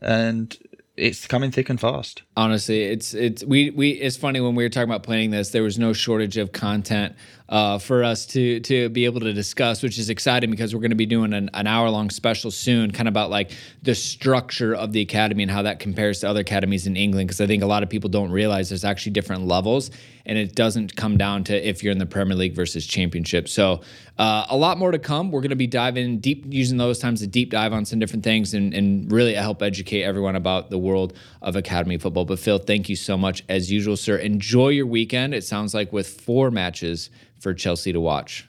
and 0.00 0.56
it's 0.96 1.26
coming 1.26 1.50
thick 1.50 1.70
and 1.70 1.80
fast. 1.80 2.22
honestly 2.36 2.82
it's 2.82 3.14
it's 3.14 3.42
we 3.44 3.70
we 3.70 3.92
it's 3.92 4.16
funny 4.16 4.40
when 4.40 4.54
we 4.54 4.62
were 4.62 4.68
talking 4.68 4.90
about 4.90 5.02
planning 5.02 5.30
this 5.30 5.50
there 5.50 5.62
was 5.62 5.78
no 5.78 5.92
shortage 5.92 6.36
of 6.36 6.52
content 6.52 7.16
uh, 7.52 7.78
for 7.78 8.02
us 8.02 8.24
to 8.24 8.60
to 8.60 8.88
be 8.88 9.04
able 9.04 9.20
to 9.20 9.32
discuss 9.32 9.82
which 9.82 9.98
is 9.98 10.08
exciting 10.08 10.50
because 10.50 10.74
we're 10.74 10.80
going 10.80 10.90
to 10.90 10.96
be 10.96 11.06
doing 11.06 11.34
an, 11.34 11.50
an 11.52 11.66
hour 11.66 11.90
long 11.90 12.08
special 12.08 12.50
soon 12.50 12.90
kind 12.90 13.06
of 13.06 13.12
about 13.12 13.28
like 13.28 13.52
the 13.82 13.94
structure 13.94 14.74
of 14.74 14.92
the 14.92 15.02
academy 15.02 15.42
and 15.42 15.52
how 15.52 15.60
that 15.60 15.78
compares 15.78 16.20
to 16.20 16.28
other 16.28 16.40
academies 16.40 16.86
in 16.86 16.96
england 16.96 17.28
because 17.28 17.42
i 17.42 17.46
think 17.46 17.62
a 17.62 17.66
lot 17.66 17.82
of 17.82 17.90
people 17.90 18.08
don't 18.08 18.30
realize 18.30 18.70
there's 18.70 18.86
actually 18.86 19.12
different 19.12 19.46
levels 19.46 19.90
and 20.26 20.38
it 20.38 20.54
doesn't 20.54 20.94
come 20.96 21.16
down 21.16 21.44
to 21.44 21.68
if 21.68 21.82
you're 21.82 21.92
in 21.92 21.98
the 21.98 22.06
premier 22.06 22.36
league 22.36 22.54
versus 22.54 22.86
championship. 22.86 23.48
So 23.48 23.80
uh, 24.18 24.46
a 24.48 24.56
lot 24.56 24.78
more 24.78 24.90
to 24.90 24.98
come. 24.98 25.30
We're 25.30 25.40
going 25.40 25.50
to 25.50 25.56
be 25.56 25.66
diving 25.66 26.18
deep 26.18 26.44
using 26.48 26.78
those 26.78 26.98
times 26.98 27.20
to 27.20 27.26
deep 27.26 27.50
dive 27.50 27.72
on 27.72 27.84
some 27.84 27.98
different 27.98 28.24
things 28.24 28.54
and, 28.54 28.72
and 28.74 29.10
really 29.10 29.34
help 29.34 29.62
educate 29.62 30.02
everyone 30.02 30.36
about 30.36 30.70
the 30.70 30.78
world 30.78 31.14
of 31.40 31.56
academy 31.56 31.98
football. 31.98 32.24
But 32.24 32.38
phil 32.38 32.58
thank 32.58 32.88
you 32.88 32.96
so 32.96 33.16
much 33.16 33.42
as 33.48 33.70
usual 33.70 33.96
sir. 33.96 34.16
Enjoy 34.16 34.68
your 34.68 34.86
weekend. 34.86 35.34
It 35.34 35.44
sounds 35.44 35.74
like 35.74 35.92
with 35.92 36.08
four 36.08 36.50
matches 36.50 37.10
for 37.42 37.52
chelsea 37.54 37.92
to 37.92 38.00
watch 38.00 38.48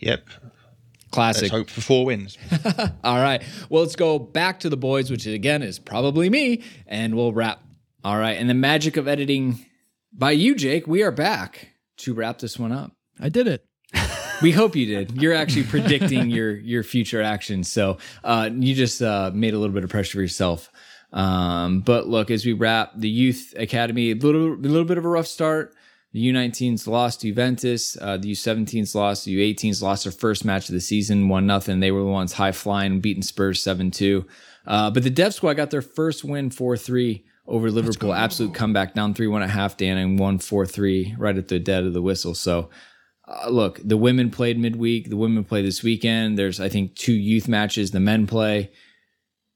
Yep. 0.00 0.28
classic 1.10 1.44
Let's 1.44 1.52
hope 1.52 1.70
for 1.70 1.80
four 1.80 2.04
wins. 2.04 2.36
all 3.04 3.16
right. 3.22 3.42
Well, 3.70 3.82
let's 3.82 3.96
go 3.96 4.18
back 4.18 4.60
to 4.60 4.68
the 4.68 4.76
boys, 4.76 5.10
which 5.10 5.24
again 5.26 5.62
is 5.62 5.78
probably 5.78 6.28
me, 6.28 6.62
and 6.86 7.14
we'll 7.14 7.32
wrap. 7.32 7.62
All 8.04 8.18
right. 8.18 8.34
And 8.38 8.50
the 8.50 8.54
magic 8.54 8.98
of 8.98 9.08
editing 9.08 9.64
by 10.12 10.32
you, 10.32 10.54
Jake, 10.54 10.86
we 10.86 11.02
are 11.02 11.10
back 11.10 11.70
to 11.98 12.12
wrap 12.12 12.38
this 12.40 12.58
one 12.58 12.72
up. 12.72 12.92
I 13.18 13.28
did 13.30 13.48
it. 13.48 13.64
We 14.42 14.52
hope 14.52 14.76
you 14.76 14.84
did. 14.84 15.22
You're 15.22 15.32
actually 15.32 15.62
predicting 15.64 16.28
your 16.28 16.54
your 16.54 16.82
future 16.82 17.22
actions, 17.22 17.72
so 17.72 17.96
uh, 18.22 18.50
you 18.52 18.74
just 18.74 19.00
uh, 19.00 19.30
made 19.32 19.54
a 19.54 19.58
little 19.58 19.72
bit 19.72 19.82
of 19.82 19.88
pressure 19.88 20.18
for 20.18 20.20
yourself. 20.20 20.70
Um, 21.10 21.80
but 21.80 22.06
look, 22.06 22.30
as 22.30 22.44
we 22.44 22.52
wrap 22.52 22.92
the 22.96 23.08
youth 23.08 23.54
academy, 23.56 24.10
a 24.10 24.14
little 24.14 24.52
a 24.52 24.60
little 24.60 24.84
bit 24.84 24.98
of 24.98 25.06
a 25.06 25.08
rough 25.08 25.26
start. 25.26 25.74
The 26.16 26.32
U19s 26.32 26.86
lost 26.86 27.20
to 27.20 27.26
Juventus. 27.26 27.94
Uh, 28.00 28.16
the 28.16 28.32
U17s 28.32 28.94
lost. 28.94 29.26
The 29.26 29.36
U18s 29.36 29.82
lost 29.82 30.04
their 30.04 30.12
first 30.12 30.46
match 30.46 30.66
of 30.66 30.72
the 30.72 30.80
season, 30.80 31.28
one 31.28 31.46
nothing. 31.46 31.80
They 31.80 31.90
were 31.90 32.00
the 32.00 32.06
ones 32.06 32.32
high 32.32 32.52
flying, 32.52 33.00
beating 33.00 33.22
Spurs 33.22 33.60
seven 33.60 33.90
two. 33.90 34.24
Uh, 34.66 34.90
but 34.90 35.02
the 35.02 35.10
Dev 35.10 35.34
Squad 35.34 35.58
got 35.58 35.70
their 35.70 35.82
first 35.82 36.24
win 36.24 36.48
four 36.48 36.74
three 36.78 37.26
over 37.46 37.70
Liverpool. 37.70 38.14
Absolute 38.14 38.54
comeback, 38.54 38.94
down 38.94 39.12
3 39.12 39.26
1 39.26 39.42
at 39.42 39.50
half, 39.50 39.76
Dan, 39.76 39.98
and 39.98 40.18
won 40.18 40.38
4 40.38 40.64
3 40.64 41.16
right 41.18 41.36
at 41.36 41.48
the 41.48 41.58
dead 41.58 41.84
of 41.84 41.92
the 41.92 42.00
whistle. 42.00 42.34
So, 42.34 42.70
uh, 43.28 43.50
look, 43.50 43.78
the 43.84 43.98
women 43.98 44.30
played 44.30 44.58
midweek. 44.58 45.10
The 45.10 45.18
women 45.18 45.44
play 45.44 45.60
this 45.60 45.82
weekend. 45.82 46.38
There's, 46.38 46.60
I 46.60 46.70
think, 46.70 46.94
two 46.94 47.12
youth 47.12 47.46
matches. 47.46 47.90
The 47.90 48.00
men 48.00 48.26
play. 48.26 48.70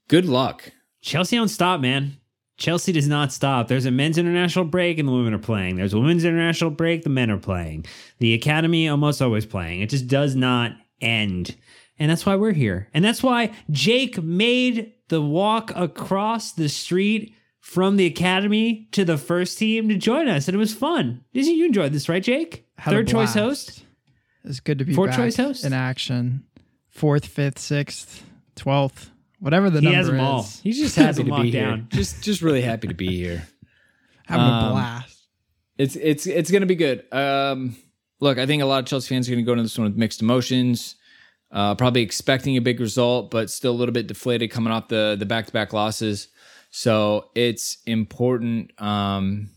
Good 0.09 0.27
luck. 0.27 0.73
Chelsea 1.01 1.37
don't 1.37 1.49
stop, 1.49 1.81
man. 1.81 2.20
Chelsea 2.61 2.93
does 2.93 3.09
not 3.09 3.33
stop. 3.33 3.67
There's 3.67 3.87
a 3.87 3.91
men's 3.91 4.19
international 4.19 4.67
break 4.67 4.99
and 4.99 5.09
the 5.09 5.13
women 5.13 5.35
are 5.35 5.39
playing. 5.39 5.77
There's 5.77 5.95
a 5.95 5.99
women's 5.99 6.25
international 6.25 6.71
break, 6.71 7.03
the 7.03 7.09
men 7.09 7.31
are 7.31 7.39
playing. 7.39 7.87
The 8.19 8.35
academy 8.35 8.89
almost 8.89 9.21
always 9.21 9.47
playing. 9.47 9.81
It 9.81 9.89
just 9.91 10.07
does 10.07 10.37
not 10.37 10.73
end. 11.01 11.57
And 11.99 12.11
that's 12.11 12.25
why 12.25 12.37
we're 12.37 12.53
here. 12.53 12.89
And 12.95 13.05
that's 13.05 13.23
why 13.23 13.53
Jake 13.71 14.23
made 14.23 14.93
the 15.09 15.21
walk 15.23 15.73
across 15.75 16.53
the 16.53 16.69
street 16.69 17.35
from 17.61 17.97
the 17.97 18.07
academy 18.07 18.89
to 18.93 19.05
the 19.05 19.17
first 19.19 19.59
team 19.59 19.89
to 19.89 19.97
join 19.97 20.29
us. 20.29 20.47
And 20.47 20.55
it 20.55 20.59
was 20.59 20.75
fun. 20.75 21.25
Didn't 21.33 21.57
you 21.57 21.65
enjoy 21.67 21.89
this, 21.89 22.09
right, 22.09 22.23
Jake? 22.23 22.67
Had 22.79 22.93
Third 22.93 23.09
choice 23.09 23.35
host? 23.35 23.85
It's 24.45 24.61
good 24.61 24.79
to 24.79 24.85
be 24.85 24.95
Fourth 24.95 25.11
back 25.11 25.19
choice 25.19 25.37
host? 25.37 25.65
in 25.65 25.73
action. 25.73 26.45
Fourth, 26.89 27.27
fifth, 27.27 27.59
sixth, 27.59 28.25
twelfth, 28.57 29.11
whatever 29.41 29.69
the 29.71 29.81
He 29.81 29.85
number 29.87 29.97
has 29.97 30.07
them 30.07 30.17
is. 30.17 30.23
all. 30.23 30.47
He's 30.63 30.79
just 30.79 30.95
Has 30.97 31.17
happy 31.17 31.17
them 31.17 31.25
to 31.27 31.31
be 31.31 31.31
locked 31.31 31.45
here. 31.47 31.65
down. 31.67 31.89
Just, 31.91 32.23
just 32.23 32.41
really 32.43 32.63
happy 32.63 32.87
to 32.89 32.95
be 32.95 33.17
here. 33.17 33.43
Having 34.27 34.47
Um, 34.47 34.65
a 34.65 34.71
blast. 34.71 35.17
It's 35.79 35.97
it's 35.97 36.27
it's 36.27 36.51
gonna 36.51 36.67
be 36.67 36.75
good. 36.77 37.05
Um, 37.13 37.75
look, 38.21 38.39
I 38.39 38.47
think 38.47 38.63
a 38.63 38.67
lot 38.67 38.79
of 38.81 38.87
Chelsea 38.87 39.09
fans 39.13 39.29
are 39.29 39.33
gonna 39.33 39.43
go 39.43 39.53
into 39.53 39.65
this 39.65 39.77
one 39.79 39.89
with 39.89 39.97
mixed 39.97 40.21
emotions. 40.23 40.95
Uh, 41.51 41.75
probably 41.75 42.03
expecting 42.03 42.57
a 42.57 42.61
big 42.61 42.79
result, 42.79 43.31
but 43.31 43.51
still 43.51 43.73
a 43.73 43.79
little 43.79 43.93
bit 43.93 44.07
deflated 44.07 44.51
coming 44.53 44.73
off 44.73 44.89
the 44.89 45.17
the 45.19 45.27
back 45.27 45.47
to 45.47 45.53
back 45.53 45.73
losses. 45.73 46.29
So 46.71 47.31
it's 47.35 47.79
important. 47.87 48.71
Um, 48.81 49.49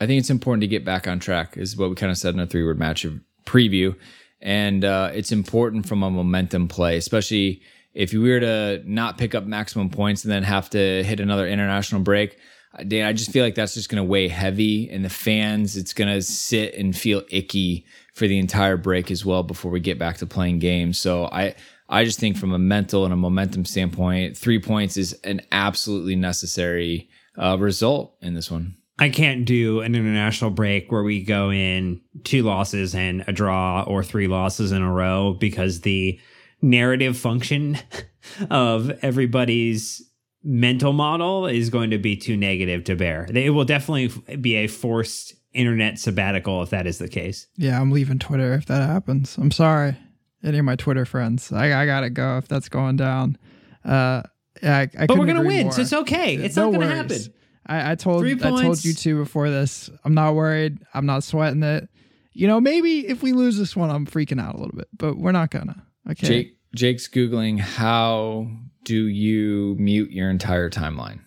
I 0.00 0.06
think 0.06 0.20
it's 0.20 0.30
important 0.30 0.62
to 0.62 0.68
get 0.68 0.84
back 0.84 1.06
on 1.06 1.18
track. 1.18 1.56
Is 1.56 1.76
what 1.76 1.90
we 1.90 1.96
kind 1.96 2.10
of 2.12 2.16
said 2.16 2.32
in 2.34 2.40
a 2.40 2.46
three 2.46 2.64
word 2.64 2.78
match 2.78 3.04
of 3.04 3.20
preview, 3.44 3.94
and 4.40 4.84
uh, 4.84 5.10
it's 5.12 5.32
important 5.32 5.84
from 5.86 6.02
a 6.02 6.10
momentum 6.10 6.68
play, 6.68 6.96
especially 6.96 7.60
if 7.94 8.12
you 8.12 8.22
were 8.22 8.40
to 8.40 8.82
not 8.84 9.18
pick 9.18 9.34
up 9.34 9.44
maximum 9.44 9.90
points 9.90 10.24
and 10.24 10.32
then 10.32 10.42
have 10.42 10.70
to 10.70 11.02
hit 11.04 11.20
another 11.20 11.46
international 11.46 12.00
break. 12.00 12.38
uh, 12.78 12.84
Dan, 12.84 13.06
I 13.06 13.12
just 13.12 13.30
feel 13.30 13.44
like 13.44 13.54
that's 13.54 13.74
just 13.74 13.88
going 13.88 14.02
to 14.02 14.08
weigh 14.08 14.28
heavy, 14.28 14.88
and 14.90 15.04
the 15.04 15.10
fans, 15.10 15.76
it's 15.76 15.92
going 15.92 16.12
to 16.12 16.22
sit 16.22 16.74
and 16.74 16.96
feel 16.96 17.22
icky 17.30 17.84
for 18.14 18.26
the 18.26 18.38
entire 18.38 18.76
break 18.76 19.10
as 19.10 19.24
well 19.24 19.42
before 19.42 19.70
we 19.70 19.80
get 19.80 19.98
back 19.98 20.18
to 20.18 20.26
playing 20.26 20.58
games. 20.58 20.98
So 20.98 21.26
I, 21.26 21.54
I 21.88 22.04
just 22.04 22.18
think 22.18 22.36
from 22.36 22.52
a 22.52 22.58
mental 22.58 23.04
and 23.04 23.12
a 23.12 23.16
momentum 23.16 23.64
standpoint, 23.64 24.36
three 24.36 24.58
points 24.58 24.96
is 24.96 25.12
an 25.24 25.42
absolutely 25.50 26.16
necessary 26.16 27.08
uh, 27.36 27.56
result 27.58 28.16
in 28.20 28.34
this 28.34 28.50
one. 28.50 28.76
I 28.98 29.08
can't 29.08 29.44
do 29.44 29.80
an 29.80 29.94
international 29.94 30.50
break 30.50 30.92
where 30.92 31.02
we 31.02 31.24
go 31.24 31.50
in 31.50 32.02
two 32.24 32.42
losses 32.42 32.94
and 32.94 33.24
a 33.26 33.32
draw 33.32 33.82
or 33.82 34.04
three 34.04 34.28
losses 34.28 34.70
in 34.70 34.82
a 34.82 34.92
row 34.92 35.32
because 35.32 35.80
the 35.80 36.20
narrative 36.62 37.18
function 37.18 37.76
of 38.50 38.90
everybody's 39.02 40.02
mental 40.44 40.92
model 40.92 41.46
is 41.46 41.70
going 41.70 41.90
to 41.90 41.98
be 41.98 42.16
too 42.16 42.36
negative 42.36 42.84
to 42.84 42.96
bear. 42.96 43.28
It 43.32 43.50
will 43.50 43.64
definitely 43.64 44.36
be 44.38 44.54
a 44.56 44.66
forced 44.66 45.34
internet 45.52 45.98
sabbatical 45.98 46.62
if 46.62 46.70
that 46.70 46.86
is 46.86 46.98
the 46.98 47.08
case. 47.08 47.46
Yeah, 47.56 47.80
I'm 47.80 47.90
leaving 47.90 48.18
Twitter 48.18 48.54
if 48.54 48.66
that 48.66 48.88
happens. 48.88 49.36
I'm 49.36 49.50
sorry, 49.50 49.96
any 50.42 50.58
of 50.58 50.64
my 50.64 50.76
Twitter 50.76 51.04
friends. 51.04 51.52
I, 51.52 51.82
I 51.82 51.86
gotta 51.86 52.10
go 52.10 52.38
if 52.38 52.48
that's 52.48 52.68
going 52.68 52.96
down. 52.96 53.36
Uh, 53.84 54.22
I, 54.62 54.88
I 54.98 55.06
But 55.06 55.18
we're 55.18 55.26
gonna 55.26 55.42
win, 55.42 55.64
more. 55.64 55.72
so 55.72 55.82
it's 55.82 55.92
okay. 55.92 56.36
It's 56.36 56.56
No 56.56 56.70
not 56.70 56.80
gonna 56.80 56.86
worries. 57.02 57.26
happen. 57.26 57.34
I, 57.66 57.92
I 57.92 57.94
told 57.94 58.24
I 58.24 58.34
told 58.34 58.84
you 58.84 58.92
two 58.94 59.18
before 59.18 59.48
this. 59.50 59.90
I'm 60.04 60.14
not 60.14 60.34
worried. 60.34 60.78
I'm 60.94 61.06
not 61.06 61.22
sweating 61.22 61.62
it. 61.62 61.88
You 62.32 62.48
know, 62.48 62.60
maybe 62.60 63.06
if 63.06 63.22
we 63.22 63.32
lose 63.32 63.58
this 63.58 63.76
one, 63.76 63.90
I'm 63.90 64.06
freaking 64.06 64.40
out 64.40 64.54
a 64.54 64.58
little 64.58 64.76
bit, 64.76 64.88
but 64.96 65.18
we're 65.18 65.32
not 65.32 65.50
gonna. 65.50 65.84
Okay. 66.10 66.26
Jake, 66.26 66.58
Jake's 66.74 67.08
googling 67.08 67.58
how 67.58 68.48
do 68.84 69.06
you 69.06 69.76
mute 69.78 70.10
your 70.10 70.30
entire 70.30 70.70
timeline. 70.70 71.20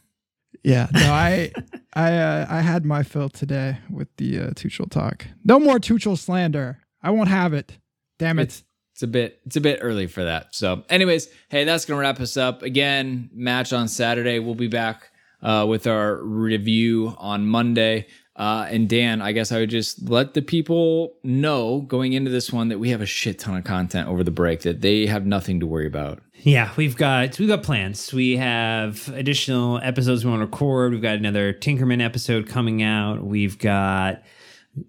Yeah. 0.63 0.87
No, 0.93 0.99
I 1.13 1.51
I 1.93 2.13
uh, 2.17 2.45
I 2.49 2.61
had 2.61 2.85
my 2.85 3.03
fill 3.03 3.29
today 3.29 3.77
with 3.89 4.07
the 4.17 4.39
uh, 4.39 4.49
Tuchel 4.51 4.89
talk. 4.89 5.25
No 5.43 5.59
more 5.59 5.79
Tuchel 5.79 6.17
slander. 6.17 6.79
I 7.01 7.11
won't 7.11 7.29
have 7.29 7.53
it. 7.53 7.77
Damn 8.19 8.39
it. 8.39 8.43
It's 8.43 8.63
it's 8.93 9.03
a 9.03 9.07
bit 9.07 9.39
it's 9.45 9.55
a 9.55 9.61
bit 9.61 9.79
early 9.81 10.07
for 10.07 10.23
that. 10.23 10.55
So, 10.55 10.83
anyways, 10.89 11.27
hey, 11.49 11.65
that's 11.65 11.85
gonna 11.85 11.99
wrap 11.99 12.19
us 12.19 12.37
up. 12.37 12.63
Again, 12.63 13.29
match 13.33 13.73
on 13.73 13.87
Saturday. 13.87 14.39
We'll 14.39 14.55
be 14.55 14.67
back 14.67 15.11
uh, 15.41 15.65
with 15.67 15.85
our 15.85 16.23
review 16.23 17.13
on 17.17 17.45
Monday. 17.45 18.07
Uh, 18.35 18.67
and 18.69 18.89
Dan, 18.89 19.21
I 19.21 19.31
guess 19.31 19.51
I 19.51 19.59
would 19.59 19.69
just 19.69 20.09
let 20.09 20.33
the 20.33 20.41
people 20.41 21.13
know 21.23 21.81
going 21.81 22.13
into 22.13 22.29
this 22.29 22.51
one 22.51 22.67
that 22.67 22.79
we 22.79 22.89
have 22.89 23.01
a 23.01 23.05
shit 23.05 23.39
ton 23.39 23.55
of 23.55 23.63
content 23.63 24.09
over 24.09 24.23
the 24.23 24.31
break 24.31 24.61
that 24.61 24.81
they 24.81 25.05
have 25.05 25.25
nothing 25.25 25.61
to 25.61 25.67
worry 25.67 25.87
about. 25.87 26.21
Yeah, 26.41 26.71
we've 26.75 26.97
got 26.97 27.39
we've 27.39 27.47
got 27.47 27.63
plans. 27.63 28.13
We 28.13 28.35
have 28.37 29.07
additional 29.15 29.79
episodes 29.79 30.25
we 30.25 30.31
want 30.31 30.41
to 30.41 30.45
record. 30.45 30.91
We've 30.91 31.01
got 31.01 31.15
another 31.15 31.53
Tinkerman 31.53 32.03
episode 32.03 32.47
coming 32.47 32.83
out. 32.83 33.23
We've 33.23 33.57
got 33.57 34.21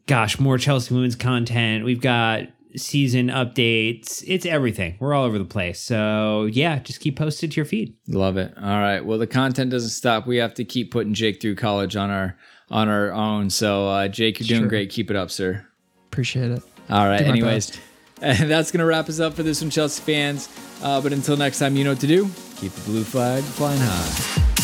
gosh, 0.07 0.41
more 0.41 0.59
Chelsea 0.59 0.93
women's 0.93 1.17
content. 1.17 1.85
We've 1.85 2.01
got 2.01 2.49
season 2.77 3.29
updates. 3.29 4.23
It's 4.27 4.45
everything. 4.45 4.97
We're 4.99 5.15
all 5.15 5.25
over 5.25 5.39
the 5.39 5.45
place. 5.45 5.81
So 5.81 6.47
yeah, 6.51 6.81
just 6.81 7.01
keep 7.01 7.17
posted 7.17 7.53
to 7.53 7.57
your 7.57 7.65
feed. 7.65 7.95
Love 8.09 8.37
it. 8.37 8.53
All 8.57 8.81
right. 8.81 9.01
Well, 9.05 9.19
the 9.19 9.27
content 9.27 9.71
doesn't 9.71 9.91
stop. 9.91 10.27
We 10.27 10.39
have 10.39 10.53
to 10.55 10.65
keep 10.65 10.91
putting 10.91 11.15
Jake 11.15 11.41
through 11.41 11.55
college 11.55 11.97
on 11.97 12.11
our 12.11 12.37
on 12.71 12.89
our 12.89 13.13
own. 13.13 13.51
So, 13.51 13.89
uh, 13.89 14.09
Jake, 14.09 14.41
you're 14.41 14.47
doing 14.49 14.63
Sure. 14.63 14.69
great. 14.69 14.91
Keep 14.91 15.11
it 15.11 15.17
up, 15.17 15.31
sir. 15.31 15.67
Appreciate 16.11 16.51
it. 16.51 16.63
All 16.91 17.07
right. 17.07 17.21
Anyways, 17.23 17.71
best. 17.71 17.81
and 18.23 18.51
that's 18.51 18.71
going 18.73 18.81
to 18.81 18.87
wrap 18.87 19.09
us 19.09 19.21
up 19.21 19.35
for 19.35 19.43
this 19.43 19.61
one, 19.61 19.71
Chelsea 19.71 20.03
fans. 20.03 20.49
Uh, 20.83 21.01
but 21.01 21.13
until 21.13 21.37
next 21.37 21.59
time, 21.59 21.77
you 21.77 21.85
know 21.85 21.91
what 21.91 22.01
to 22.01 22.07
do. 22.07 22.25
Keep 22.57 22.73
the 22.73 22.81
blue 22.83 23.05
flag 23.05 23.43
flying 23.43 23.79
high. 23.81 24.56